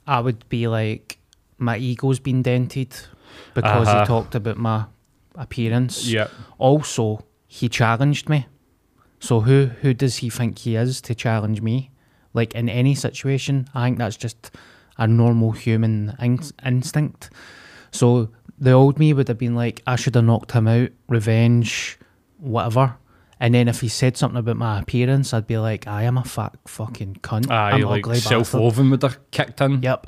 I 0.05 0.19
would 0.19 0.47
be 0.49 0.67
like, 0.67 1.17
my 1.57 1.77
ego's 1.77 2.19
been 2.19 2.41
dented 2.43 2.93
because 3.53 3.87
Uh-huh. 3.87 4.01
he 4.01 4.05
talked 4.05 4.35
about 4.35 4.57
my 4.57 4.85
appearance. 5.35 6.07
Yeah. 6.07 6.27
Also, 6.57 7.25
he 7.47 7.69
challenged 7.69 8.29
me. 8.29 8.47
So 9.19 9.41
who 9.41 9.67
who 9.81 9.93
does 9.93 10.17
he 10.17 10.29
think 10.29 10.59
he 10.59 10.75
is 10.75 11.01
to 11.01 11.15
challenge 11.15 11.61
me? 11.61 11.91
Like 12.33 12.55
in 12.55 12.69
any 12.69 12.95
situation, 12.95 13.67
I 13.73 13.85
think 13.85 13.97
that's 13.97 14.17
just 14.17 14.51
a 14.97 15.07
normal 15.07 15.51
human 15.51 16.15
in- 16.19 16.39
instinct. 16.65 17.29
So 17.91 18.29
the 18.57 18.71
old 18.71 18.99
me 18.99 19.13
would 19.13 19.27
have 19.27 19.37
been 19.37 19.55
like, 19.55 19.81
I 19.85 19.95
should 19.95 20.15
have 20.15 20.23
knocked 20.23 20.51
him 20.51 20.67
out, 20.67 20.89
revenge, 21.07 21.99
whatever. 22.37 22.95
And 23.39 23.55
then 23.55 23.67
if 23.67 23.81
he 23.81 23.87
said 23.87 24.17
something 24.17 24.37
about 24.37 24.57
my 24.57 24.79
appearance, 24.79 25.33
I'd 25.33 25.47
be 25.47 25.57
like, 25.57 25.87
I 25.87 26.03
am 26.03 26.17
a 26.17 26.23
fat 26.23 26.55
fucking 26.67 27.17
cunt. 27.23 27.49
Aye, 27.49 27.71
I'm 27.71 27.81
like 27.81 28.03
ugly 28.03 28.17
bastard." 28.17 28.45
self-loathing 28.45 28.91
would 28.91 29.01
have 29.01 29.31
kicked 29.31 29.61
in. 29.61 29.81
Yep. 29.81 30.07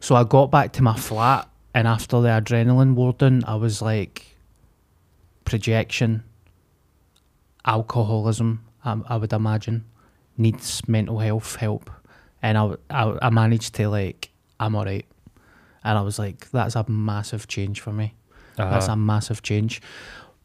So 0.00 0.14
I 0.14 0.22
got 0.22 0.52
back 0.52 0.72
to 0.74 0.82
my 0.82 0.94
flat, 0.96 1.50
and 1.74 1.88
after 1.88 2.20
the 2.20 2.28
adrenaline 2.28 2.94
wore 2.94 3.14
down, 3.14 3.42
I 3.44 3.56
was 3.56 3.82
like, 3.82 4.36
projection, 5.48 6.22
alcoholism, 7.64 8.64
I, 8.84 9.00
I 9.08 9.16
would 9.16 9.32
imagine, 9.32 9.84
needs 10.36 10.86
mental 10.88 11.18
health 11.18 11.56
help. 11.56 11.90
And 12.42 12.56
I—I 12.90 13.30
managed 13.30 13.74
to, 13.76 13.88
like, 13.88 14.30
I'm 14.60 14.76
all 14.76 14.84
right. 14.84 15.06
And 15.82 15.98
I 15.98 16.02
was 16.02 16.18
like, 16.18 16.50
that's 16.50 16.76
a 16.76 16.84
massive 16.88 17.48
change 17.48 17.80
for 17.80 17.92
me. 17.92 18.14
That's 18.56 18.84
Uh-huh. 18.86 18.92
a 18.92 18.96
massive 18.96 19.42
change. 19.42 19.80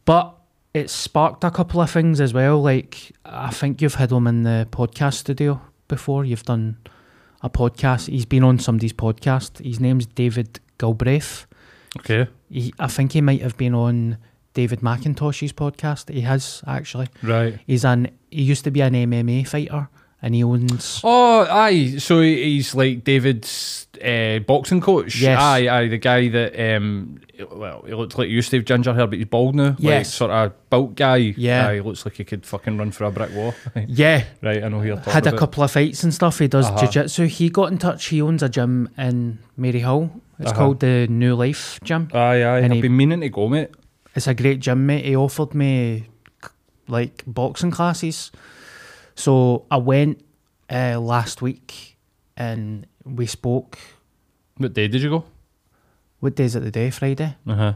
But 0.06 0.34
it 0.74 0.90
sparked 0.90 1.44
a 1.44 1.52
couple 1.52 1.82
of 1.82 1.92
things 1.92 2.20
as 2.22 2.34
well. 2.34 2.62
Like, 2.62 3.12
I 3.26 3.52
think 3.52 3.82
you've 3.82 3.96
had 3.96 4.12
him 4.12 4.26
in 4.28 4.44
the 4.44 4.68
podcast 4.72 5.16
studio 5.16 5.62
before. 5.88 6.26
You've 6.26 6.44
done 6.46 6.78
a 7.42 7.50
podcast. 7.50 8.08
He's 8.08 8.26
been 8.26 8.44
on 8.44 8.58
somebody's 8.60 8.94
podcast. 8.94 9.64
His 9.64 9.80
name's 9.80 10.06
David 10.08 10.60
Galbraith. 10.80 11.46
Okay. 12.00 12.28
He, 12.50 12.74
I 12.80 12.88
think 12.88 13.12
he 13.12 13.22
might 13.22 13.42
have 13.42 13.56
been 13.58 13.76
on 13.76 14.18
David 14.54 14.80
McIntosh's 14.82 15.54
podcast. 15.54 16.10
He 16.14 16.22
has 16.22 16.64
actually. 16.68 17.08
Right. 17.22 17.60
He's 17.68 17.84
an. 17.86 18.10
He 18.30 18.44
used 18.44 18.64
to 18.66 18.72
be 18.72 18.82
an 18.82 18.94
MMA 18.94 19.48
fighter, 19.48 19.90
and 20.22 20.34
he 20.36 20.44
owns. 20.44 21.02
Oh, 21.04 21.46
aye. 21.50 21.98
So 22.00 22.22
he's 22.22 22.74
like 22.76 23.04
David's 23.04 23.88
uh, 24.04 24.40
boxing 24.40 24.82
coach. 24.82 25.16
Yes. 25.18 25.40
Aye, 25.40 25.68
aye. 25.70 25.88
The 25.88 25.98
guy 25.98 26.30
that, 26.30 26.76
um, 26.78 27.20
well, 27.52 27.84
he 27.86 27.94
looks 27.94 28.18
like 28.18 28.28
he 28.28 28.34
used 28.34 28.50
to 28.52 28.58
have 28.58 28.66
ginger 28.66 28.94
hair, 28.94 29.06
but 29.08 29.18
he's 29.18 29.28
bald 29.28 29.56
now. 29.56 29.70
Like, 29.72 29.80
Yes. 29.80 30.14
sort 30.14 30.32
of 30.32 30.54
built 30.70 30.96
guy. 30.96 31.18
Yeah. 31.38 31.68
Aye, 31.68 31.80
looks 31.82 32.06
like 32.06 32.16
he 32.16 32.24
could 32.24 32.46
fucking 32.46 32.78
run 32.78 32.92
for 32.92 33.04
a 33.06 33.12
brick 33.12 33.32
wall. 33.34 33.54
Yeah, 33.88 34.24
right, 34.42 34.64
I 34.64 34.68
know 34.70 34.84
talking 34.96 35.14
had 35.14 35.28
a 35.28 35.38
couple 35.38 35.64
of 35.64 35.72
fights 35.72 36.04
and 36.04 36.14
stuff. 36.14 36.40
He 36.40 36.48
does 36.48 36.66
Uh-huh. 36.68 36.80
jiu-jitsu. 36.82 37.26
He 37.28 37.50
got 37.50 37.72
in 37.72 37.78
touch. 37.78 38.06
He 38.06 38.22
owns 38.22 38.42
a 38.44 38.50
gym 38.50 38.90
in 38.98 39.40
Maryhill. 39.60 40.10
It's 40.40 40.50
Uh-huh. 40.52 40.60
called 40.60 40.80
the 40.80 41.08
New 41.08 41.36
Life 41.36 41.80
Gym. 41.84 42.10
Aye, 42.14 42.44
aye. 42.44 42.58
And 42.60 42.66
I've 42.68 42.72
he- 42.74 42.82
been 42.82 42.98
meaning 42.98 43.22
to 43.22 43.30
go, 43.30 43.48
mate. 43.48 43.70
It's 44.16 44.28
a 44.28 44.34
great 44.34 44.60
gym, 44.60 44.86
mate. 44.86 45.06
He 45.06 45.16
offered 45.16 45.54
me 45.54 46.08
like 46.88 47.24
boxing 47.26 47.72
classes. 47.72 48.32
So 49.16 49.66
I 49.72 49.78
went 49.78 50.24
uh, 50.70 51.00
last 51.00 51.42
week 51.42 51.98
and 52.38 52.86
we 53.04 53.26
spoke. 53.26 53.78
What 54.58 54.74
day 54.74 54.88
did 54.88 55.02
you 55.02 55.10
go? 55.10 55.26
What 56.20 56.36
day 56.36 56.46
is 56.46 56.56
it 56.56 56.62
the 56.62 56.72
day? 56.72 56.90
Friday? 56.90 57.36
Uh 57.48 57.56
huh. 57.56 57.74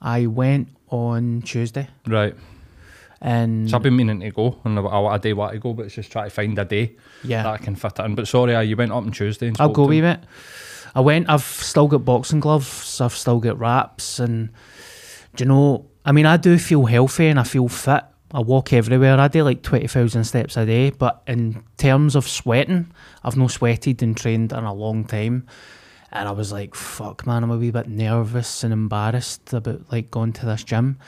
I 0.00 0.26
went 0.26 0.68
on 0.88 1.42
Tuesday 1.42 1.88
Right. 2.06 2.34
and 3.20 3.68
So 3.68 3.76
I've 3.76 3.82
been 3.82 3.96
meaning 3.96 4.20
to 4.20 4.30
go, 4.30 4.58
and 4.64 4.78
I, 4.78 4.82
I, 4.82 5.14
I 5.14 5.18
do 5.18 5.36
want 5.36 5.52
to 5.52 5.58
go, 5.58 5.74
but 5.74 5.86
it's 5.86 5.94
just 5.94 6.10
trying 6.10 6.24
to 6.24 6.30
find 6.30 6.58
a 6.58 6.64
day 6.64 6.96
yeah. 7.22 7.42
that 7.42 7.52
I 7.52 7.58
can 7.58 7.76
fit 7.76 7.98
it 7.98 8.04
in. 8.04 8.14
But 8.14 8.26
sorry, 8.26 8.54
aye, 8.54 8.62
you 8.62 8.76
went 8.76 8.92
up 8.92 9.04
on 9.04 9.12
Tuesday. 9.12 9.48
And 9.48 9.56
I'll 9.60 9.68
go 9.68 9.86
with 9.86 10.04
it. 10.04 10.20
I 10.94 11.00
went. 11.00 11.28
I've 11.28 11.44
still 11.44 11.86
got 11.86 12.04
boxing 12.04 12.40
gloves. 12.40 13.00
I've 13.00 13.14
still 13.14 13.38
got 13.38 13.58
wraps, 13.58 14.18
and 14.18 14.48
do 15.36 15.44
you 15.44 15.48
know? 15.48 15.86
I 16.04 16.12
mean, 16.12 16.26
I 16.26 16.36
do 16.36 16.58
feel 16.58 16.86
healthy 16.86 17.28
and 17.28 17.38
I 17.38 17.44
feel 17.44 17.68
fit. 17.68 18.04
I 18.32 18.40
walk 18.40 18.72
everywhere. 18.72 19.18
I 19.18 19.28
do 19.28 19.42
like 19.42 19.62
twenty 19.62 19.88
thousand 19.88 20.24
steps 20.24 20.56
a 20.56 20.64
day. 20.64 20.90
But 20.90 21.22
in 21.26 21.64
terms 21.76 22.14
of 22.16 22.28
sweating, 22.28 22.92
I've 23.24 23.36
no 23.36 23.48
sweated 23.48 24.02
and 24.02 24.16
trained 24.16 24.52
in 24.52 24.64
a 24.64 24.74
long 24.74 25.04
time. 25.04 25.46
And 26.12 26.28
I 26.28 26.32
was 26.32 26.52
like, 26.52 26.74
"Fuck, 26.74 27.26
man, 27.26 27.44
I'm 27.44 27.50
a 27.50 27.56
wee 27.56 27.70
bit 27.70 27.88
nervous 27.88 28.64
and 28.64 28.72
embarrassed 28.72 29.52
about 29.52 29.92
like 29.92 30.10
going 30.10 30.32
to 30.34 30.46
this 30.46 30.64
gym." 30.64 30.98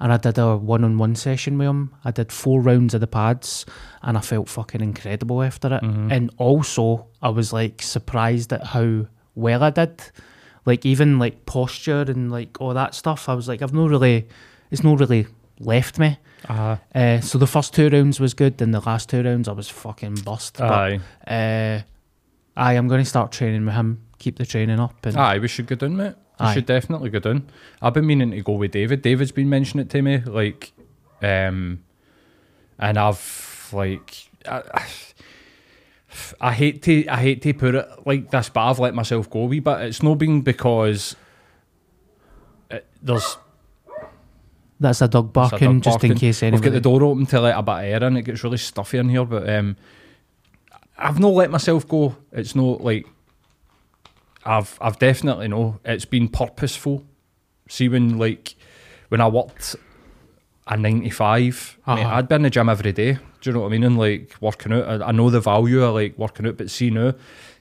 And 0.00 0.12
I 0.12 0.16
did 0.16 0.36
a 0.38 0.56
one-on-one 0.56 1.14
session 1.14 1.58
with 1.58 1.68
him. 1.68 1.94
I 2.04 2.10
did 2.10 2.32
four 2.32 2.60
rounds 2.60 2.92
of 2.92 3.00
the 3.00 3.06
pads, 3.06 3.64
and 4.02 4.18
I 4.18 4.20
felt 4.20 4.48
fucking 4.48 4.80
incredible 4.80 5.42
after 5.44 5.74
it. 5.74 5.82
Mm-hmm. 5.82 6.10
And 6.10 6.30
also, 6.38 7.06
I 7.22 7.28
was 7.28 7.52
like 7.52 7.80
surprised 7.82 8.52
at 8.52 8.66
how 8.66 9.06
well 9.36 9.62
I 9.62 9.70
did. 9.70 10.02
Like 10.64 10.86
even 10.86 11.18
like 11.18 11.46
posture 11.46 12.02
and 12.02 12.30
like 12.30 12.60
all 12.60 12.74
that 12.74 12.94
stuff. 12.94 13.28
I 13.28 13.34
was 13.34 13.48
like, 13.48 13.62
I've 13.62 13.72
not 13.72 13.90
really, 13.90 14.28
it's 14.70 14.84
not 14.84 15.00
really 15.00 15.26
left 15.58 15.98
me. 15.98 16.18
Uh-huh. 16.48 16.76
Uh, 16.94 17.20
so 17.20 17.38
the 17.38 17.46
first 17.46 17.74
two 17.74 17.88
rounds 17.88 18.18
was 18.20 18.34
good, 18.34 18.58
then 18.58 18.70
the 18.72 18.80
last 18.80 19.08
two 19.08 19.22
rounds 19.22 19.48
I 19.48 19.52
was 19.52 19.68
fucking 19.68 20.16
bust. 20.16 20.60
Aye. 20.60 21.00
But 21.24 21.32
uh, 21.32 21.82
I 22.56 22.74
am 22.74 22.88
going 22.88 23.00
to 23.00 23.08
start 23.08 23.32
training 23.32 23.64
with 23.64 23.74
him. 23.74 24.02
Keep 24.18 24.38
the 24.38 24.46
training 24.46 24.78
up. 24.78 25.04
And 25.04 25.16
Aye, 25.16 25.38
we 25.38 25.48
should 25.48 25.66
go 25.66 25.74
down, 25.76 25.96
mate. 25.96 26.14
We 26.38 26.46
Aye. 26.46 26.54
should 26.54 26.66
definitely 26.66 27.10
go 27.10 27.18
down. 27.18 27.48
I've 27.80 27.94
been 27.94 28.06
meaning 28.06 28.30
to 28.30 28.42
go 28.42 28.52
with 28.52 28.72
David. 28.72 29.02
David's 29.02 29.32
been 29.32 29.48
mentioning 29.48 29.86
it 29.86 29.90
to 29.90 30.02
me, 30.02 30.18
like, 30.18 30.72
um, 31.22 31.82
and 32.78 32.98
I've 32.98 33.68
like. 33.72 34.28
I, 34.46 34.84
I, 36.40 36.52
hate 36.52 36.82
to 36.82 37.06
I 37.08 37.16
hate 37.20 37.42
to 37.42 37.54
put 37.54 37.74
it 37.74 37.88
like 38.06 38.30
this, 38.30 38.48
but 38.48 38.60
I've 38.68 38.78
let 38.78 38.94
myself 38.94 39.28
go 39.30 39.40
a 39.40 39.46
wee 39.46 39.60
bit. 39.60 39.80
It's 39.82 40.02
not 40.02 40.18
been 40.18 40.42
because 40.42 41.16
it, 42.70 42.86
there's 43.02 43.36
That's 44.80 45.00
a 45.02 45.08
dog 45.08 45.26
It's 45.26 45.30
a 45.30 45.32
barking, 45.32 45.80
dog 45.80 45.82
just 45.82 46.04
in 46.04 46.10
barking. 46.10 46.18
case 46.18 46.42
We've 46.42 46.60
got 46.62 46.72
the 46.72 46.80
door 46.80 47.02
open 47.04 47.26
to 47.26 47.40
let 47.40 47.56
a 47.56 47.62
bit 47.62 47.72
of 47.72 47.80
air 47.84 48.04
in. 48.04 48.16
It 48.16 48.22
gets 48.22 48.44
really 48.44 48.58
stuffy 48.58 48.98
in 48.98 49.08
here, 49.08 49.24
but 49.24 49.48
um, 49.48 49.76
I've 50.98 51.18
not 51.20 51.32
let 51.32 51.50
myself 51.50 51.86
go. 51.88 52.16
It's 52.32 52.54
not 52.54 52.82
like 52.82 53.06
I've 54.44 54.76
I've 54.80 54.98
definitely 54.98 55.48
no. 55.48 55.78
It's 55.84 56.04
been 56.04 56.28
purposeful. 56.28 57.04
See 57.68 57.88
when 57.88 58.18
like 58.18 58.54
when 59.08 59.20
I 59.20 59.28
worked 59.28 59.76
a 60.66 60.76
ninety 60.76 61.10
five, 61.10 61.78
Uh-huh. 61.86 62.08
I'd 62.16 62.28
be 62.28 62.34
in 62.34 62.42
the 62.42 62.50
gym 62.50 62.68
every 62.68 62.92
day. 62.92 63.18
Do 63.42 63.50
you 63.50 63.54
know 63.54 63.60
what 63.60 63.66
I 63.66 63.70
mean? 63.70 63.84
And 63.84 63.98
like 63.98 64.34
working 64.40 64.72
out, 64.72 65.02
I, 65.02 65.08
I 65.08 65.12
know 65.12 65.28
the 65.28 65.40
value 65.40 65.82
of 65.82 65.94
like 65.94 66.16
working 66.16 66.46
out. 66.46 66.56
But 66.56 66.70
see 66.70 66.90
now, 66.90 67.12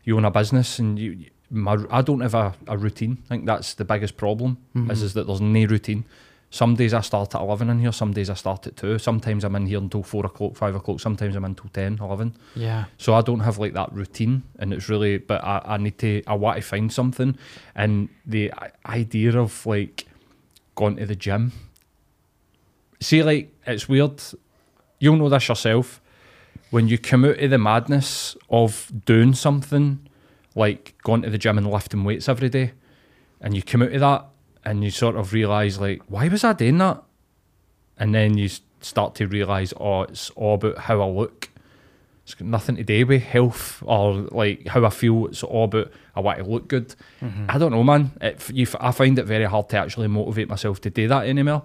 you 0.03 0.15
own 0.15 0.25
a 0.25 0.31
business 0.31 0.79
and 0.79 0.97
you. 0.97 1.25
My, 1.53 1.77
I 1.89 2.01
don't 2.01 2.21
have 2.21 2.33
a, 2.33 2.53
a 2.67 2.77
routine. 2.77 3.17
I 3.25 3.27
think 3.27 3.45
that's 3.45 3.73
the 3.73 3.83
biggest 3.83 4.15
problem. 4.15 4.57
Is 4.73 4.81
mm-hmm. 4.81 4.91
is 4.91 5.13
that 5.15 5.27
there's 5.27 5.41
no 5.41 5.65
routine. 5.65 6.05
Some 6.53 6.75
days 6.75 6.93
I 6.93 6.99
start 6.99 7.33
at 7.33 7.39
11 7.39 7.69
in 7.69 7.79
here, 7.79 7.93
some 7.93 8.11
days 8.11 8.29
I 8.29 8.33
start 8.33 8.67
at 8.67 8.75
2. 8.75 8.99
Sometimes 8.99 9.45
I'm 9.45 9.55
in 9.55 9.67
here 9.67 9.77
until 9.77 10.03
4 10.03 10.25
o'clock, 10.25 10.57
5 10.57 10.75
o'clock, 10.75 10.99
sometimes 10.99 11.33
I'm 11.37 11.45
in 11.45 11.51
until 11.51 11.69
10, 11.69 11.99
11. 12.01 12.35
yeah. 12.55 12.85
So 12.97 13.13
I 13.13 13.21
don't 13.21 13.39
have 13.39 13.57
like 13.57 13.71
that 13.73 13.93
routine, 13.93 14.43
and 14.59 14.73
it's 14.73 14.89
really, 14.89 15.17
but 15.17 15.41
I, 15.45 15.61
I 15.63 15.77
need 15.77 15.97
to, 15.99 16.21
I 16.27 16.33
want 16.33 16.57
to 16.57 16.61
find 16.61 16.91
something. 16.91 17.37
And 17.73 18.09
the 18.25 18.51
idea 18.85 19.39
of 19.39 19.65
like 19.65 20.05
going 20.75 20.97
to 20.97 21.05
the 21.05 21.15
gym, 21.15 21.53
see, 22.99 23.23
like, 23.23 23.53
it's 23.65 23.87
weird. 23.87 24.21
You'll 25.01 25.17
know 25.17 25.29
this 25.29 25.49
yourself. 25.49 25.99
When 26.69 26.87
you 26.87 26.99
come 26.99 27.25
out 27.25 27.39
of 27.39 27.49
the 27.49 27.57
madness 27.57 28.37
of 28.51 28.91
doing 29.03 29.33
something, 29.33 30.07
like 30.53 30.93
going 31.03 31.23
to 31.23 31.29
the 31.31 31.39
gym 31.39 31.57
and 31.57 31.69
lifting 31.69 32.03
weights 32.03 32.29
every 32.29 32.49
day, 32.49 32.73
and 33.41 33.55
you 33.55 33.63
come 33.63 33.81
out 33.81 33.93
of 33.93 33.99
that 33.99 34.25
and 34.63 34.83
you 34.83 34.91
sort 34.91 35.15
of 35.15 35.33
realise, 35.33 35.79
like, 35.79 36.03
why 36.07 36.27
was 36.27 36.43
I 36.43 36.53
doing 36.53 36.77
that? 36.77 37.01
And 37.97 38.13
then 38.13 38.37
you 38.37 38.47
start 38.81 39.15
to 39.15 39.25
realise, 39.25 39.73
oh, 39.79 40.03
it's 40.03 40.29
all 40.31 40.53
about 40.53 40.77
how 40.77 41.01
I 41.01 41.07
look. 41.07 41.49
It's 42.23 42.35
got 42.35 42.47
nothing 42.47 42.75
to 42.75 42.83
do 42.83 43.07
with 43.07 43.23
health 43.23 43.81
or 43.83 44.13
like 44.13 44.67
how 44.67 44.85
I 44.85 44.91
feel. 44.91 45.25
It's 45.25 45.41
all 45.41 45.63
about 45.63 45.91
I 46.15 46.19
want 46.19 46.37
to 46.37 46.45
look 46.45 46.67
good. 46.67 46.93
Mm-hmm. 47.21 47.47
I 47.49 47.57
don't 47.57 47.71
know, 47.71 47.83
man. 47.83 48.11
It, 48.21 48.51
you, 48.51 48.67
I 48.79 48.91
find 48.91 49.17
it 49.17 49.25
very 49.25 49.45
hard 49.45 49.67
to 49.69 49.77
actually 49.77 50.09
motivate 50.09 50.47
myself 50.47 50.79
to 50.81 50.91
do 50.91 51.07
that 51.07 51.25
anymore. 51.25 51.63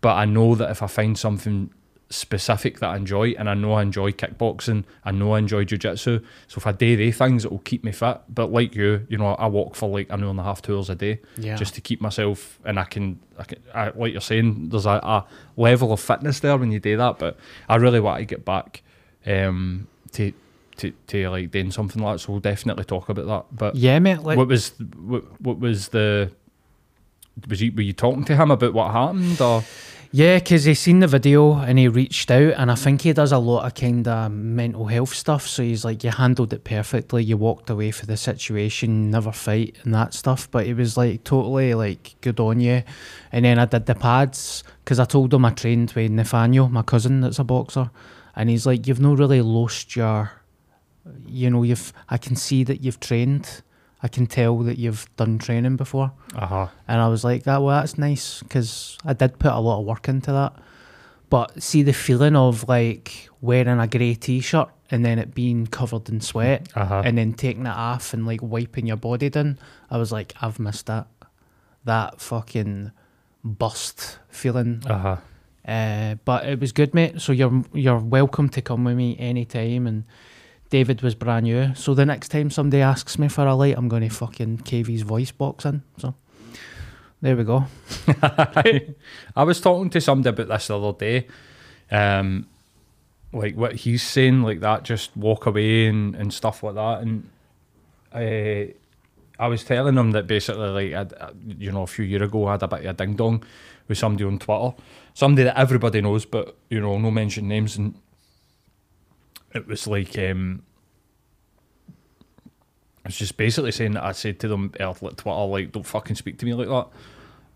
But 0.00 0.14
I 0.14 0.24
know 0.24 0.54
that 0.54 0.70
if 0.70 0.82
I 0.82 0.86
find 0.86 1.18
something 1.18 1.70
specific 2.10 2.78
that 2.80 2.88
I 2.88 2.96
enjoy, 2.96 3.32
and 3.32 3.50
I 3.50 3.54
know 3.54 3.74
I 3.74 3.82
enjoy 3.82 4.12
kickboxing, 4.12 4.84
I 5.04 5.10
know 5.10 5.32
I 5.32 5.38
enjoy 5.38 5.64
jiu-jitsu. 5.64 6.20
So 6.46 6.54
if 6.56 6.66
I 6.66 6.72
do 6.72 6.96
they 6.96 7.12
things, 7.12 7.44
it 7.44 7.50
will 7.50 7.58
keep 7.58 7.84
me 7.84 7.92
fit. 7.92 8.20
But 8.28 8.50
like 8.50 8.74
you, 8.74 9.06
you 9.08 9.18
know, 9.18 9.34
I 9.34 9.46
walk 9.46 9.74
for 9.74 9.88
like 9.90 10.10
an 10.10 10.22
hour 10.24 10.30
and 10.30 10.40
a 10.40 10.42
half, 10.42 10.62
two 10.62 10.76
hours 10.76 10.88
a 10.90 10.94
day, 10.94 11.20
Yeah. 11.36 11.56
just 11.56 11.74
to 11.74 11.80
keep 11.80 12.00
myself. 12.00 12.58
And 12.64 12.78
I 12.80 12.84
can, 12.84 13.20
I 13.38 13.44
can, 13.44 13.58
I, 13.74 13.90
like 13.90 14.12
you're 14.12 14.20
saying, 14.22 14.70
there's 14.70 14.86
a, 14.86 14.90
a 15.02 15.26
level 15.56 15.92
of 15.92 16.00
fitness 16.00 16.40
there 16.40 16.56
when 16.56 16.72
you 16.72 16.80
do 16.80 16.96
that. 16.96 17.18
But 17.18 17.36
I 17.68 17.76
really 17.76 18.00
want 18.00 18.20
to 18.20 18.24
get 18.24 18.44
back 18.44 18.82
um, 19.26 19.86
to 20.12 20.32
to 20.78 20.92
to 21.08 21.28
like 21.28 21.50
doing 21.50 21.70
something 21.72 22.00
like 22.02 22.14
that. 22.14 22.18
So 22.20 22.32
we'll 22.32 22.40
definitely 22.40 22.84
talk 22.84 23.08
about 23.10 23.26
that. 23.26 23.56
But 23.56 23.76
Yeah, 23.76 23.98
mate. 23.98 24.20
Like, 24.20 24.38
what 24.38 24.48
was 24.48 24.72
what, 24.96 25.40
what 25.40 25.58
was 25.58 25.88
the 25.88 26.30
was 27.48 27.60
you 27.62 27.70
were 27.72 27.82
you 27.82 27.92
talking 27.92 28.24
to 28.24 28.34
him 28.36 28.50
about 28.50 28.72
what 28.72 28.90
happened 28.92 29.40
or 29.40 29.62
Yeah, 30.10 30.38
because 30.38 30.64
he 30.64 30.72
seen 30.72 31.00
the 31.00 31.06
video 31.06 31.58
and 31.58 31.78
he 31.78 31.86
reached 31.86 32.30
out, 32.30 32.54
and 32.56 32.70
I 32.70 32.76
think 32.76 33.02
he 33.02 33.12
does 33.12 33.30
a 33.30 33.38
lot 33.38 33.66
of 33.66 33.74
kind 33.74 34.08
of 34.08 34.32
mental 34.32 34.86
health 34.86 35.12
stuff. 35.12 35.46
So 35.46 35.62
he's 35.62 35.84
like, 35.84 36.02
you 36.02 36.10
handled 36.10 36.54
it 36.54 36.64
perfectly. 36.64 37.22
You 37.22 37.36
walked 37.36 37.68
away 37.68 37.90
for 37.90 38.06
the 38.06 38.16
situation, 38.16 39.10
never 39.10 39.32
fight 39.32 39.76
and 39.84 39.92
that 39.92 40.14
stuff. 40.14 40.50
But 40.50 40.64
he 40.64 40.72
was 40.72 40.96
like 40.96 41.24
totally 41.24 41.74
like 41.74 42.14
good 42.22 42.40
on 42.40 42.58
you. 42.58 42.84
And 43.32 43.44
then 43.44 43.58
I 43.58 43.66
did 43.66 43.84
the 43.84 43.94
pads 43.94 44.64
because 44.82 44.98
I 44.98 45.04
told 45.04 45.34
him 45.34 45.44
I 45.44 45.50
trained 45.50 45.92
with 45.92 46.10
Nathaniel, 46.10 46.70
my 46.70 46.82
cousin 46.82 47.20
that's 47.20 47.38
a 47.38 47.44
boxer, 47.44 47.90
and 48.34 48.48
he's 48.48 48.64
like, 48.64 48.86
you've 48.86 49.00
not 49.00 49.18
really 49.18 49.42
lost 49.42 49.94
your, 49.94 50.32
you 51.26 51.50
know, 51.50 51.64
you've. 51.64 51.92
I 52.08 52.16
can 52.16 52.34
see 52.34 52.64
that 52.64 52.80
you've 52.80 53.00
trained. 53.00 53.62
I 54.02 54.08
can 54.08 54.26
tell 54.26 54.58
that 54.60 54.78
you've 54.78 55.08
done 55.16 55.38
training 55.38 55.76
before. 55.76 56.12
uh-huh. 56.34 56.68
And 56.86 57.00
I 57.00 57.08
was 57.08 57.24
like, 57.24 57.42
that 57.44 57.62
well, 57.62 57.80
that's 57.80 57.98
nice 57.98 58.42
because 58.42 58.96
I 59.04 59.12
did 59.12 59.38
put 59.38 59.52
a 59.52 59.58
lot 59.58 59.80
of 59.80 59.86
work 59.86 60.08
into 60.08 60.30
that. 60.32 60.52
But 61.30 61.62
see 61.62 61.82
the 61.82 61.92
feeling 61.92 62.36
of 62.36 62.68
like 62.68 63.28
wearing 63.40 63.80
a 63.80 63.86
grey 63.86 64.14
t-shirt 64.14 64.68
and 64.90 65.04
then 65.04 65.18
it 65.18 65.34
being 65.34 65.66
covered 65.66 66.08
in 66.08 66.20
sweat 66.20 66.68
Uh-huh. 66.74 67.02
and 67.04 67.18
then 67.18 67.34
taking 67.34 67.66
it 67.66 67.76
off 67.76 68.14
and 68.14 68.24
like 68.26 68.40
wiping 68.42 68.86
your 68.86 68.96
body 68.96 69.28
down. 69.28 69.58
I 69.90 69.98
was 69.98 70.10
like, 70.12 70.32
I've 70.40 70.58
missed 70.58 70.86
that. 70.86 71.06
That 71.84 72.20
fucking 72.20 72.92
bust 73.44 74.18
feeling. 74.28 74.82
Uh-huh. 74.86 75.16
Uh, 75.66 76.14
but 76.24 76.46
it 76.46 76.60
was 76.60 76.72
good, 76.72 76.94
mate. 76.94 77.20
So 77.20 77.32
you're 77.32 77.64
you're 77.74 77.98
welcome 77.98 78.48
to 78.50 78.62
come 78.62 78.84
with 78.84 78.96
me 78.96 79.16
anytime. 79.18 79.86
And 79.86 80.04
David 80.70 81.02
was 81.02 81.14
brand 81.14 81.44
new. 81.44 81.74
So 81.74 81.94
the 81.94 82.06
next 82.06 82.28
time 82.28 82.50
somebody 82.50 82.82
asks 82.82 83.18
me 83.18 83.28
for 83.28 83.46
a 83.46 83.54
light, 83.54 83.76
I'm 83.76 83.88
going 83.88 84.08
to 84.08 84.14
fucking 84.14 84.62
his 84.66 85.02
voice 85.02 85.30
box 85.30 85.64
in. 85.64 85.82
So 85.96 86.14
there 87.22 87.36
we 87.36 87.44
go. 87.44 87.64
I 88.22 89.44
was 89.44 89.60
talking 89.60 89.90
to 89.90 90.00
somebody 90.00 90.28
about 90.28 90.48
this 90.48 90.66
the 90.66 90.78
other 90.78 90.98
day. 90.98 91.26
Um, 91.90 92.46
like 93.32 93.56
what 93.56 93.76
he's 93.76 94.02
saying, 94.02 94.42
like 94.42 94.60
that, 94.60 94.84
just 94.84 95.16
walk 95.16 95.46
away 95.46 95.86
and, 95.86 96.14
and 96.14 96.32
stuff 96.32 96.62
like 96.62 96.74
that. 96.74 97.00
And 97.00 97.28
uh, 98.12 98.72
I 99.38 99.48
was 99.48 99.64
telling 99.64 99.96
him 99.96 100.12
that 100.12 100.26
basically, 100.26 100.68
like, 100.68 100.94
I'd, 100.94 101.12
uh, 101.14 101.32
you 101.58 101.72
know, 101.72 101.82
a 101.82 101.86
few 101.86 102.04
years 102.04 102.22
ago, 102.22 102.46
I 102.46 102.52
had 102.52 102.62
a 102.62 102.68
bit 102.68 102.80
of 102.80 102.86
a 102.86 102.92
ding 102.94 103.16
dong 103.16 103.44
with 103.86 103.98
somebody 103.98 104.24
on 104.24 104.38
Twitter, 104.38 104.74
somebody 105.14 105.44
that 105.44 105.58
everybody 105.58 106.00
knows, 106.00 106.24
but 106.24 106.56
you 106.68 106.80
know, 106.80 106.98
no 106.98 107.10
mention 107.10 107.48
names, 107.48 107.76
and 107.76 107.94
it 109.54 109.66
was 109.66 109.86
like, 109.86 110.18
um, 110.18 110.62
I 113.04 113.08
was 113.08 113.16
just 113.16 113.36
basically 113.36 113.72
saying 113.72 113.92
that 113.92 114.04
I 114.04 114.12
said 114.12 114.40
to 114.40 114.48
them 114.48 114.72
on 114.80 114.94
Twitter, 114.94 115.30
like, 115.30 115.72
don't 115.72 115.84
fucking 115.84 116.16
speak 116.16 116.38
to 116.38 116.46
me 116.46 116.54
like 116.54 116.68
that. 116.68 116.88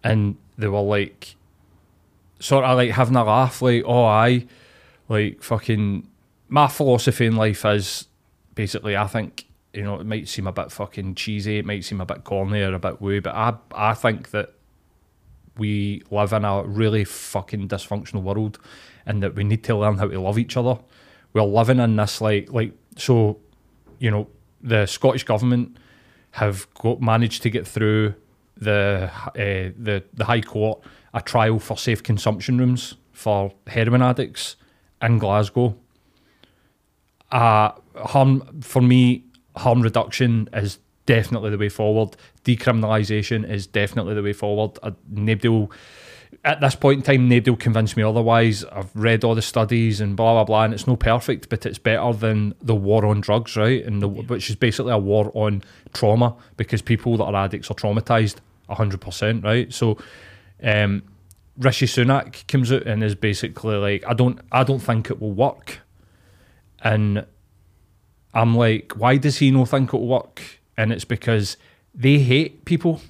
And 0.05 0.36
they 0.59 0.68
were 0.68 0.80
like 0.80 1.36
sort 2.43 2.64
of 2.64 2.76
like 2.76 2.90
having 2.90 3.14
a 3.14 3.24
laugh 3.24 3.62
like 3.62 3.84
oh 3.86 4.05
I 4.05 4.47
like 5.09 5.43
fucking 5.43 6.09
my 6.49 6.66
philosophy 6.66 7.26
in 7.26 7.36
life 7.36 7.64
is 7.64 8.09
basically 8.55 8.97
I 8.97 9.07
think 9.07 9.47
you 9.72 9.82
know 9.84 10.01
it 10.01 10.07
might 10.07 10.28
seem 10.28 10.49
a 10.49 10.53
bit 10.53 10.72
fucking 10.72 11.14
cheesy 11.14 11.59
it 11.59 11.64
might 11.64 11.84
seem 11.84 12.01
a 12.01 12.07
bit 12.07 12.24
corny 12.24 12.61
or 12.62 12.74
a 12.74 12.78
bit 12.80 13.01
woo 13.01 13.20
but 13.20 13.34
I 13.34 13.55
I 13.74 13.95
think 13.95 14.30
that 14.30 14.55
we 15.57 16.03
live 16.11 16.32
in 16.32 16.45
a 16.45 16.64
really 16.64 17.05
fucking 17.05 17.68
dysfunctional 17.68 18.22
world 18.22 18.59
and 19.07 19.22
that 19.22 19.36
we 19.36 19.45
need 19.45 19.62
to 19.64 19.76
learn 19.76 19.99
how 19.99 20.09
to 20.09 20.20
love 20.20 20.38
each 20.38 20.57
other 20.57 20.78
we're 21.33 21.43
living 21.43 21.78
in 21.78 21.97
this 21.97 22.20
like 22.20 22.53
like 22.53 22.72
so 22.97 23.39
you 23.99 24.11
know 24.11 24.28
the 24.61 24.87
Scottish 24.87 25.24
government 25.24 25.76
have 26.33 26.66
got, 26.74 27.01
managed 27.01 27.43
to 27.43 27.51
get 27.51 27.66
through 27.66 28.14
the 28.57 29.11
uh, 29.14 29.33
the 29.35 30.05
the 30.14 30.24
High 30.24 30.41
Court 30.41 30.80
a 31.14 31.20
trial 31.20 31.59
for 31.59 31.76
safe 31.76 32.03
consumption 32.03 32.59
rooms 32.59 32.95
for 33.12 33.53
heroin 33.66 34.03
addicts 34.03 34.57
in 35.01 35.18
Glasgow. 35.18 35.76
Uh, 37.30 37.72
harm 37.97 38.61
for 38.61 38.83
me, 38.83 39.24
harm 39.57 39.83
reduction 39.83 40.49
is 40.53 40.78
definitely 41.07 41.51
the 41.51 41.59
way 41.59 41.68
forward. 41.68 42.16
Decriminalisation 42.45 43.49
is 43.49 43.66
definitely 43.66 44.14
the 44.14 44.22
way 44.22 44.33
forward. 44.33 44.78
Uh, 44.83 44.93
nobody 45.11 45.49
will, 45.49 45.70
at 46.45 46.61
this 46.61 46.74
point 46.74 46.99
in 46.99 47.03
time, 47.03 47.28
nobody 47.28 47.51
will 47.51 47.57
convince 47.57 47.97
me 47.97 48.03
otherwise. 48.03 48.64
I've 48.64 48.95
read 48.95 49.24
all 49.24 49.35
the 49.35 49.43
studies 49.43 50.01
and 50.01 50.16
blah 50.16 50.35
blah 50.35 50.45
blah, 50.45 50.64
and 50.64 50.74
it's 50.74 50.87
no 50.87 50.97
perfect, 50.97 51.49
but 51.49 51.64
it's 51.66 51.78
better 51.78 52.12
than 52.12 52.55
the 52.61 52.74
war 52.74 53.07
on 53.07 53.20
drugs, 53.20 53.57
right? 53.57 53.85
And 53.85 54.03
the, 54.03 54.09
which 54.09 54.51
is 54.51 54.57
basically 54.57 54.93
a 54.93 54.99
war 54.99 55.30
on 55.35 55.62
trauma 55.93 56.35
because 56.57 56.83
people 56.83 57.16
that 57.18 57.24
are 57.24 57.45
addicts 57.45 57.70
are 57.70 57.74
traumatized 57.74 58.37
hundred 58.68 59.03
percent, 59.03 59.45
right? 59.45 59.72
So, 59.72 59.99
um, 60.62 61.03
Rishi 61.59 61.87
Sunak 61.87 62.47
comes 62.49 62.72
out 62.72 62.87
and 62.87 63.05
is 63.05 63.14
basically 63.14 63.76
like, 63.76 64.05
I 64.07 64.14
don't, 64.14 64.41
I 64.51 64.64
don't 64.64 64.78
think 64.78 65.11
it 65.11 65.20
will 65.20 65.33
work, 65.33 65.80
and 66.83 67.26
I'm 68.35 68.57
like, 68.57 68.93
why 68.97 69.18
does 69.18 69.39
he 69.39 69.51
not 69.51 69.68
think 69.68 69.93
it 69.93 69.97
will 69.99 70.09
work? 70.09 70.41
And 70.76 70.91
it's 70.93 71.05
because 71.05 71.59
they 71.95 72.18
hate 72.18 72.64
people 72.64 73.03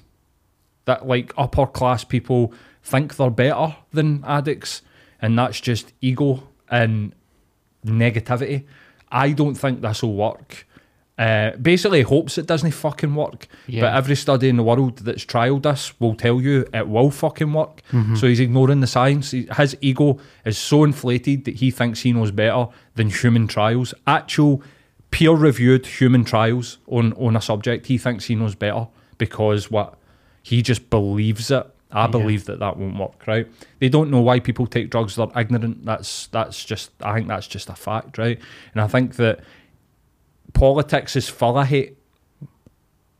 that 0.85 1.07
like 1.07 1.33
upper 1.37 1.65
class 1.65 2.03
people 2.03 2.53
think 2.83 3.15
they're 3.15 3.29
better 3.29 3.75
than 3.91 4.23
addicts, 4.25 4.81
and 5.21 5.37
that's 5.37 5.59
just 5.61 5.93
ego 6.01 6.47
and 6.69 7.13
negativity. 7.85 8.65
I 9.11 9.31
don't 9.31 9.55
think 9.55 9.81
this 9.81 10.03
will 10.03 10.15
work. 10.15 10.67
Uh, 11.15 11.51
basically 11.57 12.01
hopes 12.01 12.39
it 12.39 12.47
doesn't 12.47 12.71
fucking 12.71 13.13
work. 13.13 13.47
Yeah. 13.67 13.81
But 13.81 13.93
every 13.93 14.15
study 14.15 14.49
in 14.49 14.57
the 14.57 14.63
world 14.63 14.97
that's 14.97 15.23
trialed 15.23 15.61
this 15.61 15.93
will 15.99 16.15
tell 16.15 16.41
you 16.41 16.65
it 16.73 16.87
will 16.87 17.11
fucking 17.11 17.53
work. 17.53 17.81
So 18.15 18.27
he's 18.27 18.39
ignoring 18.39 18.79
the 18.81 18.87
science. 18.87 19.29
His 19.31 19.77
ego 19.79 20.17
is 20.43 20.57
so 20.57 20.83
inflated 20.83 21.45
that 21.45 21.55
he 21.57 21.69
thinks 21.69 22.01
he 22.01 22.13
knows 22.13 22.31
better 22.31 22.65
than 22.95 23.11
human 23.11 23.47
trials. 23.47 23.93
Actual 24.07 24.63
peer 25.11 25.33
reviewed 25.33 25.85
human 25.85 26.23
trials 26.23 26.79
on, 26.87 27.13
on 27.13 27.35
a 27.35 27.41
subject, 27.41 27.85
he 27.85 27.99
thinks 27.99 28.25
he 28.25 28.33
knows 28.33 28.55
better 28.55 28.87
because 29.19 29.69
what? 29.69 29.95
He 30.41 30.63
just 30.63 30.89
believes 30.89 31.51
it. 31.51 31.69
I 31.93 32.07
believe 32.07 32.45
that 32.45 32.59
that 32.59 32.77
won't 32.77 32.97
work, 32.97 33.27
right? 33.27 33.47
They 33.79 33.87
don't 33.89 34.09
know 34.09 34.21
why 34.21 34.39
people 34.39 34.65
take 34.67 34.89
drugs. 34.89 35.15
They're 35.15 35.27
ignorant. 35.35 35.85
That's 35.85 36.27
that's 36.27 36.65
just. 36.65 36.91
I 37.01 37.13
think 37.15 37.27
that's 37.27 37.47
just 37.47 37.69
a 37.69 37.75
fact, 37.75 38.17
right? 38.17 38.39
And 38.73 38.81
I 38.81 38.87
think 38.87 39.15
that 39.17 39.39
politics 40.53 41.15
is 41.15 41.29
full 41.29 41.57
of 41.57 41.67
hate. 41.67 41.97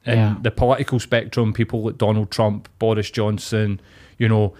And 0.06 0.18
Yeah. 0.18 0.36
the 0.42 0.52
political 0.52 1.00
spectrum, 1.00 1.54
people 1.54 1.84
like 1.84 1.98
Donald 1.98 2.30
Trump, 2.30 2.68
Boris 2.78 3.10
Johnson, 3.10 3.80
you 4.18 4.28
know, 4.28 4.54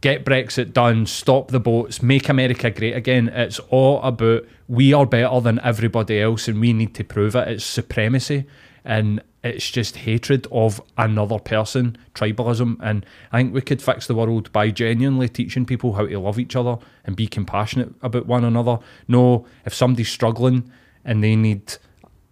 get 0.00 0.24
Brexit 0.24 0.72
done, 0.72 1.06
stop 1.06 1.48
the 1.52 1.60
boats, 1.60 2.02
make 2.02 2.28
America 2.28 2.70
great 2.70 2.96
again. 2.96 3.28
It's 3.28 3.58
all 3.70 4.00
about 4.02 4.46
we 4.66 4.92
are 4.92 5.06
better 5.06 5.40
than 5.40 5.60
everybody 5.62 6.20
else 6.20 6.48
and 6.48 6.60
we 6.60 6.72
need 6.72 6.94
to 6.96 7.04
prove 7.04 7.36
it. 7.36 7.46
It's 7.48 7.64
supremacy 7.64 8.46
and 8.84 9.22
it's 9.42 9.70
just 9.70 9.96
hatred 9.96 10.46
of 10.52 10.82
another 10.98 11.38
person, 11.38 11.96
tribalism. 12.14 12.76
And 12.80 13.06
I 13.32 13.38
think 13.38 13.54
we 13.54 13.62
could 13.62 13.80
fix 13.80 14.06
the 14.06 14.14
world 14.14 14.52
by 14.52 14.70
genuinely 14.70 15.28
teaching 15.28 15.64
people 15.64 15.94
how 15.94 16.06
to 16.06 16.18
love 16.18 16.38
each 16.38 16.56
other 16.56 16.76
and 17.04 17.16
be 17.16 17.26
compassionate 17.26 17.94
about 18.02 18.26
one 18.26 18.44
another. 18.44 18.78
No, 19.08 19.46
if 19.64 19.74
somebody's 19.74 20.10
struggling 20.10 20.70
and 21.04 21.24
they 21.24 21.36
need, 21.36 21.76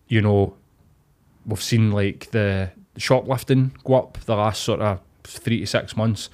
you 0.09 0.21
know, 0.21 0.55
we've 1.47 1.63
seen 1.63 1.91
like 1.91 2.31
the 2.31 2.71
shoplifting 2.99 3.73
go 3.85 3.95
up 3.95 4.19
the 4.27 4.37
last 4.37 4.63
sort 4.63 4.81
of 4.81 5.01
three 5.25 5.61
to 5.61 5.67
six 5.67 5.97
months. 5.97 6.29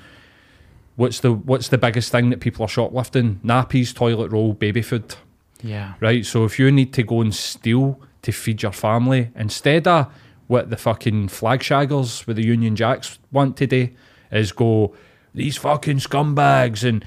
What's 0.96 1.20
the 1.20 1.32
what's 1.32 1.68
the 1.68 1.78
biggest 1.78 2.10
thing 2.10 2.30
that 2.30 2.40
people 2.40 2.64
are 2.64 2.68
shoplifting? 2.68 3.40
Nappies, 3.44 3.94
toilet 3.94 4.30
roll, 4.32 4.54
baby 4.54 4.82
food. 4.82 5.14
Yeah. 5.62 5.94
Right? 6.00 6.24
So 6.26 6.44
if 6.44 6.58
you 6.58 6.70
need 6.70 6.92
to 6.94 7.02
go 7.02 7.20
and 7.20 7.34
steal 7.34 8.00
to 8.22 8.32
feed 8.32 8.62
your 8.62 8.72
family, 8.72 9.30
instead 9.34 9.86
of 9.86 10.12
what 10.46 10.70
the 10.70 10.76
fucking 10.76 11.28
flag 11.28 11.60
shaggers 11.60 12.26
with 12.26 12.36
the 12.36 12.44
Union 12.44 12.76
Jacks 12.76 13.18
want 13.32 13.56
today 13.56 13.94
is 14.30 14.52
go, 14.52 14.94
these 15.34 15.56
fucking 15.56 15.98
scumbags 15.98 16.86
and 16.86 17.04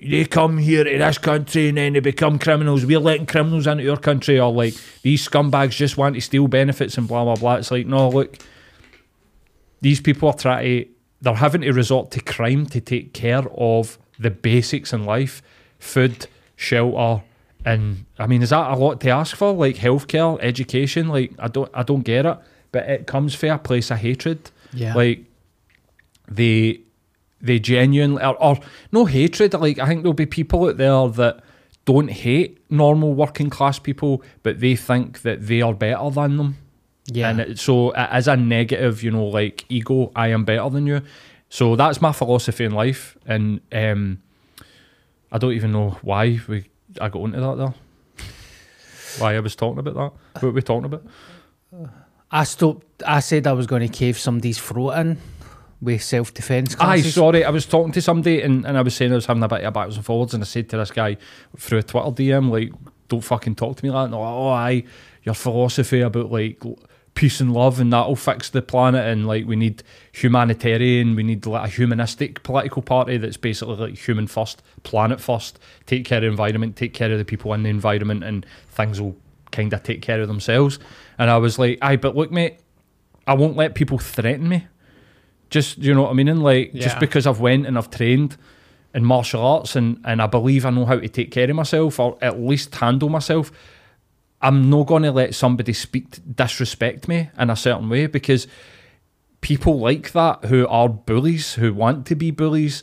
they 0.00 0.24
come 0.24 0.58
here 0.58 0.84
to 0.84 0.98
this 0.98 1.18
country 1.18 1.68
and 1.68 1.78
then 1.78 1.94
they 1.94 2.00
become 2.00 2.38
criminals. 2.38 2.84
We're 2.84 2.98
letting 2.98 3.26
criminals 3.26 3.66
into 3.66 3.84
your 3.84 3.96
country, 3.96 4.38
or 4.38 4.52
like 4.52 4.74
these 5.02 5.26
scumbags 5.26 5.70
just 5.70 5.96
want 5.96 6.14
to 6.14 6.20
steal 6.20 6.46
benefits 6.46 6.98
and 6.98 7.08
blah 7.08 7.24
blah 7.24 7.36
blah. 7.36 7.54
It's 7.54 7.70
like, 7.70 7.86
no, 7.86 8.10
look, 8.10 8.36
these 9.80 10.00
people 10.00 10.28
are 10.28 10.36
trying 10.36 10.84
to 10.84 10.88
they're 11.24 11.34
having 11.34 11.62
to 11.62 11.72
resort 11.72 12.10
to 12.10 12.20
crime 12.20 12.66
to 12.66 12.80
take 12.80 13.14
care 13.14 13.44
of 13.56 13.98
the 14.18 14.30
basics 14.30 14.92
in 14.92 15.04
life 15.04 15.42
food 15.78 16.26
shelter 16.54 17.24
and 17.64 18.04
i 18.18 18.26
mean 18.26 18.42
is 18.42 18.50
that 18.50 18.70
a 18.70 18.76
lot 18.76 19.00
to 19.00 19.08
ask 19.08 19.34
for 19.36 19.52
like 19.52 19.76
healthcare 19.76 20.38
education 20.42 21.08
like 21.08 21.32
i 21.38 21.48
don't 21.48 21.70
i 21.74 21.82
don't 21.82 22.02
get 22.02 22.26
it 22.26 22.38
but 22.74 22.82
it 22.94 23.06
comes 23.06 23.34
from 23.34 23.50
a 23.50 23.58
place 23.58 23.88
of 23.92 23.98
hatred 23.98 24.40
Yeah. 24.82 24.94
like 24.94 25.18
they 26.40 26.80
they 27.40 27.58
genuinely 27.58 28.22
or, 28.22 28.36
or 28.42 28.54
no 28.92 29.04
hatred 29.04 29.52
like 29.54 29.78
i 29.78 29.86
think 29.88 30.02
there'll 30.02 30.14
be 30.14 30.26
people 30.40 30.60
out 30.68 30.76
there 30.84 31.08
that 31.20 31.34
don't 31.84 32.10
hate 32.10 32.50
normal 32.70 33.12
working 33.22 33.50
class 33.50 33.78
people 33.78 34.22
but 34.42 34.60
they 34.60 34.74
think 34.76 35.20
that 35.22 35.46
they 35.48 35.60
are 35.62 35.74
better 35.74 36.10
than 36.18 36.36
them 36.38 36.50
Yeah. 37.12 37.28
and 37.30 37.40
it, 37.40 37.58
so 37.58 37.90
as 37.90 38.26
a 38.28 38.36
negative, 38.36 39.02
you 39.04 39.10
know, 39.10 39.26
like 39.40 39.64
ego. 39.68 40.10
I 40.16 40.28
am 40.32 40.44
better 40.46 40.70
than 40.70 40.86
you. 40.86 41.00
So 41.50 41.76
that's 41.76 42.00
my 42.00 42.12
philosophy 42.12 42.64
in 42.64 42.72
life, 42.72 43.02
and 43.26 43.60
um, 43.72 44.22
I 45.30 45.36
don't 45.38 45.52
even 45.52 45.70
know 45.72 45.98
why 46.02 46.40
we 46.48 46.64
I 47.04 47.10
got 47.10 47.24
into 47.26 47.40
that 47.40 47.56
there. 47.60 47.74
Why 49.20 49.36
I 49.36 49.40
was 49.40 49.54
talking 49.54 49.78
about 49.84 49.94
that? 50.00 50.12
What 50.40 50.42
were 50.42 50.56
we 50.56 50.62
talking 50.62 50.86
about? 50.86 51.02
I 52.30 52.44
stopped. 52.44 53.02
I 53.06 53.20
said 53.20 53.46
I 53.46 53.52
was 53.52 53.66
going 53.66 53.82
to 53.82 53.88
cave 53.88 54.18
somebody's 54.18 54.58
throat 54.58 54.92
in 54.92 55.18
with 55.84 56.02
self 56.02 56.32
defence 56.32 56.74
Aye, 56.80 57.02
sorry, 57.02 57.44
I 57.44 57.50
was 57.50 57.66
talking 57.66 57.92
to 57.92 58.02
somebody 58.02 58.40
and, 58.40 58.64
and 58.64 58.78
I 58.78 58.82
was 58.82 58.94
saying 58.94 59.12
I 59.12 59.16
was 59.16 59.26
having 59.26 59.42
a 59.42 59.48
bit 59.48 59.62
of 59.62 59.74
backwards 59.74 59.96
and 59.96 60.04
forwards, 60.04 60.34
and 60.34 60.42
I 60.42 60.46
said 60.46 60.68
to 60.70 60.78
this 60.78 60.90
guy 60.90 61.16
through 61.56 61.78
a 61.78 61.82
Twitter 61.82 62.10
DM, 62.10 62.50
like, 62.50 62.72
don't 63.08 63.20
fucking 63.20 63.54
talk 63.54 63.76
to 63.76 63.84
me 63.84 63.90
like 63.90 64.06
that. 64.06 64.16
No, 64.16 64.22
oh, 64.22 64.48
aye, 64.48 64.84
your 65.22 65.34
philosophy 65.34 66.00
about 66.00 66.32
like 66.32 66.62
peace 67.14 67.40
and 67.40 67.52
love 67.52 67.78
and 67.78 67.92
that'll 67.92 68.16
fix 68.16 68.50
the 68.50 68.62
planet, 68.62 69.06
and 69.06 69.26
like 69.26 69.46
we 69.46 69.56
need 69.56 69.82
humanitarian, 70.12 71.14
we 71.14 71.22
need 71.22 71.46
like 71.46 71.68
a 71.68 71.72
humanistic 71.72 72.42
political 72.42 72.82
party 72.82 73.16
that's 73.18 73.36
basically 73.36 73.76
like 73.76 73.96
human 73.96 74.26
first, 74.26 74.62
planet 74.82 75.20
first, 75.20 75.58
take 75.86 76.04
care 76.04 76.18
of 76.18 76.22
the 76.22 76.28
environment, 76.28 76.76
take 76.76 76.94
care 76.94 77.12
of 77.12 77.18
the 77.18 77.24
people 77.24 77.52
in 77.52 77.62
the 77.62 77.70
environment, 77.70 78.24
and 78.24 78.46
things 78.70 79.00
will 79.00 79.16
kind 79.54 79.72
of 79.72 79.82
take 79.82 80.02
care 80.02 80.20
of 80.20 80.28
themselves. 80.28 80.78
And 81.18 81.30
I 81.30 81.38
was 81.38 81.58
like, 81.58 81.78
aye, 81.80 81.96
but 81.96 82.16
look, 82.16 82.30
mate, 82.30 82.58
I 83.26 83.34
won't 83.34 83.56
let 83.56 83.74
people 83.74 83.98
threaten 83.98 84.48
me 84.48 84.66
just 85.54 85.78
you 85.78 85.94
know 85.94 86.02
what 86.02 86.10
I 86.10 86.14
mean? 86.14 86.28
And 86.28 86.42
like 86.42 86.74
just 86.74 86.98
because 86.98 87.26
I've 87.26 87.40
went 87.40 87.66
and 87.66 87.78
I've 87.78 87.88
trained 87.88 88.36
in 88.92 89.04
martial 89.04 89.40
arts 89.40 89.76
and, 89.76 90.00
and 90.04 90.20
I 90.20 90.26
believe 90.26 90.66
I 90.66 90.70
know 90.70 90.84
how 90.84 90.98
to 90.98 91.08
take 91.08 91.30
care 91.30 91.48
of 91.48 91.56
myself 91.56 91.98
or 91.98 92.18
at 92.20 92.40
least 92.40 92.74
handle 92.74 93.08
myself, 93.08 93.52
I'm 94.42 94.68
not 94.68 94.88
gonna 94.88 95.12
let 95.12 95.34
somebody 95.34 95.72
speak 95.72 96.18
disrespect 96.34 97.06
me 97.06 97.30
in 97.38 97.50
a 97.50 97.56
certain 97.56 97.88
way 97.88 98.06
because 98.06 98.48
people 99.40 99.78
like 99.78 100.10
that 100.12 100.46
who 100.46 100.66
are 100.66 100.88
bullies, 100.88 101.54
who 101.54 101.72
want 101.72 102.06
to 102.06 102.16
be 102.16 102.32
bullies, 102.32 102.82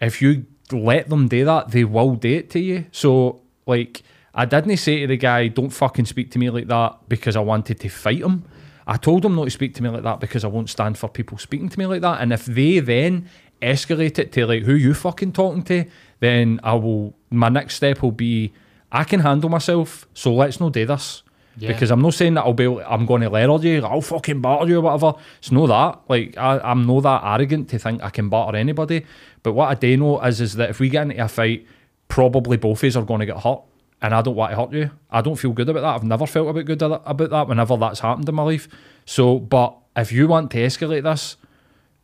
if 0.00 0.22
you 0.22 0.46
let 0.70 1.08
them 1.08 1.26
do 1.26 1.44
that, 1.44 1.72
they 1.72 1.84
will 1.84 2.14
do 2.14 2.30
it 2.34 2.50
to 2.50 2.60
you. 2.60 2.86
So 2.92 3.42
like 3.66 4.02
I 4.34 4.44
didn't 4.44 4.76
say 4.78 5.00
to 5.00 5.06
the 5.06 5.16
guy, 5.16 5.48
Don't 5.48 5.70
fucking 5.70 6.06
speak 6.06 6.30
to 6.32 6.38
me 6.38 6.50
like 6.50 6.68
that 6.68 7.08
because 7.08 7.36
I 7.36 7.40
wanted 7.40 7.80
to 7.80 7.88
fight 7.88 8.22
him. 8.22 8.44
I 8.86 8.96
told 8.96 9.24
him 9.24 9.36
not 9.36 9.44
to 9.44 9.50
speak 9.50 9.74
to 9.74 9.82
me 9.82 9.90
like 9.90 10.02
that 10.02 10.20
because 10.20 10.44
I 10.44 10.48
won't 10.48 10.70
stand 10.70 10.98
for 10.98 11.08
people 11.08 11.38
speaking 11.38 11.68
to 11.68 11.78
me 11.78 11.86
like 11.86 12.00
that. 12.00 12.20
And 12.20 12.32
if 12.32 12.46
they 12.46 12.80
then 12.80 13.28
escalate 13.60 14.18
it 14.18 14.32
to 14.32 14.46
like 14.46 14.64
who 14.64 14.74
you 14.74 14.94
fucking 14.94 15.32
talking 15.32 15.62
to, 15.64 15.84
then 16.20 16.60
I 16.62 16.74
will 16.74 17.14
my 17.30 17.48
next 17.48 17.76
step 17.76 18.02
will 18.02 18.12
be 18.12 18.52
I 18.90 19.04
can 19.04 19.20
handle 19.20 19.48
myself, 19.48 20.06
so 20.12 20.34
let's 20.34 20.60
not 20.60 20.72
do 20.72 20.84
this. 20.84 21.22
Yeah. 21.56 21.72
Because 21.72 21.90
I'm 21.90 22.00
not 22.00 22.14
saying 22.14 22.34
that 22.34 22.42
I'll 22.42 22.54
be 22.54 22.64
able, 22.64 22.80
I'm 22.80 23.04
going 23.04 23.20
to 23.22 23.28
letter 23.28 23.66
you, 23.66 23.84
I'll 23.84 24.00
fucking 24.00 24.40
batter 24.40 24.66
you 24.66 24.78
or 24.78 24.80
whatever. 24.80 25.14
It's 25.38 25.52
no 25.52 25.66
that. 25.66 26.00
Like 26.08 26.36
I, 26.36 26.58
I'm 26.58 26.86
no 26.86 27.00
that 27.00 27.22
arrogant 27.24 27.68
to 27.70 27.78
think 27.78 28.02
I 28.02 28.10
can 28.10 28.28
batter 28.28 28.56
anybody. 28.56 29.04
But 29.42 29.52
what 29.52 29.68
I 29.68 29.74
do 29.74 29.96
know 29.96 30.20
is 30.22 30.40
is 30.40 30.54
that 30.54 30.70
if 30.70 30.80
we 30.80 30.88
get 30.88 31.02
into 31.02 31.22
a 31.22 31.28
fight, 31.28 31.66
probably 32.08 32.56
both 32.56 32.82
of 32.82 32.88
us 32.88 32.96
are 32.96 33.04
going 33.04 33.20
to 33.20 33.26
get 33.26 33.38
hurt, 33.38 33.60
and 34.02 34.14
I 34.14 34.20
don't 34.20 34.34
want 34.34 34.50
to 34.50 34.56
hurt 34.56 34.72
you. 34.72 34.90
I 35.10 35.22
don't 35.22 35.36
feel 35.36 35.52
good 35.52 35.68
about 35.68 35.80
that. 35.80 35.94
I've 35.94 36.04
never 36.04 36.26
felt 36.26 36.48
about 36.48 36.64
good 36.66 36.82
about 36.82 37.30
that 37.30 37.48
whenever 37.48 37.76
that's 37.76 38.00
happened 38.00 38.28
in 38.28 38.34
my 38.34 38.42
life. 38.42 38.68
So, 39.06 39.38
but 39.38 39.76
if 39.96 40.12
you 40.12 40.28
want 40.28 40.50
to 40.50 40.58
escalate 40.58 41.04
this, 41.04 41.36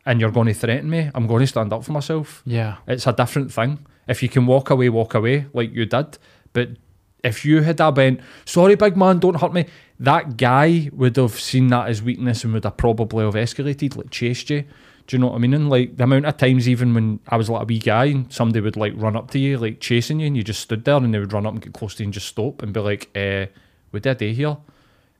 and 0.05 0.19
you're 0.19 0.31
going 0.31 0.47
to 0.47 0.53
threaten 0.53 0.89
me, 0.89 1.11
I'm 1.13 1.27
going 1.27 1.41
to 1.41 1.47
stand 1.47 1.71
up 1.71 1.83
for 1.83 1.91
myself. 1.91 2.41
Yeah. 2.45 2.77
It's 2.87 3.05
a 3.05 3.13
different 3.13 3.53
thing. 3.53 3.85
If 4.07 4.23
you 4.23 4.29
can 4.29 4.47
walk 4.47 4.71
away, 4.71 4.89
walk 4.89 5.13
away 5.13 5.45
like 5.53 5.71
you 5.71 5.85
did. 5.85 6.17
But 6.51 6.69
if 7.23 7.45
you 7.45 7.61
had 7.61 7.79
a 7.79 7.91
bent, 7.91 8.21
sorry, 8.45 8.75
big 8.75 8.97
man, 8.97 9.19
don't 9.19 9.39
hurt 9.39 9.53
me, 9.53 9.65
that 9.99 10.37
guy 10.37 10.89
would 10.93 11.17
have 11.17 11.39
seen 11.39 11.67
that 11.67 11.89
as 11.89 12.01
weakness 12.01 12.43
and 12.43 12.53
would 12.53 12.63
have 12.63 12.77
probably 12.77 13.25
have 13.25 13.35
escalated, 13.35 13.97
like 13.97 14.09
chased 14.09 14.49
you. 14.49 14.63
Do 15.09 15.15
you 15.15 15.21
know 15.21 15.29
what 15.29 15.35
I 15.37 15.39
mean? 15.39 15.55
And 15.55 15.71
like 15.71 15.97
the 15.97 16.03
amount 16.03 16.27
of 16.27 16.37
times, 16.37 16.69
even 16.69 16.93
when 16.93 17.19
I 17.29 17.35
was 17.35 17.49
like 17.49 17.63
a 17.63 17.65
wee 17.65 17.79
guy, 17.79 18.05
and 18.05 18.31
somebody 18.31 18.61
would 18.61 18.77
like 18.77 18.93
run 18.95 19.15
up 19.15 19.31
to 19.31 19.39
you, 19.39 19.57
like 19.57 19.79
chasing 19.79 20.19
you, 20.19 20.27
and 20.27 20.37
you 20.37 20.43
just 20.43 20.59
stood 20.61 20.85
there, 20.85 20.97
and 20.97 21.11
they 21.11 21.17
would 21.17 21.33
run 21.33 21.47
up 21.47 21.53
and 21.53 21.61
get 21.63 21.73
close 21.73 21.95
to 21.95 22.03
you 22.03 22.05
and 22.05 22.13
just 22.13 22.27
stop 22.27 22.61
and 22.61 22.73
be 22.73 22.79
like, 22.79 23.09
eh, 23.15 23.47
"What 23.89 24.03
did 24.03 24.11
I 24.11 24.13
do 24.13 24.31
here?" 24.31 24.57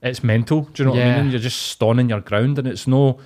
It's 0.04 0.24
mental. 0.24 0.62
Do 0.62 0.84
you 0.84 0.86
know 0.86 0.92
what 0.92 1.02
I 1.02 1.06
mean? 1.06 1.20
And 1.22 1.32
you're 1.32 1.42
just 1.42 1.64
stunning 1.64 2.08
your 2.10 2.22
ground, 2.22 2.60
and 2.60 2.68
it's 2.68 2.86
no. 2.86 3.20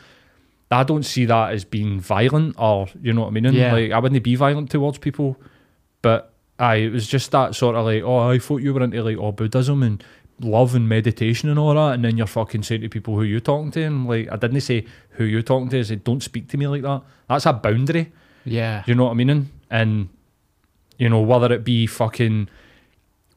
I 0.71 0.83
don't 0.83 1.03
see 1.03 1.25
that 1.25 1.51
as 1.51 1.65
being 1.65 1.99
violent 1.99 2.55
or 2.57 2.87
you 3.01 3.11
know 3.11 3.21
what 3.21 3.27
I 3.27 3.31
mean. 3.31 3.45
And, 3.45 3.55
Yeah. 3.55 3.73
Like 3.73 3.91
I 3.91 3.99
wouldn't 3.99 4.23
be 4.23 4.35
violent 4.35 4.71
towards 4.71 4.97
people, 4.99 5.37
but 6.01 6.31
aye, 6.59 6.77
it 6.77 6.91
was 6.93 7.07
just 7.07 7.31
that 7.31 7.55
sort 7.55 7.75
of 7.75 7.85
like, 7.85 8.03
oh, 8.03 8.29
I 8.29 8.39
thought 8.39 8.61
you 8.61 8.73
were 8.73 8.81
into 8.81 9.03
like 9.03 9.17
oh 9.17 9.33
Buddhism 9.33 9.83
and 9.83 10.01
love 10.43 10.75
and 10.75 10.87
meditation 10.87 11.49
and 11.49 11.57
all 11.57 11.73
that, 11.73 11.93
and 11.93 12.05
then 12.05 12.17
you're 12.17 12.27
fucking 12.27 12.63
saying 12.63 12.81
to 12.81 12.89
people 12.89 13.15
who 13.15 13.23
you 13.23 13.39
talking 13.39 13.71
to, 13.71 13.81
and 13.81 14.07
like 14.07 14.31
I 14.31 14.35
didn't 14.35 14.61
say 14.61 14.85
who 15.11 15.23
you 15.23 15.41
talking 15.41 15.69
to, 15.69 15.79
I 15.79 15.83
said 15.83 16.03
don't 16.03 16.23
speak 16.23 16.47
to 16.49 16.57
me 16.57 16.67
like 16.67 16.81
that. 16.81 17.01
That's 17.27 17.45
a 17.45 17.53
boundary. 17.53 18.11
Yeah. 18.45 18.83
You 18.85 18.95
know 18.95 19.05
what 19.05 19.11
I 19.11 19.13
mean? 19.13 19.49
And 19.69 20.09
you 20.97 21.09
know 21.09 21.21
whether 21.21 21.53
it 21.53 21.63
be 21.63 21.87
fucking 21.87 22.49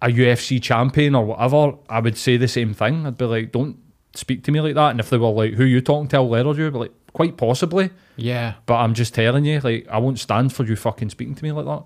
a 0.03 0.09
UFC 0.09 0.63
champion 0.63 1.15
or 1.15 1.25
whatever, 1.25 1.75
I 1.89 2.01
would 2.01 2.19
say 2.19 2.37
the 2.37 2.49
same 2.49 2.75
thing. 2.75 3.07
I'd 3.07 3.17
be 3.17 3.25
like, 3.25 3.53
don't 3.53 3.79
speak 4.15 4.45
to 4.45 4.53
me 4.53 4.61
like 4.61 4.75
that. 4.75 4.91
And 4.91 5.01
if 5.01 5.11
they 5.11 5.17
were 5.17 5.31
like, 5.31 5.55
who 5.55 5.65
you 5.65 5.81
talking 5.81 6.09
to, 6.09 6.17
I'll 6.17 6.29
letter 6.29 6.53
you. 6.53 6.71
Be 6.71 6.79
like, 6.79 6.93
quite 7.13 7.37
possibly. 7.37 7.91
Yeah. 8.17 8.55
But 8.67 8.77
I'm 8.77 8.93
just 8.93 9.15
telling 9.15 9.45
you, 9.47 9.61
like, 9.61 9.89
I 9.89 9.99
won't 9.99 10.19
stand 10.19 10.53
for 10.53 10.65
you 10.65 10.77
fucking 10.77 11.11
speaking 11.11 11.35
to 11.35 11.43
me 11.43 11.53
like 11.53 11.65
that. 11.65 11.85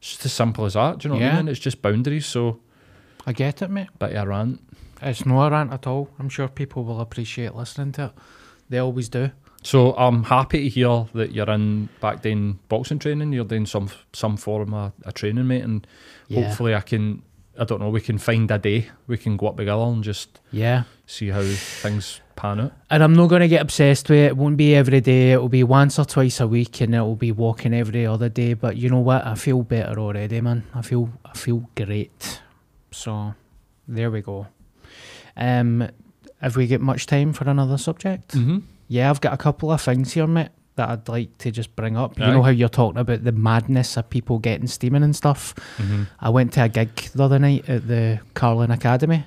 It's 0.00 0.10
just 0.10 0.24
as 0.24 0.32
simple 0.32 0.64
as 0.64 0.74
that. 0.74 0.98
Do 0.98 1.08
you 1.08 1.14
know 1.14 1.20
what 1.20 1.32
I 1.32 1.36
mean? 1.36 1.48
It's 1.48 1.60
just 1.60 1.80
boundaries. 1.80 2.26
So, 2.26 2.60
I 3.26 3.32
get 3.32 3.62
it, 3.62 3.70
mate. 3.70 3.88
bit 3.98 4.12
of 4.14 4.24
a 4.24 4.28
rant. 4.28 4.60
It's 5.02 5.26
no 5.26 5.42
a 5.42 5.50
rant 5.50 5.72
at 5.72 5.86
all. 5.86 6.08
I'm 6.18 6.28
sure 6.28 6.48
people 6.48 6.84
will 6.84 7.00
appreciate 7.00 7.54
listening 7.54 7.92
to 7.92 8.04
it. 8.06 8.12
They 8.68 8.78
always 8.78 9.08
do. 9.08 9.30
So 9.62 9.94
I'm 9.96 10.24
happy 10.24 10.64
to 10.64 10.68
hear 10.68 11.06
that 11.14 11.32
you're 11.32 11.48
in 11.50 11.88
back 12.00 12.22
doing 12.22 12.58
boxing 12.68 12.98
training. 12.98 13.32
You're 13.32 13.44
doing 13.46 13.66
some 13.66 13.88
some 14.12 14.36
form 14.36 14.74
of 14.74 14.92
a 15.04 15.12
training, 15.12 15.46
mate, 15.48 15.62
and 15.64 15.86
Yeah. 16.28 16.42
hopefully 16.48 16.74
I 16.74 16.80
can. 16.80 17.22
I 17.58 17.64
don't 17.64 17.80
know. 17.80 17.88
We 17.88 18.00
can 18.00 18.18
find 18.18 18.50
a 18.50 18.58
day 18.58 18.88
we 19.06 19.16
can 19.16 19.36
go 19.36 19.46
up 19.46 19.56
together 19.56 19.80
and 19.84 20.02
just 20.02 20.40
Yeah. 20.50 20.82
see 21.06 21.28
how 21.28 21.42
things 21.42 22.20
pan 22.34 22.60
out. 22.60 22.72
And 22.90 23.02
I'm 23.02 23.14
not 23.14 23.28
going 23.28 23.42
to 23.42 23.48
get 23.48 23.62
obsessed 23.62 24.08
with 24.10 24.18
it. 24.18 24.26
It 24.32 24.36
won't 24.36 24.56
be 24.56 24.74
every 24.74 25.00
day. 25.00 25.32
It'll 25.32 25.48
be 25.48 25.62
once 25.62 25.98
or 25.98 26.04
twice 26.04 26.40
a 26.40 26.48
week, 26.48 26.80
and 26.80 26.94
it'll 26.94 27.14
be 27.16 27.30
walking 27.32 27.72
every 27.72 28.06
other 28.06 28.28
day. 28.28 28.54
But 28.54 28.76
you 28.76 28.90
know 28.90 28.98
what? 29.00 29.24
I 29.24 29.34
feel 29.36 29.62
better 29.62 30.00
already, 30.00 30.40
man. 30.40 30.64
I 30.74 30.82
feel 30.82 31.10
I 31.24 31.32
feel 31.38 31.68
great. 31.76 32.40
So 32.94 33.34
there 33.88 34.10
we 34.10 34.22
go. 34.22 34.46
Um, 35.36 35.88
have 36.40 36.56
we 36.56 36.66
got 36.66 36.80
much 36.80 37.06
time 37.06 37.32
for 37.32 37.48
another 37.48 37.78
subject? 37.78 38.28
Mm-hmm. 38.34 38.58
Yeah, 38.88 39.10
I've 39.10 39.20
got 39.20 39.32
a 39.32 39.36
couple 39.38 39.70
of 39.70 39.80
things 39.80 40.12
here, 40.12 40.26
mate, 40.26 40.50
that 40.76 40.88
I'd 40.90 41.08
like 41.08 41.36
to 41.38 41.50
just 41.50 41.74
bring 41.74 41.96
up. 41.96 42.18
You 42.18 42.24
Aye. 42.24 42.30
know 42.32 42.42
how 42.42 42.50
you're 42.50 42.68
talking 42.68 42.98
about 43.00 43.24
the 43.24 43.32
madness 43.32 43.96
of 43.96 44.08
people 44.10 44.38
getting 44.38 44.66
steaming 44.66 45.02
and 45.02 45.16
stuff. 45.16 45.54
Mm-hmm. 45.78 46.04
I 46.20 46.30
went 46.30 46.52
to 46.54 46.64
a 46.64 46.68
gig 46.68 46.94
the 47.14 47.24
other 47.24 47.38
night 47.38 47.68
at 47.68 47.88
the 47.88 48.20
Carling 48.34 48.70
Academy, 48.70 49.24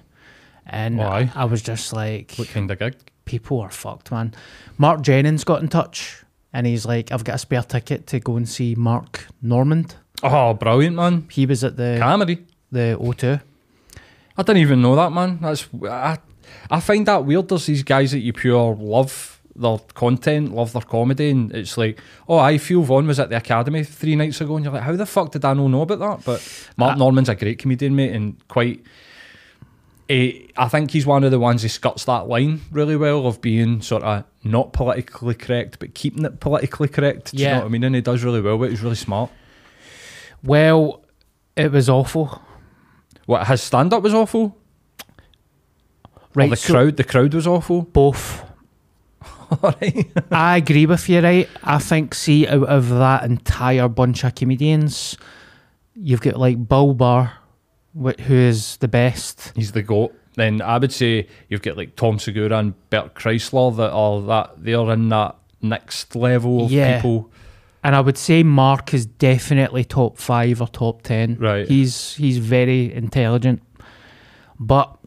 and 0.66 1.02
Oh. 1.02 1.28
I 1.34 1.46
was 1.46 1.62
just 1.62 1.92
like, 1.94 2.34
What 2.36 2.50
kind 2.50 2.70
of 2.70 2.80
gig? 2.80 2.96
people 3.26 3.60
are 3.62 3.72
fucked, 3.72 4.12
man. 4.12 4.34
Mark 4.78 5.02
Jennings 5.02 5.44
got 5.44 5.62
in 5.62 5.68
touch 5.68 6.24
and 6.54 6.66
he's 6.66 6.86
like, 6.86 7.12
I've 7.12 7.24
got 7.26 7.36
a 7.36 7.40
spare 7.40 7.64
ticket 7.64 8.08
to 8.08 8.20
go 8.22 8.38
and 8.38 8.48
see 8.48 8.74
Mark 8.76 9.28
Normand. 9.42 9.96
Oh, 10.24 10.54
brilliant, 10.54 10.96
man! 10.96 11.28
He 11.30 11.46
was 11.46 11.64
at 11.64 11.76
the 11.78 11.98
Comedy. 12.00 12.46
the 12.72 12.98
O2. 13.00 13.42
I 14.38 14.44
didn't 14.44 14.62
even 14.62 14.82
know 14.82 14.96
that, 14.96 15.12
man. 15.12 15.40
That's 15.42 15.68
I, 15.84 16.18
I 16.70 16.80
find 16.80 17.06
that 17.08 17.26
weird. 17.26 17.48
There's 17.50 17.66
these 17.66 17.84
guys 17.84 18.12
that 18.12 18.20
you 18.20 18.34
pure 18.34 18.76
love 18.76 19.42
their 19.56 19.80
content, 19.96 20.54
love 20.54 20.72
their 20.74 20.84
comedy, 20.84 21.32
and 21.32 21.52
it's 21.52 21.78
like, 21.78 22.00
oh, 22.30 22.56
Theo 22.60 22.82
Von 22.82 23.08
was 23.08 23.20
at 23.20 23.30
the 23.30 23.38
academy 23.38 23.84
three 23.84 24.16
nights 24.16 24.40
ago, 24.40 24.56
and 24.56 24.64
you're 24.64 24.74
like, 24.74 24.84
how 24.84 24.96
the 24.96 25.06
fuck 25.08 25.32
did 25.32 25.44
I 25.44 25.54
not 25.54 25.68
know 25.70 25.82
about 25.82 26.00
that? 26.00 26.24
But 26.26 26.70
Mark 26.78 26.94
Uh, 26.94 26.98
Normand's 27.00 27.30
a 27.30 27.36
great 27.36 27.58
comedian, 27.58 27.96
mate, 27.96 28.14
and 28.14 28.36
quite. 28.48 28.84
eh, 30.10 30.44
I 30.56 30.68
think 30.70 30.92
he's 30.92 31.06
one 31.08 31.24
of 31.24 31.32
the 31.32 31.40
ones 31.40 31.64
who 31.64 31.68
skirts 31.70 32.06
that 32.06 32.28
line 32.28 32.62
really 32.72 32.96
well 32.96 33.26
of 33.26 33.42
being 33.42 33.82
sort 33.82 34.04
of 34.04 34.24
not 34.44 34.72
politically 34.74 35.34
correct, 35.34 35.80
but 35.80 35.96
keeping 35.96 36.24
it 36.24 36.40
politically 36.40 36.88
correct. 36.88 37.32
Do 37.32 37.38
you 37.38 37.46
Yeah. 37.46 37.54
know 37.54 37.60
what 37.62 37.66
I 37.66 37.70
mean? 37.70 37.84
And 37.84 37.96
he 37.96 38.02
does 38.02 38.24
really 38.24 38.40
well, 38.42 38.58
but 38.60 38.70
he's 38.70 38.82
really 38.84 38.96
smart. 38.96 39.32
Well, 40.44 41.02
it 41.56 41.72
was 41.72 41.90
awful. 41.90 42.42
What 43.28 43.46
his 43.46 43.62
stand 43.62 43.94
up 43.94 44.02
was 44.02 44.14
awful. 44.16 44.58
Right, 46.34 46.48
or 46.48 46.50
the 46.52 46.56
so 46.56 46.74
crowd, 46.74 46.98
the 46.98 47.04
crowd 47.04 47.34
was 47.36 47.46
awful. 47.46 47.84
both. 47.84 48.44
I 50.32 50.58
agree 50.58 50.86
with 50.86 51.08
you, 51.10 51.22
right? 51.22 51.48
I 51.64 51.78
think, 51.80 52.14
see, 52.14 52.48
out 52.48 52.64
of 52.68 52.90
that 52.90 53.24
entire 53.24 53.88
bunch 53.88 54.24
of 54.24 54.36
comedians, 54.36 55.18
you've 55.96 56.22
got 56.22 56.38
like 56.38 56.68
Bill 56.68 56.94
Burr, 56.94 57.32
wh- 58.00 58.20
who 58.22 58.34
is 58.36 58.78
the 58.78 58.88
best. 58.88 59.52
He's 59.56 59.72
the 59.72 59.82
goat. 59.84 60.14
Then 60.36 60.62
I 60.62 60.78
would 60.78 60.92
say 60.92 61.28
you've 61.50 61.62
got 61.64 61.78
like 61.78 61.96
Tom 61.96 62.20
Segura 62.20 62.58
and 62.58 62.74
Bert 62.90 63.16
Kreischer 63.16 63.76
that 63.78 63.92
are 63.92 64.22
that 64.22 64.64
they're 64.64 64.92
in 64.92 65.10
that 65.10 65.36
next 65.62 66.16
level 66.16 66.66
of 66.66 66.72
Yeah. 66.72 66.98
people. 66.98 67.32
And 67.84 67.96
I 67.96 68.02
would 68.02 68.18
say 68.18 68.44
Mark 68.44 68.94
is 68.94 69.06
definitely 69.06 69.84
top 69.84 70.18
five 70.18 70.62
or 70.62 70.68
top 70.68 71.04
ten. 71.04 71.38
Right. 71.40 71.68
He's 71.68 72.16
he's 72.16 72.38
very 72.38 72.94
intelligent. 72.94 73.62
But 74.60 74.98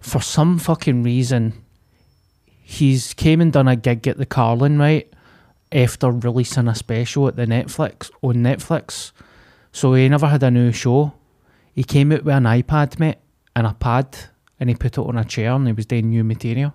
for 0.00 0.20
some 0.20 0.58
fucking 0.58 1.02
reason, 1.02 1.54
he's 2.62 3.14
came 3.14 3.40
and 3.40 3.52
done 3.52 3.68
a 3.68 3.76
gig 3.76 4.06
at 4.08 4.18
the 4.18 4.26
Carling, 4.26 4.78
right? 4.78 5.12
After 5.70 6.10
releasing 6.10 6.68
a 6.68 6.74
special 6.74 7.28
at 7.28 7.36
the 7.36 7.46
Netflix 7.46 8.10
on 8.20 8.36
Netflix. 8.36 9.12
So 9.70 9.94
he 9.94 10.08
never 10.08 10.26
had 10.26 10.42
a 10.42 10.50
new 10.50 10.72
show. 10.72 11.14
He 11.74 11.84
came 11.84 12.12
out 12.12 12.24
with 12.24 12.34
an 12.34 12.44
iPad, 12.44 12.98
mate, 12.98 13.16
and 13.56 13.66
a 13.66 13.72
pad, 13.72 14.18
and 14.60 14.68
he 14.68 14.74
put 14.74 14.98
it 14.98 15.00
on 15.00 15.16
a 15.16 15.24
chair 15.24 15.52
and 15.52 15.66
he 15.66 15.72
was 15.72 15.86
doing 15.86 16.10
new 16.10 16.24
material. 16.24 16.74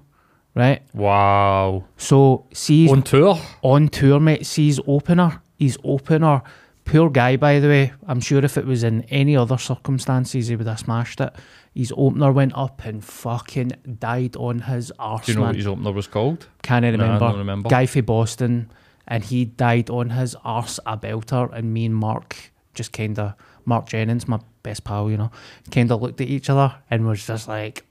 Right? 0.58 0.82
Wow. 0.93 1.86
So 1.97 2.45
see 2.53 2.89
On 2.89 3.01
tour. 3.03 3.39
on 3.62 3.89
tour, 3.89 4.20
mate. 4.20 4.45
Sees 4.45 4.80
opener. 4.88 5.41
He's 5.58 5.78
opener. 5.84 6.41
Poor 6.86 7.10
guy, 7.10 7.36
by 7.36 7.60
the 7.60 7.68
way. 7.68 7.93
I'm 8.08 8.20
sure 8.22 8.43
if 8.43 8.58
it 8.58 8.66
was 8.66 8.84
in 8.84 9.01
any 9.03 9.36
other 9.36 9.58
circumstances, 9.58 10.47
he 10.47 10.55
would 10.55 10.68
have 10.68 10.80
smashed 10.80 11.20
it. 11.22 11.34
His 11.76 11.93
opener 11.95 12.32
went 12.32 12.53
up 12.58 12.84
and 12.86 13.03
fucking 13.03 13.74
died 13.99 14.36
on 14.38 14.60
his 14.62 14.91
arse, 14.97 15.26
Do 15.26 15.32
you 15.34 15.36
know 15.36 15.41
man. 15.41 15.49
what 15.49 15.55
his 15.58 15.68
opener 15.68 15.91
was 15.91 16.08
called? 16.08 16.47
Can't 16.64 16.84
Nah, 16.84 16.88
I 16.88 16.91
remember. 16.91 17.20
don't 17.20 17.38
remember. 17.38 17.70
Guy 17.70 17.86
from 17.86 18.05
Boston, 18.05 18.72
and 19.08 19.24
he 19.24 19.45
died 19.45 19.89
on 19.89 20.12
his 20.12 20.36
arse 20.43 20.80
a 20.86 20.97
belter. 20.97 21.51
And 21.53 21.74
me 21.74 21.86
and 21.86 21.95
Mark 21.95 22.51
just 22.74 22.93
kind 22.93 23.20
of 23.20 23.34
Mark 23.66 23.88
Jennings, 23.89 24.28
my 24.28 24.39
best 24.64 24.84
pal, 24.86 25.12
you 25.12 25.18
know, 25.18 25.30
kind 25.72 25.91
of 25.91 26.01
looked 26.01 26.22
at 26.22 26.28
each 26.30 26.49
other 26.49 26.74
and 26.89 27.05
was 27.05 27.26
just 27.28 27.47
like, 27.47 27.86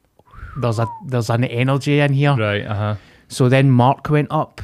"There's 0.60 0.78
a 0.78 0.86
there's 1.06 1.30
an 1.30 1.44
energy 1.44 2.00
in 2.00 2.12
here." 2.12 2.34
Right, 2.36 2.64
uh 2.66 2.74
huh. 2.74 2.94
So 3.28 3.48
then 3.48 3.70
Mark 3.70 4.08
went 4.10 4.28
up, 4.30 4.60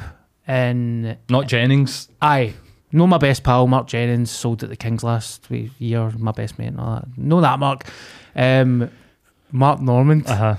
and 0.47 1.17
Not 1.29 1.47
Jennings. 1.47 2.09
Aye. 2.21 2.53
Know 2.95 3.07
my 3.07 3.17
best 3.17 3.43
pal, 3.43 3.65
Mark 3.65 3.87
Jennings, 3.87 4.29
sold 4.29 4.61
at 4.61 4.69
the 4.69 4.75
Kings 4.75 5.03
last 5.03 5.49
year, 5.49 6.11
my 6.11 6.31
best 6.31 6.59
mate 6.59 6.67
and 6.67 6.79
all 6.79 6.95
that. 6.95 7.17
Know 7.17 7.41
that, 7.41 7.57
Mark. 7.57 7.85
Um, 8.35 8.89
Mark 9.51 9.81
Normand. 9.81 10.27
Uh 10.27 10.35
huh. 10.35 10.55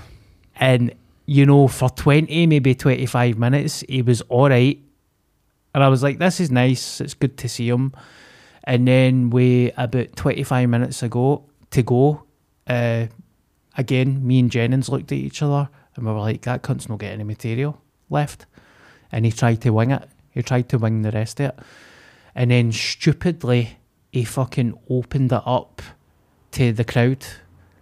And, 0.57 0.93
you 1.25 1.45
know, 1.45 1.69
for 1.69 1.89
20, 1.89 2.47
maybe 2.47 2.75
25 2.75 3.37
minutes, 3.37 3.85
he 3.87 4.01
was 4.01 4.19
all 4.23 4.49
right. 4.49 4.77
And 5.73 5.83
I 5.83 5.87
was 5.87 6.03
like, 6.03 6.19
this 6.19 6.41
is 6.41 6.51
nice. 6.51 6.99
It's 6.99 7.13
good 7.13 7.37
to 7.37 7.47
see 7.49 7.69
him. 7.69 7.93
And 8.65 8.85
then 8.85 9.29
we, 9.29 9.71
about 9.77 10.15
25 10.17 10.67
minutes 10.69 11.03
ago, 11.03 11.45
to 11.71 11.83
go, 11.83 12.23
uh, 12.67 13.07
again, 13.77 14.25
me 14.25 14.39
and 14.39 14.51
Jennings 14.51 14.89
looked 14.89 15.11
at 15.11 15.17
each 15.17 15.41
other 15.41 15.69
and 15.95 16.05
we 16.05 16.11
were 16.11 16.19
like, 16.19 16.41
that 16.43 16.61
cunt's 16.61 16.89
not 16.89 16.99
getting 16.99 17.15
any 17.15 17.23
material 17.23 17.81
left. 18.09 18.45
And 19.11 19.25
he 19.25 19.31
tried 19.31 19.61
to 19.61 19.71
wing 19.71 19.91
it. 19.91 20.07
He 20.31 20.41
tried 20.41 20.67
to 20.69 20.77
wing 20.77 21.01
the 21.01 21.11
rest 21.11 21.39
of 21.39 21.49
it. 21.49 21.59
And 22.33 22.51
then 22.51 22.71
stupidly, 22.71 23.77
he 24.11 24.25
fucking 24.25 24.77
opened 24.89 25.31
it 25.31 25.41
up 25.45 25.81
to 26.51 26.73
the 26.73 26.83
crowd. 26.83 27.25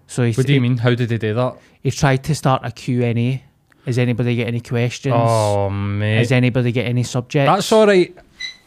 So 0.08 0.24
he, 0.24 0.34
What 0.34 0.46
do 0.46 0.54
you 0.54 0.62
mean? 0.62 0.78
How 0.78 0.94
did 0.94 1.10
he 1.12 1.18
do 1.18 1.34
that? 1.34 1.58
he 1.82 1.92
tried 1.92 2.24
to 2.26 2.36
start 2.36 2.62
a 2.64 2.72
Q&A. 2.72 3.44
Has 3.86 3.98
anybody 3.98 4.38
got 4.38 4.48
any 4.48 4.62
questions? 4.62 5.14
Oh 5.18 5.70
mate. 5.70 6.18
Has 6.18 6.32
anybody 6.32 6.72
got 6.72 6.86
any 6.86 7.04
subjects? 7.04 7.52
That's 7.52 7.72
all 7.72 7.86
right. 7.88 8.16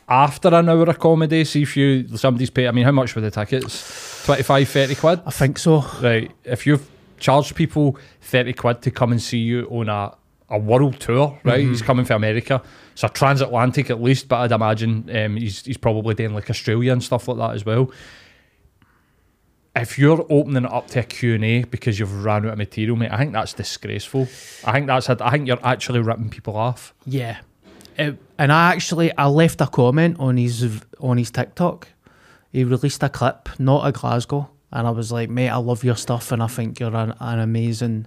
After 0.09 0.49
an 0.55 0.68
hour 0.68 0.83
of 0.85 0.99
comedy, 0.99 1.45
see 1.45 1.62
if 1.62 1.77
you 1.77 2.07
somebody's 2.16 2.51
paid. 2.51 2.68
I 2.68 2.70
mean, 2.72 2.85
how 2.85 2.93
much 2.93 3.14
were 3.14 3.22
the 3.22 3.31
tickets? 3.31 4.24
25, 4.27 4.68
30 4.68 4.95
quid. 4.95 5.20
I 5.24 5.31
think 5.31 5.59
so. 5.59 5.85
Right. 6.03 6.31
If 6.45 6.66
you've 6.66 6.87
charged 7.19 7.55
people 7.55 7.99
30 8.23 8.53
quid 8.55 8.83
to 8.83 8.91
come 8.91 9.12
and 9.12 9.21
see 9.23 9.39
you 9.39 9.67
on 9.71 9.89
a, 9.89 10.14
a 10.49 10.59
world 10.59 11.01
tour, 11.01 11.39
right? 11.45 11.61
Mm-hmm. 11.61 11.71
He's 11.71 11.83
coming 11.83 12.05
from 12.05 12.17
America. 12.17 12.62
So 12.95 13.09
transatlantic 13.09 13.91
at 13.91 14.01
least, 14.03 14.29
but 14.29 14.37
I'd 14.37 14.53
imagine 14.53 15.09
um, 15.14 15.37
he's, 15.37 15.64
he's 15.64 15.77
probably 15.77 16.14
doing 16.14 16.35
like 16.35 16.49
Australia 16.51 16.93
and 16.93 17.03
stuff 17.03 17.29
like 17.29 17.39
that 17.39 17.55
as 17.55 17.64
well. 17.67 17.91
If 19.75 19.99
you're 19.99 20.25
opening 20.31 20.64
it 20.64 20.73
up 20.73 20.87
to 20.89 21.01
a 21.01 21.03
Q&A 21.03 21.64
because 21.64 21.99
you've 21.99 22.25
ran 22.25 22.47
out 22.47 22.53
of 22.53 22.59
material, 22.59 22.97
mate, 22.97 23.11
I 23.12 23.19
think 23.19 23.35
that's 23.35 23.53
disgraceful. 23.53 24.23
I 24.64 24.73
think 24.73 24.87
that's 24.87 25.11
I 25.11 25.31
think 25.31 25.47
you're 25.47 25.59
actually 25.62 26.01
ripping 26.01 26.31
people 26.31 26.57
off. 26.57 26.95
Yeah. 27.05 27.39
It- 27.99 28.19
and 28.39 28.53
I 28.53 28.73
actually 28.73 29.17
I 29.17 29.27
left 29.27 29.61
a 29.61 29.67
comment 29.67 30.17
on 30.19 30.37
his 30.39 30.83
on 31.01 31.19
his 31.19 31.31
TikTok. 31.31 31.89
He 32.53 32.64
released 32.64 33.03
a 33.03 33.09
clip, 33.11 33.51
not 33.59 33.87
a 33.87 33.93
Glasgow, 33.93 34.49
and 34.77 34.87
I 34.87 34.91
was 34.91 35.11
like, 35.11 35.31
"Mate, 35.31 35.49
I 35.49 35.57
love 35.57 35.83
your 35.83 35.97
stuff, 35.97 36.33
and 36.33 36.43
I 36.43 36.47
think 36.47 36.79
you're 36.79 36.95
an, 36.95 37.14
an 37.18 37.39
amazing 37.39 38.07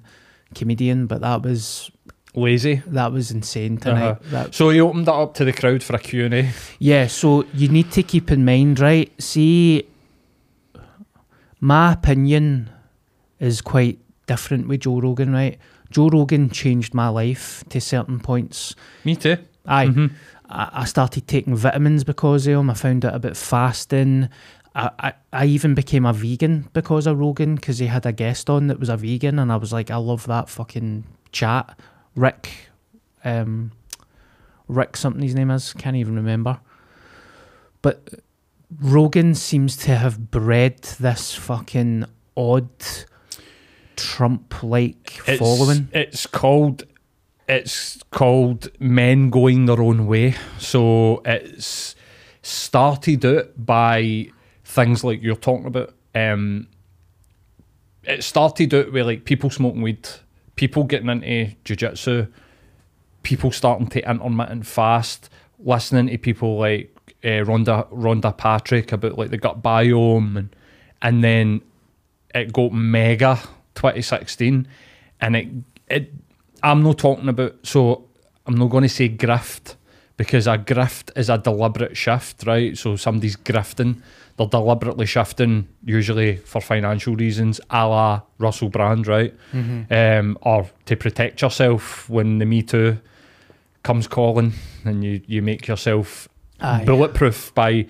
comedian." 0.53 1.07
But 1.07 1.21
that 1.21 1.41
was 1.41 1.89
Lazy. 2.35 2.83
that 2.85 3.11
was 3.11 3.31
insane 3.31 3.77
tonight. 3.77 4.17
Uh-huh. 4.31 4.47
So 4.51 4.69
he 4.69 4.79
opened 4.79 5.07
that 5.07 5.13
up 5.13 5.33
to 5.35 5.45
the 5.45 5.51
crowd 5.51 5.81
for 5.81 5.95
a 5.95 5.99
Q&A. 5.99 6.51
yeah, 6.77 7.07
so 7.07 7.43
you 7.55 7.69
need 7.69 7.91
to 7.93 8.03
keep 8.03 8.31
in 8.31 8.45
mind, 8.45 8.79
right? 8.79 9.11
See, 9.19 9.87
my 11.59 11.93
opinion 11.93 12.69
is 13.39 13.61
quite 13.61 13.97
different 14.27 14.67
with 14.67 14.81
Joe 14.81 14.99
Rogan, 14.99 15.33
right? 15.33 15.57
Joe 15.89 16.09
Rogan 16.09 16.51
changed 16.51 16.93
my 16.93 17.09
life 17.09 17.63
to 17.69 17.81
certain 17.81 18.19
points. 18.19 18.75
Me 19.03 19.15
too. 19.15 19.37
Aye. 19.65 20.09
I, 20.49 20.69
I 20.73 20.85
started 20.85 21.27
taking 21.27 21.55
vitamins 21.55 22.03
because 22.03 22.47
of 22.47 22.53
him. 22.53 22.69
I 22.69 22.73
found 22.73 23.05
out 23.05 23.15
about 23.15 23.37
fasting. 23.37 24.29
I, 24.79 24.91
I, 24.99 25.13
I 25.33 25.45
even 25.45 25.73
became 25.73 26.05
a 26.05 26.13
vegan 26.13 26.69
because 26.71 27.05
of 27.05 27.19
Rogan 27.19 27.55
because 27.55 27.79
he 27.79 27.87
had 27.87 28.05
a 28.05 28.13
guest 28.13 28.49
on 28.49 28.67
that 28.67 28.79
was 28.79 28.87
a 28.87 28.95
vegan, 28.95 29.37
and 29.37 29.51
I 29.51 29.57
was 29.57 29.73
like, 29.73 29.91
I 29.91 29.97
love 29.97 30.25
that 30.27 30.47
fucking 30.47 31.03
chat. 31.33 31.77
Rick, 32.15 32.49
um, 33.25 33.73
Rick 34.69 34.95
something 34.95 35.21
his 35.21 35.35
name 35.35 35.51
is, 35.51 35.73
can't 35.73 35.97
even 35.97 36.15
remember. 36.15 36.61
But 37.81 38.21
Rogan 38.79 39.35
seems 39.35 39.75
to 39.77 39.95
have 39.95 40.31
bred 40.31 40.81
this 40.81 41.35
fucking 41.35 42.05
odd 42.37 42.69
Trump 43.97 44.63
like 44.63 45.09
following. 45.09 45.89
It's 45.91 46.25
called 46.25 46.83
it's 47.49 48.01
called 48.11 48.69
men 48.79 49.29
going 49.29 49.65
their 49.65 49.81
own 49.81 50.07
way. 50.07 50.35
So 50.57 51.21
it's 51.25 51.95
started 52.41 53.25
out 53.25 53.65
by 53.65 54.29
things 54.69 55.03
like 55.03 55.21
you're 55.21 55.35
talking 55.35 55.65
about. 55.65 55.93
Um, 56.13 56.67
it 58.03 58.23
started 58.23 58.73
out 58.73 58.91
with 58.91 59.05
like 59.05 59.25
people 59.25 59.49
smoking 59.49 59.81
weed, 59.81 60.07
people 60.55 60.83
getting 60.83 61.09
into 61.09 61.55
jiu-jitsu, 61.63 62.27
people 63.23 63.51
starting 63.51 63.87
to 63.87 64.09
intermittent 64.09 64.67
fast, 64.67 65.29
listening 65.57 66.07
to 66.07 66.17
people 66.17 66.57
like 66.59 66.95
uh, 67.23 67.43
Rhonda 67.43 67.89
Rhonda 67.89 68.35
Patrick 68.37 68.91
about 68.91 69.17
like 69.17 69.31
the 69.31 69.37
gut 69.37 69.61
biome, 69.61 70.37
and 70.37 70.55
and 71.01 71.23
then 71.23 71.61
it 72.35 72.53
got 72.53 72.71
MAGA 72.71 73.39
2016, 73.73 74.67
and 75.19 75.35
it 75.35 75.47
it 75.89 76.13
I'm 76.61 76.83
not 76.83 76.99
talking 76.99 77.27
about 77.27 77.55
so 77.63 78.07
I'm 78.45 78.55
not 78.55 78.69
going 78.69 78.83
to 78.83 78.89
say 78.89 79.09
grift 79.09 79.75
because 80.19 80.47
a 80.47 80.57
grift 80.57 81.17
is 81.17 81.29
a 81.29 81.37
deliberate 81.37 81.95
shift, 81.95 82.45
right? 82.45 82.77
So 82.77 82.97
somebody's 82.97 83.37
grifting. 83.37 84.01
They're 84.35 84.47
deliberately 84.47 85.05
shifting, 85.05 85.69
usually 85.85 86.35
for 86.35 86.59
financial 86.59 87.15
reasons, 87.15 87.61
a 87.69 87.87
la 87.87 88.21
Russell 88.37 88.67
Brand, 88.67 89.07
right? 89.07 89.33
Um, 89.89 90.37
or 90.41 90.69
to 90.87 90.97
protect 90.97 91.41
yourself 91.41 92.09
when 92.09 92.37
the 92.39 92.45
Me 92.45 92.61
Too 92.61 92.99
comes 93.83 94.07
calling 94.07 94.51
and 94.83 95.05
you, 95.05 95.21
you 95.25 95.41
make 95.41 95.67
yourself 95.69 96.27
Aye. 96.59 96.83
bulletproof 96.83 97.55
by 97.55 97.85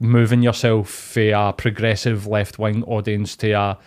moving 0.00 0.42
yourself 0.42 0.90
for 0.90 1.30
a 1.30 1.52
progressive 1.52 2.26
left 2.26 2.58
wing 2.58 2.82
audience 2.84 3.36
to 3.36 3.52
a 3.52 3.78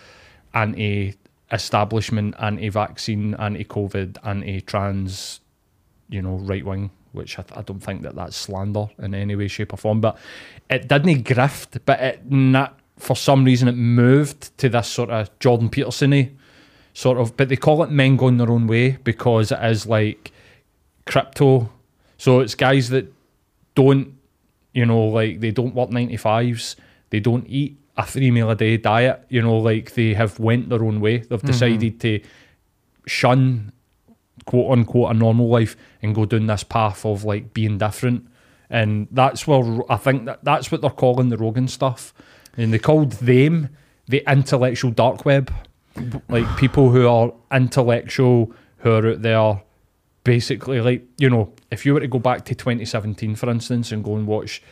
anti 0.54 1.14
establishment, 1.50 2.34
anti 2.40 2.70
vaccine, 2.70 3.34
anti 3.34 3.64
COVID, 3.64 4.16
anti 4.24 4.62
trans, 4.62 5.40
you 6.08 6.22
know, 6.22 6.36
right 6.36 6.64
wing, 6.64 6.90
which 7.12 7.38
I, 7.38 7.44
I 7.54 7.62
don't 7.62 7.80
think 7.80 8.02
that 8.02 8.14
that's 8.14 8.36
slander 8.36 8.86
in 8.98 9.14
any 9.14 9.36
way, 9.36 9.48
shape, 9.48 9.72
or 9.72 9.76
form. 9.76 10.00
But 10.00 10.18
it 10.68 10.88
didn't 10.88 11.24
grift, 11.24 11.80
but 11.84 12.00
it 12.00 12.30
not 12.30 12.78
for 12.98 13.16
some 13.16 13.44
reason 13.44 13.68
it 13.68 13.76
moved 13.76 14.56
to 14.58 14.68
this 14.68 14.88
sort 14.88 15.10
of 15.10 15.36
Jordan 15.38 15.68
Peterson 15.68 16.38
sort 16.94 17.18
of. 17.18 17.36
But 17.36 17.48
they 17.48 17.56
call 17.56 17.82
it 17.82 17.90
men 17.90 18.16
going 18.16 18.38
their 18.38 18.50
own 18.50 18.66
way 18.66 18.92
because 19.02 19.52
it 19.52 19.58
is 19.62 19.86
like 19.86 20.32
crypto. 21.06 21.70
So 22.18 22.40
it's 22.40 22.54
guys 22.54 22.90
that 22.90 23.12
don't, 23.74 24.16
you 24.72 24.86
know, 24.86 25.06
like 25.06 25.40
they 25.40 25.50
don't 25.50 25.74
work 25.74 25.90
95s, 25.90 26.76
they 27.10 27.20
don't 27.20 27.46
eat 27.48 27.78
a 27.96 28.06
three 28.06 28.30
meal 28.30 28.50
a 28.50 28.56
day 28.56 28.76
diet, 28.76 29.24
you 29.28 29.42
know, 29.42 29.58
like 29.58 29.94
they 29.94 30.14
have 30.14 30.38
went 30.38 30.68
their 30.68 30.82
own 30.82 31.00
way. 31.00 31.18
They've 31.18 31.38
mm-hmm. 31.38 31.46
decided 31.46 32.00
to 32.00 32.20
shun 33.06 33.72
quote 34.44 34.72
unquote 34.72 35.10
a 35.10 35.14
normal 35.14 35.48
life 35.48 35.76
and 36.00 36.14
go 36.14 36.24
down 36.24 36.46
this 36.46 36.64
path 36.64 37.04
of 37.04 37.24
like 37.24 37.54
being 37.54 37.78
different. 37.78 38.26
And 38.70 39.06
that's 39.10 39.46
where 39.46 39.80
I 39.90 39.96
think 39.96 40.24
that 40.24 40.44
that's 40.44 40.72
what 40.72 40.80
they're 40.80 40.90
calling 40.90 41.28
the 41.28 41.36
Rogan 41.36 41.68
stuff. 41.68 42.14
And 42.56 42.72
they 42.72 42.78
called 42.78 43.12
them 43.12 43.68
the 44.06 44.22
intellectual 44.30 44.90
dark 44.90 45.24
web. 45.24 45.52
Like 46.28 46.56
people 46.56 46.90
who 46.90 47.06
are 47.06 47.32
intellectual, 47.52 48.52
who 48.78 48.90
are 48.92 49.10
out 49.10 49.22
there 49.22 49.62
basically 50.24 50.80
like, 50.80 51.04
you 51.18 51.28
know, 51.28 51.52
if 51.70 51.84
you 51.84 51.94
were 51.94 52.00
to 52.00 52.08
go 52.08 52.18
back 52.18 52.44
to 52.46 52.54
2017, 52.54 53.34
for 53.34 53.50
instance, 53.50 53.92
and 53.92 54.04
go 54.04 54.16
and 54.16 54.26
watch 54.26 54.62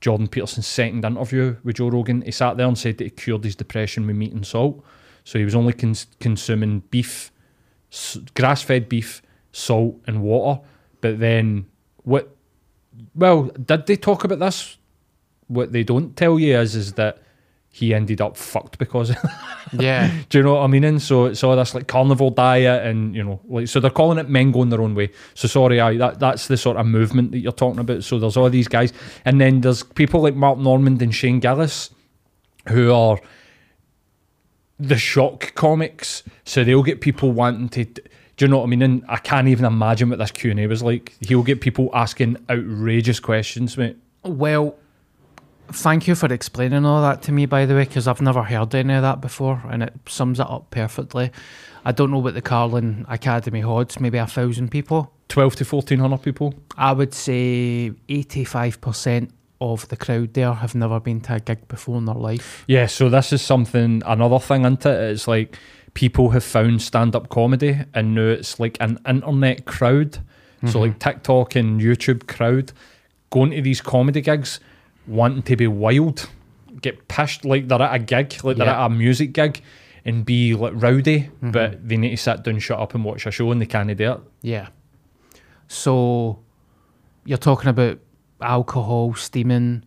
Jordan 0.00 0.28
Peterson's 0.28 0.66
second 0.66 1.04
interview 1.04 1.56
with 1.64 1.76
Joe 1.76 1.88
Rogan, 1.88 2.22
he 2.22 2.30
sat 2.30 2.56
there 2.56 2.66
and 2.66 2.78
said 2.78 2.98
that 2.98 3.04
he 3.04 3.10
cured 3.10 3.44
his 3.44 3.56
depression 3.56 4.06
with 4.06 4.16
meat 4.16 4.32
and 4.32 4.46
salt. 4.46 4.84
So 5.24 5.38
he 5.38 5.44
was 5.44 5.54
only 5.54 5.72
cons- 5.72 6.06
consuming 6.20 6.80
beef, 6.90 7.32
grass 8.34 8.62
fed 8.62 8.88
beef, 8.88 9.22
salt, 9.52 10.00
and 10.06 10.22
water. 10.22 10.60
But 11.00 11.20
then, 11.20 11.66
what, 12.04 12.34
well, 13.14 13.44
did 13.44 13.86
they 13.86 13.96
talk 13.96 14.24
about 14.24 14.38
this? 14.38 14.76
What 15.46 15.72
they 15.72 15.84
don't 15.84 16.16
tell 16.16 16.38
you 16.38 16.58
is, 16.58 16.74
is 16.74 16.92
that 16.94 17.22
he 17.70 17.94
ended 17.94 18.20
up 18.20 18.36
fucked 18.36 18.78
because 18.78 19.14
yeah. 19.72 20.10
do 20.28 20.38
you 20.38 20.44
know 20.44 20.54
what 20.54 20.64
I 20.64 20.66
mean? 20.66 20.84
And 20.84 21.00
so 21.00 21.26
it's 21.26 21.44
all 21.44 21.54
this 21.54 21.74
like 21.74 21.86
carnivore 21.86 22.30
diet, 22.30 22.86
and 22.86 23.14
you 23.14 23.22
know, 23.22 23.40
like 23.48 23.68
so 23.68 23.78
they're 23.78 23.90
calling 23.90 24.18
it 24.18 24.28
men 24.28 24.50
going 24.50 24.70
their 24.70 24.80
own 24.80 24.94
way. 24.94 25.10
So 25.34 25.48
sorry, 25.48 25.80
I 25.80 25.96
that 25.96 26.18
that's 26.18 26.48
the 26.48 26.56
sort 26.56 26.76
of 26.76 26.86
movement 26.86 27.32
that 27.32 27.38
you're 27.38 27.52
talking 27.52 27.80
about. 27.80 28.04
So 28.04 28.18
there's 28.18 28.36
all 28.36 28.50
these 28.50 28.68
guys, 28.68 28.92
and 29.24 29.40
then 29.40 29.60
there's 29.60 29.82
people 29.82 30.22
like 30.22 30.34
Mark 30.34 30.58
Normand 30.58 31.02
and 31.02 31.14
Shane 31.14 31.40
Gillis, 31.40 31.90
who 32.68 32.92
are 32.92 33.18
the 34.78 34.96
shock 34.96 35.54
comics. 35.54 36.22
So 36.44 36.64
they'll 36.64 36.82
get 36.82 37.00
people 37.00 37.32
wanting 37.32 37.68
to. 37.70 37.84
Do 37.84 38.44
you 38.44 38.48
know 38.48 38.58
what 38.58 38.64
I 38.64 38.68
mean? 38.68 38.82
And 38.82 39.04
I 39.08 39.16
can't 39.16 39.48
even 39.48 39.64
imagine 39.64 40.10
what 40.10 40.18
this 40.18 40.30
Q 40.30 40.52
and 40.52 40.60
A 40.60 40.66
was 40.66 40.82
like. 40.82 41.14
He'll 41.20 41.42
get 41.42 41.60
people 41.60 41.90
asking 41.92 42.36
outrageous 42.48 43.18
questions, 43.18 43.76
mate. 43.76 43.96
Well, 44.22 44.76
thank 45.72 46.06
you 46.06 46.14
for 46.14 46.32
explaining 46.32 46.84
all 46.84 47.02
that 47.02 47.22
to 47.22 47.32
me, 47.32 47.46
by 47.46 47.66
the 47.66 47.74
way, 47.74 47.84
because 47.84 48.06
I've 48.06 48.20
never 48.20 48.42
heard 48.42 48.74
any 48.74 48.94
of 48.94 49.02
that 49.02 49.20
before, 49.20 49.62
and 49.68 49.82
it 49.82 49.94
sums 50.06 50.38
it 50.38 50.48
up 50.48 50.70
perfectly. 50.70 51.32
I 51.84 51.92
don't 51.92 52.10
know 52.10 52.18
what 52.18 52.34
the 52.34 52.42
Carling 52.42 53.06
Academy 53.08 53.60
holds, 53.60 53.98
maybe 53.98 54.18
a 54.18 54.26
thousand 54.26 54.70
people. 54.70 55.12
Twelve 55.28 55.56
to 55.56 55.64
fourteen 55.64 55.98
hundred 55.98 56.22
people. 56.22 56.54
I 56.76 56.92
would 56.92 57.14
say 57.14 57.92
85% 58.08 59.30
of 59.60 59.88
the 59.88 59.96
crowd 59.96 60.34
there 60.34 60.52
have 60.52 60.74
never 60.74 61.00
been 61.00 61.20
to 61.22 61.34
a 61.34 61.40
gig 61.40 61.66
before 61.68 61.98
in 61.98 62.04
their 62.04 62.14
life. 62.14 62.64
Yeah, 62.68 62.86
so 62.86 63.08
this 63.08 63.32
is 63.32 63.42
something 63.42 64.02
another 64.06 64.38
thing 64.38 64.64
into 64.64 64.88
it. 64.88 65.12
It's 65.12 65.26
like 65.26 65.56
people 65.94 66.30
have 66.30 66.44
found 66.44 66.80
stand 66.82 67.16
up 67.16 67.28
comedy 67.28 67.80
and 67.94 68.14
now 68.14 68.22
it's 68.22 68.60
like 68.60 68.76
an 68.80 68.98
internet 69.06 69.64
crowd. 69.64 70.14
So 70.62 70.66
mm-hmm. 70.66 70.78
like 70.78 70.98
TikTok 70.98 71.56
and 71.56 71.80
YouTube 71.80 72.26
crowd 72.26 72.72
going 73.30 73.50
to 73.50 73.62
these 73.62 73.80
comedy 73.80 74.20
gigs 74.20 74.60
wanting 75.06 75.42
to 75.42 75.56
be 75.56 75.66
wild, 75.66 76.28
get 76.80 77.08
pissed 77.08 77.44
like 77.44 77.68
they're 77.68 77.82
at 77.82 77.94
a 77.94 77.98
gig, 77.98 78.44
like 78.44 78.56
they're 78.56 78.66
Yeah. 78.66 78.84
at 78.84 78.86
a 78.86 78.90
music 78.90 79.32
gig 79.32 79.62
and 80.04 80.24
be 80.24 80.54
like 80.54 80.72
rowdy, 80.76 81.20
mm-hmm. 81.20 81.50
but 81.50 81.86
they 81.86 81.96
need 81.96 82.10
to 82.10 82.16
sit 82.16 82.42
down, 82.42 82.58
shut 82.58 82.78
up 82.78 82.94
and 82.94 83.04
watch 83.04 83.26
a 83.26 83.30
show 83.30 83.50
and 83.50 83.60
they 83.60 83.66
can't 83.66 83.94
do 83.96 84.12
it. 84.12 84.20
Yeah. 84.42 84.68
So 85.68 86.40
you're 87.24 87.38
talking 87.38 87.68
about 87.68 87.98
alcohol, 88.40 89.14
steaming. 89.14 89.84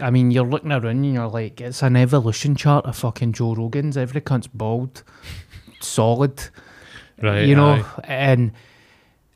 I 0.00 0.10
mean, 0.10 0.30
you're 0.30 0.46
looking 0.46 0.72
around 0.72 0.86
and 0.86 1.14
you're 1.14 1.28
like, 1.28 1.60
it's 1.60 1.82
an 1.82 1.96
evolution 1.96 2.56
chart 2.56 2.86
of 2.86 2.96
fucking 2.96 3.34
Joe 3.34 3.54
Rogan's. 3.54 3.96
Every 3.96 4.20
cunt's 4.20 4.46
bald, 4.46 5.02
solid. 5.80 6.42
Right. 7.20 7.46
you 7.46 7.56
know, 7.56 7.84
aye. 7.98 8.04
and 8.04 8.52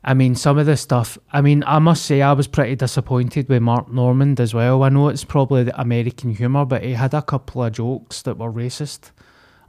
I 0.03 0.15
mean, 0.15 0.35
some 0.35 0.57
of 0.57 0.65
the 0.65 0.77
stuff. 0.77 1.17
I 1.31 1.41
mean, 1.41 1.63
I 1.67 1.79
must 1.79 2.05
say, 2.05 2.21
I 2.21 2.33
was 2.33 2.47
pretty 2.47 2.75
disappointed 2.75 3.47
with 3.49 3.61
Mark 3.61 3.91
Normand 3.91 4.39
as 4.39 4.53
well. 4.53 4.83
I 4.83 4.89
know 4.89 5.09
it's 5.09 5.23
probably 5.23 5.63
the 5.63 5.79
American 5.79 6.33
humour, 6.33 6.65
but 6.65 6.83
he 6.83 6.93
had 6.93 7.13
a 7.13 7.21
couple 7.21 7.63
of 7.63 7.73
jokes 7.73 8.23
that 8.23 8.37
were 8.37 8.51
racist, 8.51 9.11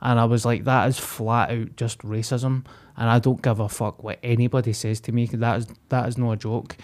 and 0.00 0.18
I 0.18 0.24
was 0.24 0.46
like, 0.46 0.64
that 0.64 0.88
is 0.88 0.98
flat 0.98 1.50
out 1.50 1.76
just 1.76 1.98
racism, 1.98 2.64
and 2.96 3.10
I 3.10 3.18
don't 3.18 3.42
give 3.42 3.60
a 3.60 3.68
fuck 3.68 4.02
what 4.02 4.18
anybody 4.22 4.72
says 4.72 5.00
to 5.02 5.12
me. 5.12 5.26
That 5.26 5.58
is 5.58 5.66
that 5.90 6.08
is 6.08 6.16
not 6.16 6.32
a 6.32 6.36
joke, 6.36 6.76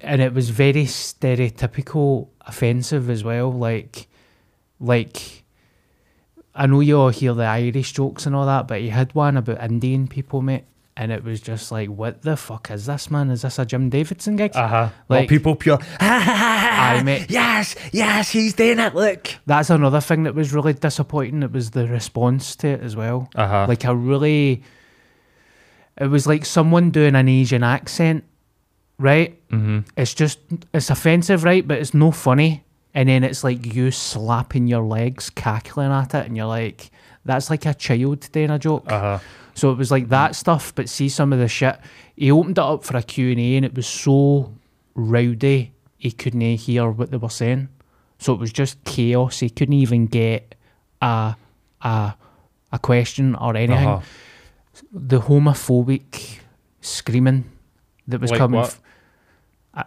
and 0.00 0.20
it 0.22 0.32
was 0.34 0.50
very 0.50 0.84
stereotypical, 0.84 2.28
offensive 2.46 3.10
as 3.10 3.22
well. 3.24 3.52
Like, 3.52 4.08
like. 4.80 5.44
I 6.54 6.66
know 6.66 6.80
you 6.80 6.98
all 6.98 7.10
hear 7.10 7.34
the 7.34 7.44
Irish 7.44 7.92
jokes 7.92 8.26
and 8.26 8.34
all 8.34 8.46
that, 8.46 8.66
but 8.66 8.80
he 8.80 8.88
had 8.88 9.14
one 9.14 9.36
about 9.36 9.62
Indian 9.62 10.08
people, 10.08 10.42
mate, 10.42 10.64
and 10.96 11.12
it 11.12 11.22
was 11.22 11.40
just 11.40 11.70
like, 11.70 11.88
what 11.88 12.22
the 12.22 12.36
fuck 12.36 12.68
is 12.72 12.86
this, 12.86 13.12
man? 13.12 13.30
Is 13.30 13.42
this 13.42 13.60
a 13.60 13.64
Jim 13.64 13.88
Davidson 13.90 14.34
gig? 14.34 14.56
Uh-huh. 14.56 14.88
Well, 15.06 15.20
Like- 15.20 15.28
people 15.28 15.54
pure. 15.54 15.78
Aye, 16.00 17.02
mate. 17.04 17.26
Yes, 17.30 17.76
yes, 17.92 18.30
he's 18.30 18.54
doing 18.54 18.80
it. 18.80 18.92
Look. 18.96 19.28
That's 19.46 19.70
another 19.70 20.00
thing 20.00 20.24
that 20.24 20.34
was 20.34 20.52
really 20.52 20.72
disappointing. 20.72 21.44
It 21.44 21.52
was 21.52 21.70
the 21.70 21.86
response 21.86 22.56
to 22.56 22.66
it 22.70 22.80
as 22.82 22.96
well. 22.96 23.28
Uh-huh. 23.36 23.66
Like 23.68 23.84
a 23.84 23.94
really, 23.94 24.64
it 25.96 26.08
was 26.08 26.26
like 26.26 26.44
someone 26.44 26.90
doing 26.90 27.14
an 27.14 27.28
Asian 27.28 27.62
accent, 27.62 28.24
right? 28.98 29.38
Mm-hmm. 29.50 29.80
It's 29.96 30.14
just 30.14 30.38
it's 30.74 30.90
offensive, 30.90 31.44
right? 31.44 31.66
But 31.66 31.78
it's 31.78 31.94
no 31.94 32.10
funny. 32.10 32.64
And 32.94 33.08
then 33.08 33.22
it's 33.22 33.44
like 33.44 33.74
you 33.74 33.90
slapping 33.90 34.66
your 34.66 34.82
legs, 34.82 35.30
cackling 35.30 35.92
at 35.92 36.14
it, 36.14 36.26
and 36.26 36.36
you're 36.36 36.46
like, 36.46 36.90
that's 37.24 37.50
like 37.50 37.64
a 37.66 37.74
child 37.74 38.28
doing 38.32 38.50
a 38.50 38.58
joke. 38.58 38.90
Uh-huh. 38.90 39.18
So 39.54 39.70
it 39.70 39.78
was 39.78 39.90
like 39.90 40.08
that 40.08 40.34
stuff, 40.34 40.74
but 40.74 40.88
see 40.88 41.08
some 41.08 41.32
of 41.32 41.38
the 41.38 41.48
shit. 41.48 41.78
He 42.16 42.30
opened 42.30 42.58
it 42.58 42.62
up 42.62 42.84
for 42.84 42.96
a 42.96 43.02
Q&A 43.02 43.56
and 43.56 43.64
it 43.64 43.74
was 43.74 43.86
so 43.86 44.52
rowdy, 44.94 45.72
he 45.98 46.10
couldn't 46.12 46.40
hear 46.40 46.90
what 46.90 47.10
they 47.10 47.16
were 47.16 47.28
saying. 47.28 47.68
So 48.18 48.32
it 48.34 48.40
was 48.40 48.52
just 48.52 48.82
chaos. 48.84 49.40
He 49.40 49.50
couldn't 49.50 49.74
even 49.74 50.06
get 50.06 50.54
a 51.02 51.36
a, 51.82 52.14
a 52.72 52.78
question 52.80 53.34
or 53.36 53.56
anything. 53.56 53.86
Uh-huh. 53.86 54.00
The 54.92 55.20
homophobic 55.20 56.38
screaming 56.80 57.44
that 58.08 58.20
was 58.20 58.30
Like 58.30 58.38
coming. 58.38 58.60
f- 58.60 58.80
A- 58.80 58.87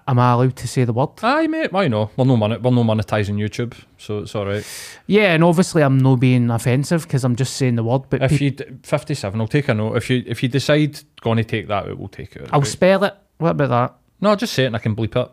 Am 0.08 0.20
I 0.20 0.32
allowed 0.32 0.56
to 0.58 0.68
say 0.68 0.84
the 0.86 0.94
word? 0.94 1.10
Aye, 1.22 1.48
mate. 1.48 1.72
Why 1.74 1.88
no? 1.88 2.12
We're 2.16 2.26
no 2.26 2.38
mon- 2.38 2.62
we're 2.62 2.72
no 2.72 2.84
monetizing 2.84 3.36
YouTube, 3.36 3.74
so 3.98 4.20
it's 4.20 4.34
all 4.36 4.46
right. 4.46 4.66
Yeah, 5.08 5.34
and 5.34 5.44
obviously 5.44 5.82
I'm 5.84 5.98
not 5.98 6.20
being 6.20 6.50
offensive 6.50 7.04
because 7.04 7.24
I'm 7.24 7.36
just 7.36 7.58
saying 7.58 7.76
the 7.76 7.84
word. 7.84 8.04
But 8.10 8.22
If 8.22 8.32
peop- 8.32 8.42
you 8.42 8.52
d- 8.52 8.66
fifty-seven, 8.84 9.42
I'll 9.42 9.48
take 9.48 9.68
a 9.68 9.74
note. 9.74 9.98
If 9.98 10.10
you 10.10 10.24
if 10.26 10.44
you 10.44 10.50
decide 10.50 11.00
going 11.22 11.38
to 11.38 11.44
take 11.44 11.68
that 11.68 11.88
out, 11.88 11.98
we'll 11.98 12.08
take 12.08 12.36
it. 12.36 12.50
I'll 12.54 12.62
right? 12.62 12.68
spell 12.68 13.04
it. 13.04 13.16
What 13.38 13.52
about 13.52 13.70
that? 13.70 13.96
No, 14.22 14.36
just 14.36 14.54
say 14.54 14.64
it 14.64 14.68
and 14.68 14.76
I 14.76 14.80
can 14.80 14.96
bleep 14.96 15.16
it. 15.16 15.32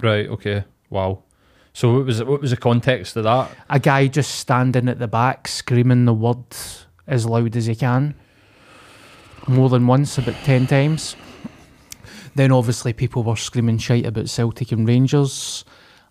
Right. 0.00 0.28
Okay. 0.28 0.64
Wow. 0.90 1.24
So 1.72 1.92
what 1.94 2.06
was 2.06 2.20
it? 2.20 2.26
What 2.26 2.40
was 2.40 2.50
the 2.50 2.56
context 2.56 3.16
of 3.16 3.24
that? 3.24 3.50
A 3.68 3.78
guy 3.78 4.06
just 4.06 4.36
standing 4.36 4.88
at 4.88 4.98
the 4.98 5.08
back 5.08 5.46
screaming 5.48 6.04
the 6.06 6.14
word 6.14 6.44
as 7.06 7.26
loud 7.26 7.56
as 7.56 7.66
he 7.66 7.74
can, 7.74 8.14
more 9.46 9.68
than 9.68 9.86
once, 9.86 10.16
about 10.18 10.36
ten 10.44 10.66
times. 10.66 11.16
Then 12.34 12.52
obviously 12.52 12.92
people 12.92 13.22
were 13.22 13.36
screaming 13.36 13.78
shite 13.78 14.06
about 14.06 14.28
Celtic 14.28 14.72
and 14.72 14.86
Rangers, 14.86 15.64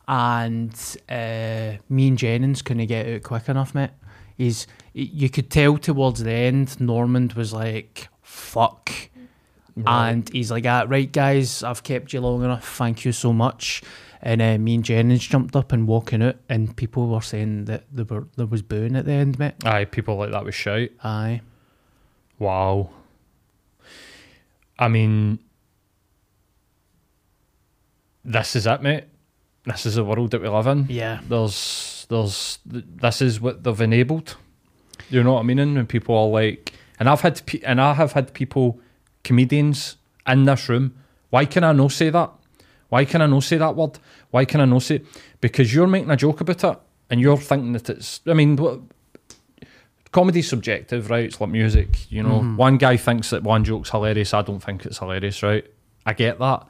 and 0.07 0.73
uh, 1.09 1.73
me 1.89 2.07
and 2.07 2.17
Jennings 2.17 2.61
couldn't 2.61 2.85
get 2.87 3.07
out 3.07 3.23
quick 3.23 3.49
enough, 3.49 3.73
mate. 3.75 3.91
He's 4.37 4.67
you 4.93 5.29
could 5.29 5.49
tell 5.49 5.77
towards 5.77 6.23
the 6.23 6.31
end 6.31 6.79
Normand 6.79 7.33
was 7.33 7.53
like 7.53 8.09
fuck. 8.21 8.91
And 9.85 10.27
he's 10.29 10.49
like, 10.49 10.65
ah, 10.65 10.85
right, 10.87 11.11
guys, 11.11 11.61
I've 11.61 11.83
kept 11.83 12.11
you 12.11 12.19
long 12.19 12.43
enough. 12.43 12.67
Thank 12.77 13.05
you 13.05 13.11
so 13.11 13.31
much. 13.31 13.83
And 14.23 14.41
uh, 14.41 14.57
me 14.57 14.73
and 14.73 14.83
Jennings 14.83 15.23
jumped 15.23 15.55
up 15.55 15.71
and 15.71 15.87
walking 15.87 16.23
out, 16.23 16.37
and 16.49 16.75
people 16.75 17.07
were 17.07 17.21
saying 17.21 17.65
that 17.65 17.83
there 17.91 18.05
were 18.05 18.27
there 18.35 18.47
was 18.47 18.63
booing 18.63 18.95
at 18.95 19.05
the 19.05 19.11
end, 19.11 19.37
mate. 19.37 19.53
Aye, 19.63 19.85
people 19.85 20.15
like 20.15 20.31
that 20.31 20.43
was 20.43 20.55
shite. 20.55 20.93
Aye, 21.03 21.41
Wow. 22.39 22.89
I 24.79 24.87
mean, 24.87 25.39
this 28.27 28.55
is 28.55 28.67
it, 28.67 28.81
mate. 28.81 29.05
This 29.65 29.85
is 29.85 29.95
the 29.95 30.03
world 30.03 30.31
that 30.31 30.41
we 30.41 30.47
live 30.47 30.67
in. 30.67 30.85
yeah, 30.89 31.19
There's, 31.27 32.05
there's, 32.09 32.59
this 32.65 33.21
is 33.21 33.41
what 33.41 33.63
they've 33.63 33.81
enabled. 33.81 34.37
You 35.09 35.23
know 35.23 35.33
what 35.33 35.39
I 35.39 35.43
mean? 35.43 35.59
And 35.59 35.75
when 35.75 35.87
people 35.87 36.15
are 36.15 36.27
like, 36.27 36.73
and 36.99 37.09
I've 37.09 37.21
had, 37.21 37.45
pe- 37.45 37.61
and 37.61 37.81
I 37.81 37.93
have 37.93 38.11
had 38.13 38.33
people, 38.33 38.79
comedians 39.23 39.97
in 40.25 40.45
this 40.45 40.69
room. 40.69 40.95
Why 41.29 41.45
can 41.45 41.63
I 41.63 41.73
not 41.73 41.91
say 41.91 42.09
that? 42.09 42.31
Why 42.89 43.03
can 43.03 43.21
I 43.21 43.25
not 43.25 43.43
say 43.43 43.57
that 43.57 43.75
word? 43.75 43.99
Why 44.31 44.45
can 44.45 44.61
I 44.61 44.65
not 44.65 44.83
say? 44.83 45.01
Because 45.41 45.73
you're 45.73 45.87
making 45.87 46.09
a 46.09 46.15
joke 46.15 46.39
about 46.41 46.63
it, 46.63 46.79
and 47.09 47.19
you're 47.19 47.37
thinking 47.37 47.73
that 47.73 47.89
it's. 47.89 48.21
I 48.25 48.33
mean, 48.33 48.57
comedy's 50.11 50.47
subjective, 50.47 51.09
right? 51.09 51.25
It's 51.25 51.41
like 51.41 51.49
music, 51.49 52.09
you 52.09 52.23
know. 52.23 52.39
Mm-hmm. 52.39 52.55
One 52.55 52.77
guy 52.77 52.95
thinks 52.97 53.29
that 53.31 53.43
one 53.43 53.65
joke's 53.65 53.89
hilarious. 53.89 54.33
I 54.33 54.41
don't 54.41 54.61
think 54.61 54.85
it's 54.85 54.99
hilarious, 54.99 55.43
right? 55.43 55.65
I 56.05 56.13
get 56.13 56.39
that. 56.39 56.65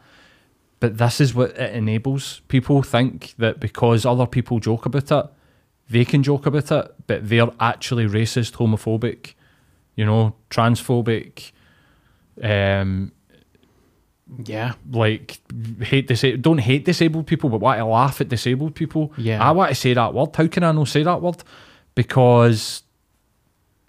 But 0.79 0.97
this 0.97 1.19
is 1.19 1.33
what 1.33 1.51
it 1.51 1.73
enables. 1.73 2.41
People 2.47 2.83
think 2.83 3.33
that 3.37 3.59
because 3.59 4.05
other 4.05 4.27
people 4.27 4.59
joke 4.59 4.85
about 4.85 5.11
it, 5.11 5.31
they 5.89 6.05
can 6.05 6.21
joke 6.21 6.45
about 6.45 6.71
it, 6.71 6.95
but 7.07 7.27
they're 7.27 7.49
actually 7.59 8.05
racist, 8.05 8.53
homophobic, 8.53 9.33
you 9.95 10.05
know, 10.05 10.35
transphobic, 10.49 11.51
um, 12.43 13.11
yeah, 14.43 14.73
like 14.91 15.39
hate 15.81 16.07
disabled. 16.07 16.41
Don't 16.41 16.57
hate 16.59 16.85
disabled 16.85 17.27
people, 17.27 17.49
but 17.49 17.61
why 17.61 17.77
to 17.77 17.85
laugh 17.85 18.19
at 18.19 18.29
disabled 18.29 18.75
people. 18.75 19.13
Yeah. 19.17 19.41
I 19.41 19.51
want 19.51 19.69
to 19.69 19.75
say 19.75 19.93
that 19.93 20.13
word. 20.13 20.35
How 20.35 20.47
can 20.47 20.63
I 20.63 20.71
not 20.71 20.89
say 20.89 21.03
that 21.03 21.21
word? 21.21 21.43
Because 21.95 22.83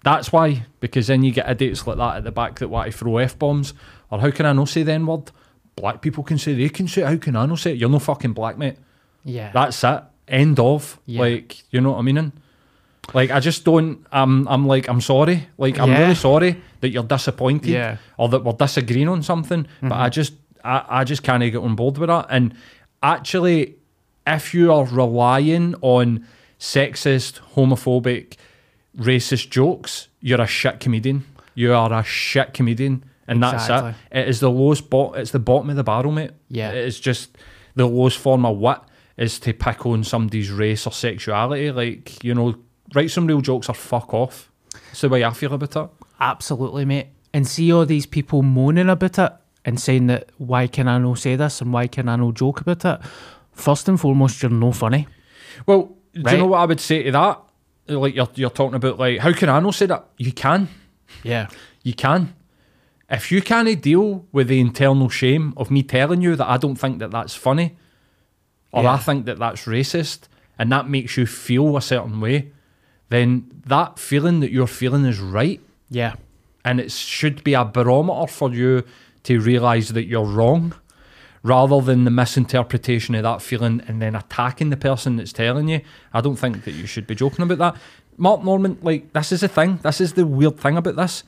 that's 0.03 0.31
why. 0.31 0.65
Because 0.79 1.07
then 1.07 1.23
you 1.23 1.31
get 1.31 1.49
idiots 1.49 1.85
like 1.85 1.97
that 1.97 2.17
at 2.17 2.23
the 2.23 2.31
back 2.31 2.59
that 2.59 2.69
want 2.69 2.91
to 2.91 2.97
throw 2.97 3.17
f 3.17 3.37
bombs. 3.37 3.73
Or 4.09 4.19
how 4.19 4.31
can 4.31 4.45
I 4.45 4.53
not 4.53 4.69
say 4.69 4.83
the 4.83 4.93
n 4.93 5.05
word? 5.05 5.31
Black 5.79 6.01
people 6.01 6.23
can 6.23 6.37
say 6.37 6.53
they 6.53 6.69
can 6.69 6.87
say. 6.87 7.01
How 7.01 7.15
can 7.17 7.35
I 7.35 7.45
not 7.45 7.59
say 7.59 7.71
it? 7.71 7.77
You're 7.77 7.89
no 7.89 7.99
fucking 7.99 8.33
black, 8.33 8.57
mate. 8.57 8.75
yeah. 9.23 9.51
That's 9.53 9.83
it. 9.83 10.03
End 10.27 10.59
of. 10.59 10.99
Yeah. 11.05 11.21
Like, 11.21 11.63
you 11.71 11.81
know 11.81 11.91
what 11.91 11.99
I 11.99 12.01
mean? 12.01 12.31
Like, 13.13 13.31
I 13.31 13.39
just 13.39 13.65
don't. 13.65 14.05
I'm. 14.11 14.47
I'm 14.47 14.67
like. 14.67 14.87
I'm 14.89 15.01
sorry. 15.01 15.47
Like, 15.57 15.79
I'm 15.79 15.89
Yeah. 15.89 16.01
really 16.01 16.15
sorry 16.15 16.61
that 16.81 16.89
you're 16.89 17.03
disappointed 17.03 17.69
Yeah. 17.69 17.97
or 18.17 18.29
that 18.29 18.43
we're 18.43 18.53
disagreeing 18.53 19.07
on 19.07 19.23
something. 19.23 19.65
But 19.81 19.89
mm-hmm. 19.89 20.01
I 20.01 20.09
just. 20.09 20.33
I, 20.63 20.85
I 20.89 21.03
just 21.05 21.23
can't 21.23 21.41
get 21.41 21.55
on 21.55 21.75
board 21.75 21.97
with 21.97 22.09
that. 22.09 22.27
And 22.29 22.53
actually, 23.01 23.75
if 24.27 24.53
you 24.53 24.73
are 24.73 24.85
relying 24.85 25.73
on 25.81 26.27
sexist, 26.59 27.39
homophobic, 27.55 28.35
racist 28.97 29.49
jokes, 29.49 30.09
you're 30.19 30.41
a 30.41 30.47
shit 30.47 30.79
comedian. 30.81 31.25
You 31.55 31.73
are 31.73 31.91
a 31.93 32.03
shit 32.03 32.53
comedian, 32.53 33.03
and 33.29 33.41
that's 33.43 33.63
Exactly. 33.63 33.93
it. 34.11 34.17
It 34.19 34.27
is 34.29 34.39
the 34.39 34.49
lowest 34.51 34.89
bot. 34.89 35.17
It's 35.17 35.31
the 35.31 35.39
bottom 35.39 35.69
of 35.69 35.75
the 35.75 35.83
barrel, 35.83 36.11
mate. 36.11 36.31
Yeah. 36.49 36.71
It 36.71 36.85
is 36.85 36.99
just 36.99 37.37
the 37.75 37.85
lowest 37.85 38.17
form 38.17 38.45
of 38.45 38.57
wit 38.57 38.79
is 39.17 39.39
to 39.39 39.53
pick 39.53 39.85
on 39.85 40.03
somebody's 40.03 40.51
race 40.51 40.85
or 40.87 40.91
sexuality. 40.91 41.71
Like 41.71 42.23
you 42.23 42.33
know, 42.35 42.55
write 42.93 43.11
some 43.11 43.27
real 43.27 43.41
jokes 43.41 43.69
or 43.69 43.73
fuck 43.75 44.13
off. 44.13 44.51
That's 44.73 45.01
the 45.01 45.09
way 45.09 45.23
I 45.23 45.31
feel 45.31 45.53
about 45.53 45.75
it. 45.75 45.89
Absolutely, 46.19 46.85
mate. 46.85 47.07
And 47.33 47.47
see 47.47 47.71
all 47.71 47.85
these 47.85 48.05
people 48.05 48.41
moaning 48.41 48.89
about 48.89 49.19
it 49.19 49.31
and 49.65 49.79
saying 49.79 50.07
that 50.07 50.29
why 50.37 50.67
can 50.67 50.87
I 50.87 50.97
no 50.97 51.13
say 51.15 51.35
this 51.35 51.61
and 51.61 51.71
why 51.71 51.87
can 51.87 52.09
I 52.09 52.15
no 52.15 52.31
joke 52.31 52.61
about 52.61 52.83
it? 52.85 52.99
First 53.51 53.87
and 53.89 53.99
foremost, 53.99 54.41
you're 54.41 54.49
no 54.51 54.71
funny. 54.71 55.07
Well, 55.65 55.95
do 56.13 56.21
Right. 56.23 56.31
you 56.33 56.37
know 56.39 56.45
what 56.47 56.59
I 56.59 56.65
would 56.65 56.79
say 56.79 57.03
to 57.03 57.11
that? 57.11 57.41
Like 57.87 58.15
you're 58.15 58.29
you're 58.35 58.49
talking 58.49 58.75
about 58.75 58.97
like 58.99 59.19
how 59.19 59.31
can 59.33 59.49
I 59.49 59.59
not 59.59 59.75
say 59.75 59.85
that? 59.87 60.05
You 60.17 60.31
can. 60.31 60.69
Yeah. 61.23 61.47
You 61.83 61.93
can. 61.93 62.33
If 63.09 63.31
you 63.31 63.41
can't 63.41 63.81
deal 63.81 64.25
with 64.31 64.47
the 64.47 64.59
internal 64.59 65.09
shame 65.09 65.53
of 65.57 65.71
me 65.71 65.81
telling 65.83 66.21
you 66.21 66.35
that 66.35 66.47
I 66.47 66.57
don't 66.57 66.75
think 66.75 66.99
that 66.99 67.11
that's 67.11 67.33
funny, 67.35 67.75
or 68.71 68.83
Yeah. 68.83 68.93
I 68.93 68.97
think 68.97 69.25
that 69.25 69.39
that's 69.39 69.65
racist, 69.65 70.27
and 70.59 70.71
that 70.71 70.87
makes 70.89 71.17
you 71.17 71.25
feel 71.25 71.75
a 71.75 71.81
certain 71.81 72.19
way, 72.21 72.51
then 73.09 73.45
that 73.65 73.97
feeling 73.97 74.41
that 74.41 74.51
you're 74.51 74.67
feeling 74.67 75.05
is 75.05 75.19
right, 75.19 75.59
Yeah. 75.89 76.13
and 76.63 76.79
it 76.79 76.91
should 76.91 77.43
be 77.43 77.53
a 77.55 77.65
barometer 77.65 78.27
for 78.31 78.53
you 78.53 78.83
to 79.23 79.39
realise 79.39 79.89
that 79.89 80.05
you're 80.05 80.25
wrong, 80.25 80.73
rather 81.41 81.81
than 81.81 82.03
the 82.03 82.11
misinterpretation 82.11 83.15
of 83.15 83.23
that 83.23 83.41
feeling 83.41 83.81
and 83.87 84.01
then 84.01 84.13
attacking 84.15 84.69
the 84.69 84.77
person 84.77 85.15
that's 85.15 85.33
telling 85.33 85.69
you. 85.69 85.81
I 86.13 86.21
don't 86.21 86.35
think 86.35 86.65
that 86.65 86.73
you 86.73 86.85
should 86.85 87.07
be 87.07 87.15
joking 87.15 87.41
about 87.43 87.57
that. 87.59 87.75
Mark 88.17 88.43
Normand, 88.43 88.79
like 88.83 89.13
this 89.13 89.31
is 89.31 89.39
the 89.41 89.47
thing. 89.47 89.79
This 89.81 90.01
is 90.01 90.13
the 90.13 90.25
weird 90.27 90.59
thing 90.59 90.75
about 90.77 90.97
this. 90.97 91.23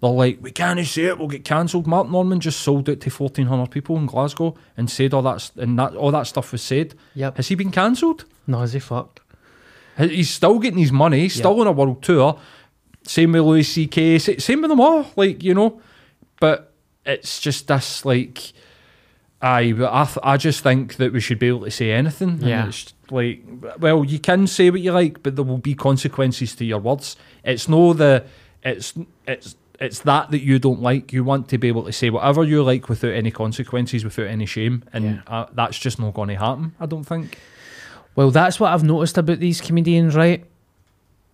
They're 0.00 0.10
like, 0.10 0.38
we 0.42 0.50
can't 0.50 0.84
say 0.86 1.04
it, 1.04 1.18
we'll 1.18 1.28
get 1.28 1.44
cancelled. 1.44 1.86
Mark 1.86 2.08
Normand 2.10 2.42
just 2.42 2.60
sold 2.60 2.88
it 2.88 3.00
to 3.00 3.10
fourteen 3.10 3.46
hundred 3.46 3.70
people 3.70 3.96
in 3.96 4.06
Glasgow 4.06 4.54
and 4.76 4.90
said 4.90 5.14
all 5.14 5.22
that, 5.22 5.50
and 5.56 5.78
that 5.78 5.94
all 5.94 6.10
that 6.10 6.26
stuff 6.26 6.52
was 6.52 6.62
said. 6.62 6.94
Yep. 7.14 7.36
Has 7.38 7.48
he 7.48 7.54
been 7.54 7.70
cancelled? 7.70 8.24
No, 8.46 8.60
is 8.62 8.72
he 8.74 8.78
fucked? 8.78 9.20
He's 9.98 10.28
still 10.30 10.58
getting 10.58 10.78
his 10.78 10.92
money. 10.92 11.20
He's 11.20 11.34
still 11.34 11.58
on 11.60 11.66
a 11.66 11.72
world 11.72 12.02
tour. 12.02 12.38
Same 13.04 13.32
with 13.32 13.42
Louis 13.42 13.62
C.K. 13.62 14.18
Same 14.18 14.60
with 14.60 14.68
them 14.70 14.80
all. 14.80 15.06
Like 15.16 15.42
you 15.42 15.54
know, 15.54 15.80
but 16.40 16.72
it's 17.06 17.40
just 17.40 17.68
this 17.68 18.04
like. 18.04 18.52
I, 19.42 19.60
I, 19.60 20.04
th- 20.06 20.18
I 20.22 20.38
just 20.38 20.62
think 20.62 20.96
that 20.96 21.12
we 21.12 21.20
should 21.20 21.38
be 21.38 21.48
able 21.48 21.64
to 21.66 21.70
say 21.70 21.92
anything. 21.92 22.30
and 22.30 22.40
Yeah. 22.42 22.68
It's 22.68 22.94
like, 23.10 23.44
well, 23.78 24.02
you 24.02 24.18
can 24.18 24.46
say 24.46 24.70
what 24.70 24.80
you 24.80 24.92
like, 24.92 25.22
but 25.22 25.36
there 25.36 25.44
will 25.44 25.58
be 25.58 25.74
consequences 25.74 26.54
to 26.56 26.64
your 26.64 26.78
words. 26.80 27.16
It's 27.44 27.68
no 27.68 27.92
the, 27.92 28.24
it's 28.62 28.94
it's 29.26 29.54
it's 29.80 30.00
that 30.00 30.30
that 30.30 30.40
you 30.42 30.58
don't 30.58 30.80
like. 30.80 31.12
You 31.12 31.22
want 31.24 31.48
to 31.48 31.58
be 31.58 31.68
able 31.68 31.84
to 31.84 31.92
say 31.92 32.10
whatever 32.10 32.44
you 32.44 32.62
like 32.62 32.88
without 32.88 33.12
any 33.12 33.30
consequences, 33.30 34.04
without 34.04 34.26
any 34.26 34.46
shame, 34.46 34.82
and 34.92 35.04
Yeah. 35.04 35.20
uh, 35.26 35.46
that's 35.52 35.78
just 35.78 35.98
not 35.98 36.14
going 36.14 36.28
to 36.30 36.36
happen. 36.36 36.74
I 36.80 36.86
don't 36.86 37.04
think. 37.04 37.38
Well, 38.14 38.30
that's 38.30 38.58
what 38.58 38.72
I've 38.72 38.82
noticed 38.84 39.18
about 39.18 39.40
these 39.40 39.60
comedians, 39.60 40.14
right? 40.16 40.44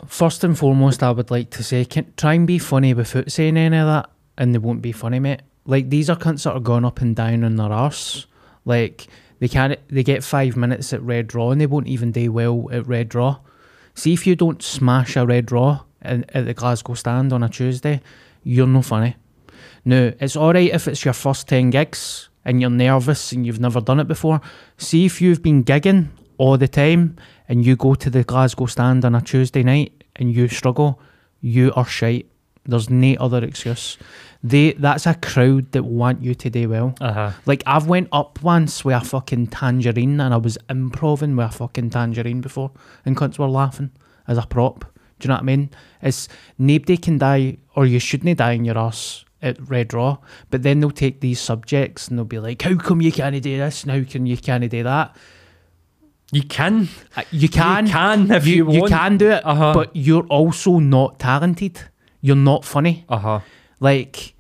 First 0.07 0.43
and 0.43 0.59
foremost, 0.59 1.03
I 1.03 1.13
would 1.13 1.31
like 1.31 1.51
to 1.51 1.63
say, 1.63 1.85
can, 1.85 2.13
try 2.17 2.35
and 2.35 2.47
be 2.47 2.59
funny 2.59 2.93
without 2.93 3.31
saying 3.31 3.57
any 3.57 3.77
of 3.77 3.87
that, 3.87 4.11
and 4.37 4.53
they 4.53 4.59
won't 4.59 4.83
be 4.83 4.91
funny, 4.91 5.21
mate. 5.21 5.43
Like 5.65 5.91
these 5.91 6.11
are 6.11 6.17
cunts 6.17 6.43
that 6.43 6.55
are 6.55 6.61
going 6.61 6.85
up 6.85 7.01
and 7.01 7.15
down 7.15 7.45
on 7.45 7.55
their 7.55 7.71
arse. 7.71 8.27
Like 8.65 9.07
they 9.39 9.47
can't, 9.47 9.79
they 9.89 10.03
get 10.03 10.25
five 10.25 10.57
minutes 10.57 10.93
at 10.93 11.01
Red 11.03 11.33
Raw, 11.37 11.51
and 11.51 11.61
they 11.61 11.67
won't 11.67 11.87
even 11.87 12.11
do 12.11 12.33
well 12.33 12.69
at 12.73 12.87
Red 12.89 13.15
Raw. 13.15 13.39
See 13.95 14.13
if 14.13 14.27
you 14.27 14.35
don't 14.35 14.61
smash 14.63 15.15
a 15.17 15.25
Red 15.25 15.53
Raw 15.53 15.83
in, 16.05 16.25
at 16.31 16.47
the 16.47 16.55
Glasgow 16.55 16.95
stand 16.95 17.33
on 17.33 17.45
a 17.45 17.49
Tuesday, 17.49 18.01
you're 18.43 18.67
no 18.67 18.83
funny. 18.83 19.17
Now, 19.85 20.13
it's 20.21 20.37
alright 20.37 20.71
if 20.73 20.89
it's 20.89 21.05
your 21.05 21.15
first 21.15 21.49
10 21.49 21.71
gigs 21.71 22.29
and 22.45 22.61
you're 22.61 22.71
nervous 22.71 23.33
and 23.33 23.47
you've 23.47 23.61
never 23.61 23.81
done 23.81 24.01
it 24.01 24.09
before. 24.09 24.41
See 24.77 25.07
if 25.07 25.21
you've 25.21 25.43
been 25.43 25.65
gigging 25.65 26.09
all 26.39 26.57
the 26.57 26.69
time 26.69 27.17
and 27.49 27.65
you 27.65 27.77
go 27.77 27.95
to 27.95 28.11
the 28.11 28.25
Glasgow 28.25 28.67
stand 28.67 29.05
on 29.05 29.15
a 29.15 29.21
Tuesday 29.21 29.63
night 29.63 30.05
and 30.17 30.35
you 30.35 30.49
struggle, 30.49 31.01
you 31.41 31.73
are 31.75 31.87
shite. 31.87 32.27
There's 32.65 32.89
no 32.89 33.15
other 33.19 33.43
excuse. 33.45 33.99
They 34.45 34.73
that's 34.73 35.07
a 35.07 35.15
crowd 35.15 35.73
that 35.73 35.85
want 35.85 36.23
you 36.23 36.35
to 36.35 36.51
do 36.51 36.69
well. 36.69 36.95
Uh 37.01 37.13
huh. 37.13 37.31
Like 37.45 37.65
I've 37.67 37.89
went 37.89 38.09
up 38.13 38.41
once 38.43 38.85
with 38.85 38.95
a 38.95 39.01
fucking 39.01 39.49
tangerine 39.49 40.21
and 40.21 40.33
I 40.33 40.37
was 40.37 40.59
improving 40.71 41.35
with 41.35 41.47
a 41.47 41.51
fucking 41.51 41.91
tangerine 41.91 42.41
before 42.41 42.71
and 43.05 43.17
cunts 43.17 43.39
were 43.39 43.49
laughing 43.49 43.91
as 44.29 44.39
a 44.39 44.47
prop. 44.47 44.85
Do 45.19 45.27
you 45.27 45.29
know 45.29 45.35
what 45.35 45.43
I 45.43 45.45
mean? 45.45 45.71
It's 46.03 46.29
nobody 46.59 46.97
can 46.97 47.19
die 47.19 47.59
or 47.75 47.87
you 47.87 47.99
shouldn't 47.99 48.29
have 48.29 48.37
die 48.39 48.53
in 48.53 48.65
your 48.65 48.79
ass 48.79 49.25
at 49.41 49.57
Red 49.69 49.93
Raw, 49.93 50.19
but 50.51 50.63
then 50.63 50.81
they'll 50.81 50.91
take 50.91 51.21
these 51.21 51.41
subjects 51.41 52.09
and 52.09 52.17
they'll 52.19 52.25
be 52.25 52.39
like, 52.39 52.63
"How 52.63 52.77
come 52.77 53.01
you 53.03 53.11
can't 53.13 53.35
do 53.43 53.57
this? 53.59 53.83
And 53.83 53.93
how 53.93 54.03
can 54.11 54.27
you 54.27 54.37
can't 54.37 54.69
do 54.71 54.83
that?" 54.83 55.17
You 56.31 56.43
can. 56.43 56.89
Uh, 57.17 57.23
You 57.31 57.49
can, 57.49 57.87
You 57.87 57.93
can 57.93 58.31
if 58.31 58.47
you 58.47 58.65
want. 58.65 58.89
can 58.93 59.17
do 59.19 59.31
it, 59.31 59.45
Uh-huh. 59.45 59.73
but 59.75 59.91
you're 59.95 60.27
also 60.29 60.79
not 60.79 61.19
talented. 61.19 61.81
You're 62.21 62.37
not 62.37 62.65
funny. 62.65 63.05
Uh 63.09 63.19
huh. 63.19 63.41
Like 63.81 64.35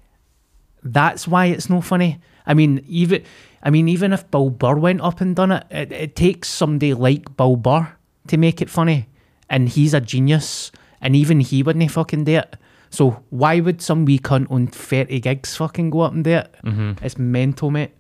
that's 0.82 1.26
why 1.28 1.46
it's 1.46 1.68
no 1.68 1.80
funny. 1.80 2.18
I 2.46 2.54
mean, 2.54 2.84
even 2.88 3.22
I 3.62 3.70
mean, 3.70 3.88
even 3.88 4.12
if 4.12 4.28
Bill 4.30 4.50
Burr 4.50 4.76
went 4.76 5.00
up 5.00 5.20
and 5.20 5.36
done 5.36 5.52
it, 5.52 5.64
it, 5.70 5.92
it 5.92 6.16
takes 6.16 6.48
somebody 6.48 6.94
like 6.94 7.36
Bill 7.36 7.56
Burr 7.56 7.88
to 8.28 8.36
make 8.36 8.62
it 8.62 8.70
funny, 8.70 9.08
and 9.50 9.68
he's 9.68 9.94
a 9.94 10.00
genius, 10.00 10.72
and 11.00 11.14
even 11.14 11.40
he 11.40 11.62
wouldn't 11.62 11.90
fucking 11.90 12.24
do 12.24 12.36
it. 12.38 12.56
So 12.92 13.22
why 13.30 13.58
would 13.60 13.80
some 13.80 14.04
wee 14.04 14.18
cunt 14.18 14.50
on 14.50 14.66
thirty 14.68 15.18
gigs 15.18 15.56
fucking 15.56 15.90
go 15.90 16.00
up 16.02 16.12
and 16.12 16.22
do 16.22 16.30
it? 16.30 16.54
Mm-hmm. 16.64 17.04
It's 17.04 17.16
mental, 17.18 17.70
mate. 17.70 17.92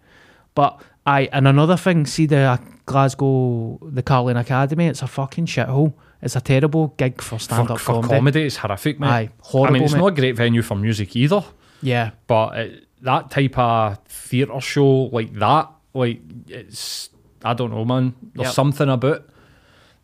But 0.54 0.80
I 1.06 1.28
and 1.32 1.48
another 1.48 1.76
thing, 1.78 2.04
see 2.06 2.26
the 2.26 2.36
uh, 2.38 2.56
Glasgow, 2.86 3.78
the 3.82 4.02
Carling 4.02 4.36
Academy. 4.36 4.86
It's 4.86 5.02
a 5.02 5.06
fucking 5.06 5.46
shithole. 5.46 5.94
It's 6.20 6.36
a 6.36 6.40
terrible 6.40 6.88
gig 6.98 7.20
for 7.20 7.38
stand 7.40 7.70
up 7.70 7.80
for 7.80 7.94
comedy. 7.94 8.14
comedy, 8.14 8.42
it's 8.44 8.56
horrific, 8.56 9.00
mate. 9.00 9.08
Aye, 9.08 9.30
horrible. 9.40 9.70
I 9.70 9.78
mean, 9.78 9.82
it's 9.84 9.92
mate. 9.94 9.98
not 10.00 10.06
a 10.08 10.12
great 10.20 10.36
venue 10.36 10.62
for 10.62 10.76
music 10.76 11.16
either. 11.16 11.42
Yeah, 11.80 12.10
But 12.28 12.58
it, 12.58 12.86
that 13.00 13.30
type 13.32 13.58
of 13.58 13.98
theatre 14.06 14.60
show 14.60 15.06
like 15.06 15.32
that, 15.34 15.68
like 15.94 16.20
it's 16.46 17.08
I 17.42 17.54
don't 17.54 17.70
know, 17.72 17.84
man. 17.84 18.14
There's 18.34 18.46
Yep. 18.48 18.54
something 18.54 18.88
about 18.88 19.26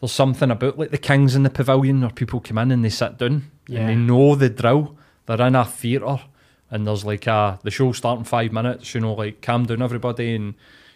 there's 0.01 0.13
something 0.13 0.51
about 0.51 0.79
like 0.79 0.91
the 0.91 0.99
Kings 0.99 1.35
in 1.35 1.43
the 1.43 1.51
Pavilion 1.51 2.01
where 2.01 2.11
people 2.11 2.41
come 2.41 2.59
in 2.59 2.71
and 2.71 2.85
they 2.85 2.89
sit 2.91 3.19
down 3.19 3.51
Yeah. 3.67 3.81
and 3.81 3.89
they 3.89 3.95
know 3.97 4.35
the 4.35 4.49
drill. 4.49 4.97
They're 5.27 5.41
in 5.47 5.57
a 5.57 5.65
theatre 5.65 6.21
and 6.71 6.87
there's 6.87 7.05
like 7.05 7.27
a 7.27 7.59
the 7.63 7.71
show 7.71 7.93
starting 7.93 8.25
five 8.25 8.53
minutes, 8.53 8.95
you 8.95 9.01
know, 9.01 9.15
like 9.15 9.43
calm 9.43 9.67
down 9.67 9.83
everybody 9.83 10.35
and 10.35 10.55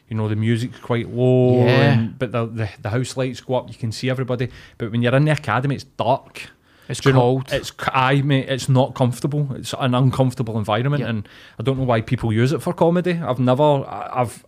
you 0.08 0.16
know 0.16 0.28
the 0.28 0.36
music's 0.36 0.78
quite 0.78 1.08
low 1.10 1.64
Yeah. 1.64 1.92
and 1.92 2.18
but 2.18 2.32
the, 2.32 2.46
the 2.46 2.70
the 2.82 2.90
house 2.90 3.16
lights 3.16 3.40
go 3.40 3.54
up, 3.54 3.68
you 3.68 3.74
can 3.76 3.92
see 3.92 4.08
everybody. 4.10 4.48
But 4.78 4.92
when 4.92 5.02
you're 5.02 5.14
in 5.16 5.24
the 5.24 5.32
academy 5.32 5.74
it's 5.74 5.84
dark. 5.84 6.50
it's 6.88 7.00
Do 7.00 7.08
you 7.08 7.12
know, 7.14 7.20
cold. 7.20 7.52
it's 7.52 7.72
aye, 7.88 8.22
mate. 8.22 8.48
It's 8.48 8.68
not 8.68 8.94
comfortable. 8.94 9.48
It's 9.56 9.74
an 9.78 9.94
uncomfortable 9.94 10.58
environment, 10.58 11.02
Yeah. 11.02 11.08
and 11.10 11.28
I 11.58 11.62
don't 11.62 11.78
know 11.78 11.84
why 11.84 12.02
people 12.02 12.32
use 12.32 12.52
it 12.52 12.60
for 12.62 12.72
comedy. 12.74 13.12
I've 13.22 13.38
never, 13.40 13.62
I- 13.62 14.10
I've, 14.20 14.44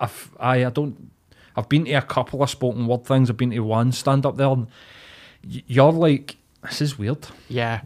I've, 0.00 0.30
I, 0.40 0.64
I 0.66 0.70
don't. 0.70 1.07
I've 1.58 1.68
been 1.68 1.84
to 1.86 1.92
a 1.92 2.02
couple 2.02 2.42
of 2.42 2.48
spoken 2.48 2.86
word 2.86 3.04
things. 3.04 3.28
I've 3.28 3.36
been 3.36 3.50
to 3.50 3.60
one 3.60 3.92
stand 3.92 4.24
up 4.24 4.36
there, 4.36 4.48
and 4.48 4.68
you're 5.42 5.92
like, 5.92 6.36
this 6.62 6.80
is 6.80 6.98
weird. 6.98 7.26
Yeah. 7.48 7.80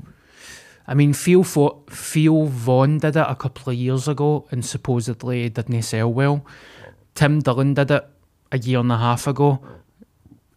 I 0.86 0.94
mean, 0.94 1.12
Phil, 1.12 1.44
Fo- 1.44 1.84
Phil 1.88 2.46
Von 2.46 2.98
did 2.98 3.16
it 3.16 3.26
a 3.26 3.34
couple 3.36 3.72
of 3.72 3.78
years 3.78 4.08
ago 4.08 4.46
and 4.50 4.64
supposedly 4.64 5.48
didn't 5.48 5.82
sell 5.82 6.12
well. 6.12 6.44
Tim 7.14 7.40
Dillon 7.40 7.74
did 7.74 7.90
it 7.90 8.04
a 8.50 8.58
year 8.58 8.80
and 8.80 8.90
a 8.90 8.98
half 8.98 9.26
ago 9.26 9.60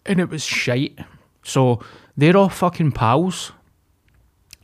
and 0.06 0.20
it 0.20 0.30
was 0.30 0.44
shite. 0.44 0.98
So 1.44 1.80
they're 2.18 2.36
all 2.36 2.50
fucking 2.50 2.94
pals. 2.94 3.52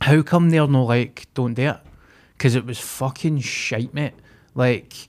How 0.00 0.22
come 0.22 0.50
they're 0.50 0.66
not 0.66 0.88
like, 0.88 1.28
don't 1.34 1.54
do 1.54 1.62
it? 1.62 1.80
Because 2.36 2.56
it 2.56 2.66
was 2.66 2.80
fucking 2.80 3.38
shite, 3.40 3.94
mate. 3.94 4.14
Like, 4.54 5.08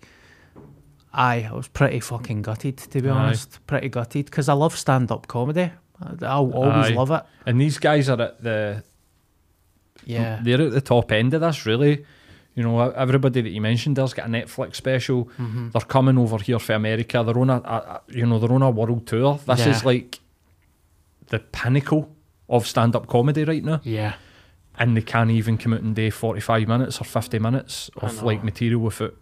aye, 1.14 1.48
I 1.50 1.54
was 1.54 1.68
pretty 1.68 2.00
fucking 2.00 2.42
gutted, 2.42 2.78
to 2.78 3.02
be 3.02 3.10
Aye. 3.10 3.12
honest. 3.14 3.60
Pretty 3.68 3.90
gutted 3.90 4.26
because 4.26 4.50
I 4.50 4.54
love 4.54 4.76
stand 4.78 5.12
up 5.12 5.28
comedy. 5.28 5.72
I- 6.02 6.26
I'll 6.26 6.52
always 6.52 6.92
Aye. 6.92 6.94
love 6.96 7.12
it. 7.12 7.24
And 7.46 7.62
these 7.62 7.78
guys 7.78 8.10
are 8.10 8.20
at 8.22 8.42
the, 8.44 8.84
Yeah. 10.06 10.40
they're 10.44 10.62
at 10.62 10.72
the 10.72 10.82
top 10.82 11.12
end 11.12 11.34
of 11.34 11.42
this. 11.42 11.66
Really, 11.66 12.04
you 12.56 12.64
know, 12.64 12.80
everybody 12.92 13.42
that 13.42 13.50
you 13.50 13.62
mentioned 13.62 13.96
there's 13.96 14.14
got 14.14 14.26
a 14.26 14.30
Netflix 14.30 14.76
special. 14.76 15.26
Mm-hmm. 15.38 15.70
They're 15.70 15.82
coming 15.82 16.18
over 16.18 16.38
here 16.40 16.60
for 16.60 16.74
America. 16.74 17.24
They're 17.26 17.38
on 17.40 17.50
a, 17.50 17.56
a, 17.58 18.02
you 18.10 18.26
know, 18.26 18.40
they're 18.40 18.52
on 18.52 18.62
a 18.64 18.70
world 18.72 19.06
tour. 19.08 19.40
This 19.46 19.60
Yeah. 19.60 19.70
is 19.70 19.86
like 19.86 20.20
the 21.28 21.40
pinnacle 21.40 22.10
of 22.50 22.68
stand 22.68 22.96
up 22.96 23.08
comedy 23.08 23.44
right 23.46 23.64
now. 23.64 23.80
Yeah. 23.84 24.14
and 24.76 24.98
they 24.98 25.02
can't 25.04 25.30
even 25.30 25.56
come 25.56 25.72
out 25.74 25.82
and 25.82 25.96
do 25.96 26.10
45 26.10 26.68
minutes 26.68 27.00
or 27.00 27.04
50 27.04 27.38
minutes 27.38 27.92
of 27.98 28.24
like 28.24 28.44
material 28.44 28.82
without 28.82 29.14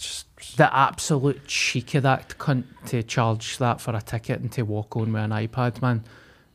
that's 0.00 0.24
just 0.36 0.56
The 0.56 0.74
absolute 0.74 1.46
cheek 1.46 1.94
of 1.94 2.04
that 2.04 2.30
cunt 2.38 2.64
to 2.86 3.02
charge 3.02 3.58
that 3.58 3.80
for 3.80 3.94
a 3.94 4.00
ticket 4.00 4.40
and 4.40 4.50
to 4.52 4.62
walk 4.62 4.96
on 4.96 5.12
with 5.12 5.22
an 5.22 5.30
iPad, 5.30 5.82
man. 5.82 6.04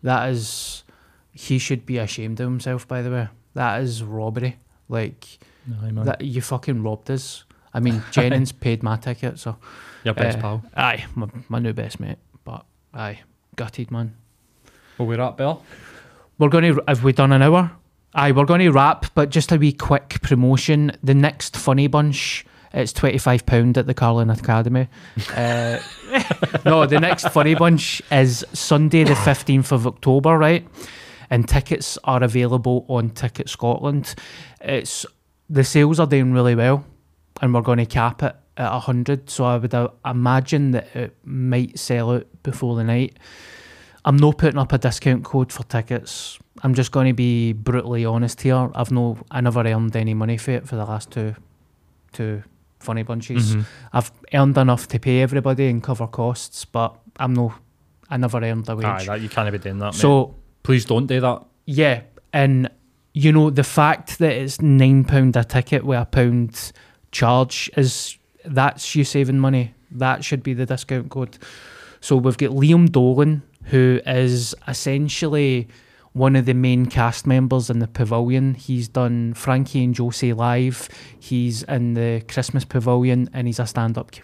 That 0.01 0.29
is. 0.29 0.83
He 1.31 1.59
should 1.59 1.85
be 1.85 1.97
ashamed 1.97 2.39
of 2.39 2.47
himself, 2.47 2.87
by 2.87 3.01
the 3.01 3.11
way. 3.11 3.27
That 3.53 3.81
is 3.81 4.01
robbery. 4.01 4.57
Like, 4.87 5.37
man. 5.67 6.05
that 6.05 6.21
you 6.21 6.41
fucking 6.41 6.81
robbed 6.81 7.11
us. 7.11 7.43
I 7.73 7.81
mean, 7.81 8.01
Jennings 8.11 8.51
paid 8.51 8.81
my 8.81 8.95
ticket, 8.95 9.37
so. 9.37 9.57
your 10.03 10.13
best 10.13 10.37
uh, 10.37 10.41
pal 10.41 10.63
Aye, 10.77 11.05
my, 11.13 11.27
my 11.49 11.59
new 11.59 11.73
best 11.73 11.99
mate. 11.99 12.17
But, 12.45 12.65
aye, 12.93 13.19
gutted, 13.57 13.91
man. 13.91 14.15
well 14.97 15.07
we're 15.07 15.19
at 15.19 15.35
Bill 15.35 15.61
We're 16.37 16.49
going 16.49 16.75
to. 16.75 16.83
Have 16.87 17.03
we 17.03 17.11
done 17.11 17.33
an 17.33 17.41
hour? 17.41 17.71
Aye, 18.13 18.31
we're 18.31 18.45
going 18.45 18.61
to 18.61 18.71
wrap, 18.71 19.07
but 19.13 19.29
just 19.29 19.51
a 19.51 19.57
wee 19.57 19.73
quick 19.73 20.21
promotion. 20.21 20.93
The 21.03 21.13
next 21.13 21.57
Funny 21.57 21.87
Bunch, 21.87 22.45
it's 22.75 22.91
£25 22.91 23.77
at 23.77 23.87
the 23.87 23.93
Carling 23.93 24.29
Academy. 24.29 24.89
Uh, 25.33 25.79
no, 26.65 26.85
the 26.85 26.99
next 26.99 27.29
Funny 27.29 27.55
Bunch 27.55 28.01
is 28.11 28.43
Sunday, 28.51 29.05
the 29.05 29.13
15th 29.13 29.71
of 29.71 29.87
October, 29.87 30.37
right? 30.37 30.67
And 31.29 31.47
tickets 31.47 31.97
are 32.03 32.21
available 32.21 32.85
on 32.89 33.11
Ticket 33.11 33.49
Scotland. 33.49 34.13
It's 34.59 35.05
The 35.49 35.63
sales 35.63 36.01
are 36.01 36.05
doing 36.05 36.33
really 36.33 36.53
well, 36.53 36.85
and 37.41 37.53
we're 37.53 37.61
going 37.61 37.77
to 37.77 37.85
cap 37.85 38.21
it 38.21 38.35
at 38.57 38.71
100 38.71 39.29
So 39.29 39.45
I 39.45 39.57
would 39.57 39.73
uh, 39.73 39.89
imagine 40.05 40.71
that 40.71 40.93
it 40.95 41.15
might 41.23 41.79
sell 41.79 42.11
out 42.11 42.27
before 42.43 42.75
the 42.75 42.83
night. 42.83 43.17
I'm 44.03 44.17
not 44.17 44.37
putting 44.37 44.59
up 44.59 44.73
a 44.73 44.77
discount 44.77 45.23
code 45.23 45.51
for 45.51 45.63
tickets. 45.63 46.37
I'm 46.61 46.73
just 46.73 46.91
going 46.91 47.07
to 47.07 47.13
be 47.13 47.53
brutally 47.53 48.05
honest 48.05 48.41
here. 48.41 48.69
I've 48.75 48.91
no, 48.91 49.17
I 49.31 49.39
never 49.39 49.61
earned 49.61 49.95
any 49.95 50.13
money 50.13 50.37
for 50.37 50.51
it 50.51 50.67
for 50.67 50.75
the 50.75 50.85
last 50.85 51.09
two, 51.09 51.35
two 52.11 52.43
funny 52.85 53.03
bunches. 53.03 53.55
Mm-hmm. 53.55 53.61
I've 53.91 54.11
earned 54.33 54.57
enough 54.57 54.87
to 54.89 54.99
pay 54.99 55.21
everybody 55.21 55.67
and 55.67 55.83
cover 55.83 56.07
costs, 56.07 56.65
but 56.65 56.95
I'm 57.17 57.33
no, 57.33 57.53
I 58.09 58.17
never 58.17 58.37
earned 58.41 58.69
a 58.69 58.75
wage. 58.75 58.85
aye 58.85 59.05
that 59.05 59.21
you 59.21 59.29
can't 59.29 59.51
be 59.51 59.57
doing 59.57 59.79
that 59.79 59.93
mate. 59.93 60.01
so 60.01 60.35
please 60.63 60.85
don't 60.85 61.07
do 61.07 61.19
that 61.19 61.43
yeah, 61.65 62.01
and 62.31 62.69
you 63.13 63.31
know 63.31 63.49
the 63.49 63.63
fact 63.63 64.19
that 64.19 64.31
it's 64.33 64.61
nine 64.61 65.03
pound 65.03 65.35
a 65.35 65.43
ticket 65.43 65.83
with 65.83 65.99
a 65.99 66.05
pound 66.05 66.71
charge 67.11 67.69
is 67.75 68.17
that's 68.45 68.95
you 68.95 69.03
saving 69.03 69.39
money. 69.39 69.73
That 69.91 70.23
should 70.23 70.43
be 70.43 70.53
the 70.53 70.65
discount 70.65 71.09
code. 71.09 71.37
So 72.01 72.17
we've 72.17 72.37
got 72.37 72.51
Liam 72.51 72.91
Dolan, 72.91 73.41
who 73.63 73.99
is 74.05 74.53
essentially 74.67 75.67
one 76.15 76.37
of 76.37 76.45
the 76.45 76.53
main 76.53 76.85
cast 76.85 77.27
members 77.27 77.69
in 77.69 77.79
the 77.79 77.87
pavilion. 77.87 78.53
He's 78.53 78.87
done 78.87 79.33
Frankie 79.33 79.83
and 79.83 79.93
Josie 79.93 80.31
live. 80.31 80.87
He's 81.19 81.61
in 81.63 81.93
the 81.93 82.23
Christmas 82.29 82.63
pavilion, 82.63 83.29
and 83.33 83.47
he's 83.47 83.59
a 83.59 83.67
stand-up 83.67 84.15
c- 84.15 84.21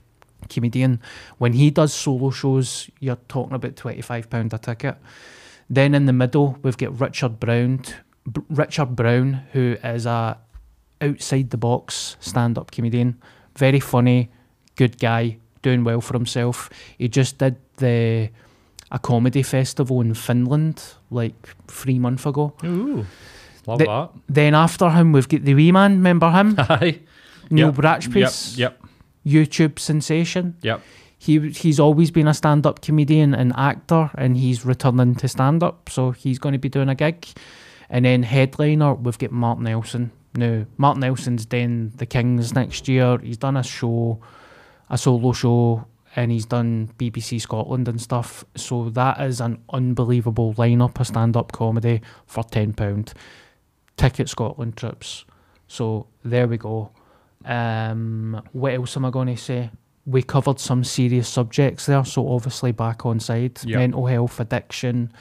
comedian. 0.48 1.02
When 1.38 1.52
he 1.52 1.70
does 1.70 1.94
solo 1.94 2.32
shows, 2.32 2.90
you're 3.02 3.18
talking 3.28 3.56
about 3.56 3.76
twenty 3.76 4.02
five 4.02 4.30
pound 4.30 4.54
a 4.54 4.58
ticket. 4.58 4.96
Then 5.70 5.94
in 5.94 6.06
the 6.06 6.14
middle, 6.14 6.58
we've 6.64 6.78
got 6.78 6.98
Richard 6.98 7.42
Brown, 7.42 7.82
B- 8.32 8.42
Richard 8.50 8.96
Brown, 8.96 9.44
who 9.52 9.76
is 9.84 10.06
a 10.06 10.38
outside 11.02 11.50
the 11.50 11.58
box 11.58 12.16
stand 12.22 12.58
up 12.58 12.72
comedian, 12.72 13.22
very 13.58 13.82
funny, 13.82 14.32
good 14.78 14.98
guy, 14.98 15.40
doing 15.62 15.84
well 15.84 16.00
for 16.00 16.14
himself. 16.14 16.70
He 16.98 17.10
just 17.10 17.38
did 17.38 17.58
the 17.78 18.30
a 18.92 19.00
comedy 19.00 19.44
festival 19.44 20.00
in 20.00 20.14
Finland 20.14 20.94
like 21.12 21.36
three 21.68 22.00
months 22.00 22.26
ago. 22.26 22.54
ooh 22.64 23.06
love 23.68 23.78
The- 23.80 23.86
that 23.86 24.10
Then 24.28 24.56
after 24.56 24.90
him, 24.90 25.12
we've 25.12 25.28
got 25.30 25.44
the 25.44 25.54
wee 25.54 25.72
man. 25.72 25.92
Remember 25.98 26.32
him, 26.32 26.56
aye 26.58 27.00
Neil 27.50 27.68
Yep, 27.68 27.76
Bratchpiece, 27.76 28.58
yep 28.58 28.82
YouTube 29.26 29.78
sensation. 29.78 30.56
yep 30.62 30.82
He 31.20 31.38
he's 31.52 31.80
always 31.80 32.10
been 32.12 32.28
a 32.28 32.34
stand 32.34 32.66
up 32.66 32.82
comedian 32.82 33.36
and 33.36 33.54
actor, 33.56 34.10
and 34.16 34.36
he's 34.38 34.66
returning 34.66 35.14
to 35.16 35.28
stand 35.28 35.62
up, 35.64 35.90
so 35.90 36.12
he's 36.12 36.40
going 36.40 36.54
to 36.54 36.60
be 36.60 36.70
doing 36.70 36.90
a 36.90 36.96
gig. 36.96 37.28
And 37.90 38.06
then 38.06 38.24
headliner, 38.24 38.94
we've 38.96 39.18
got 39.20 39.32
Mark 39.32 39.60
Nelson. 39.60 40.12
Now, 40.34 40.66
Mark 40.78 40.98
Nelson's 40.98 41.46
doing 41.46 41.92
the 41.98 42.06
Kings 42.06 42.54
next 42.56 42.88
year. 42.88 43.20
He's 43.20 43.38
done 43.38 43.58
a 43.58 43.64
show, 43.64 44.18
a 44.90 44.98
solo 44.98 45.34
show, 45.34 45.86
and 46.16 46.32
he's 46.32 46.46
done 46.46 46.92
BBC 46.98 47.40
Scotland 47.42 47.88
and 47.88 48.02
stuff. 48.02 48.44
So 48.56 48.90
that 48.90 49.22
is 49.22 49.40
an 49.42 49.62
unbelievable 49.72 50.54
lineup 50.56 51.00
of 51.00 51.08
stand 51.08 51.38
up 51.38 51.52
comedy 51.52 52.02
for 52.26 52.44
ten 52.44 52.74
pound. 52.74 53.14
Ticket 53.98 54.30
Scotland 54.30 54.76
trips. 54.78 55.26
So 55.68 56.08
there 56.24 56.48
we 56.48 56.58
go. 56.58 56.92
Um, 57.46 58.42
what 58.52 58.74
else 58.74 58.98
am 58.98 59.06
I 59.06 59.10
going 59.10 59.28
to 59.28 59.38
say? 59.38 59.70
We 60.06 60.24
covered 60.24 60.60
some 60.60 60.84
serious 60.84 61.28
subjects 61.30 61.86
there, 61.86 62.04
so 62.06 62.28
obviously 62.32 62.72
back 62.72 63.06
on 63.06 63.20
side, 63.20 63.60
Yep. 63.64 63.78
mental 63.78 64.06
health, 64.08 64.40
addiction, 64.40 65.12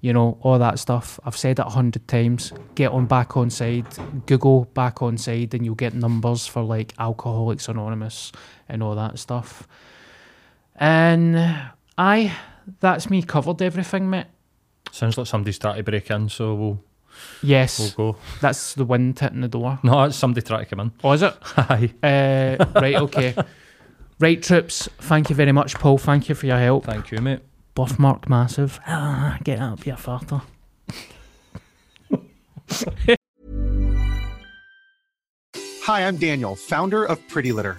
you 0.00 0.12
know, 0.12 0.38
all 0.42 0.58
that 0.58 0.78
stuff. 0.78 1.20
I've 1.24 1.36
said 1.36 1.58
it 1.58 1.66
a 1.66 1.70
hundred 1.70 2.06
times. 2.08 2.52
Get 2.74 2.90
on 2.90 3.06
back 3.06 3.36
on 3.36 3.50
side, 3.50 3.86
Google 4.26 4.64
back 4.74 5.02
on 5.02 5.16
side, 5.18 5.54
and 5.54 5.64
you'll 5.64 5.74
get 5.76 5.94
numbers 5.94 6.46
for 6.46 6.62
like 6.62 6.94
Alcoholics 6.98 7.68
Anonymous 7.68 8.32
and 8.68 8.82
all 8.82 8.94
that 8.96 9.18
stuff. 9.18 9.66
And 10.78 11.36
I, 11.96 12.34
that's 12.80 13.10
me 13.10 13.22
covered 13.22 13.60
everything, 13.62 14.08
mate. 14.10 14.26
Sounds 14.92 15.18
like 15.18 15.26
somebody's 15.26 15.58
trying 15.58 15.76
to 15.76 15.82
break 15.82 16.10
in, 16.10 16.28
so 16.28 16.54
we'll 16.54 16.80
Yes, 17.42 17.78
we'll 17.96 18.12
go. 18.12 18.18
that's 18.40 18.74
the 18.74 18.84
wind 18.84 19.18
hitting 19.18 19.40
the 19.40 19.48
door. 19.48 19.78
No, 19.82 20.04
it's 20.04 20.16
somebody 20.16 20.46
trying 20.46 20.64
to 20.64 20.70
come 20.70 20.80
in. 20.80 20.92
Oh, 21.02 21.12
is 21.12 21.22
it? 21.22 21.34
Aye. 21.56 21.92
Uh, 22.02 22.64
right, 22.80 22.94
okay. 22.96 23.34
Right, 24.20 24.42
troops, 24.42 24.88
thank 24.98 25.30
you 25.30 25.36
very 25.36 25.52
much, 25.52 25.76
Paul. 25.76 25.96
Thank 25.96 26.28
you 26.28 26.34
for 26.34 26.46
your 26.46 26.58
help. 26.58 26.86
Thank 26.86 27.12
you, 27.12 27.20
mate. 27.20 27.38
Buff 27.76 27.90
Birthmark 27.90 28.28
massive. 28.28 28.80
Ah, 28.84 29.38
get 29.44 29.60
up, 29.60 29.86
you 29.86 29.92
farter. 29.92 30.42
Hi, 35.84 36.04
I'm 36.04 36.16
Daniel, 36.16 36.56
founder 36.56 37.04
of 37.04 37.20
Pretty 37.28 37.52
Litter. 37.52 37.78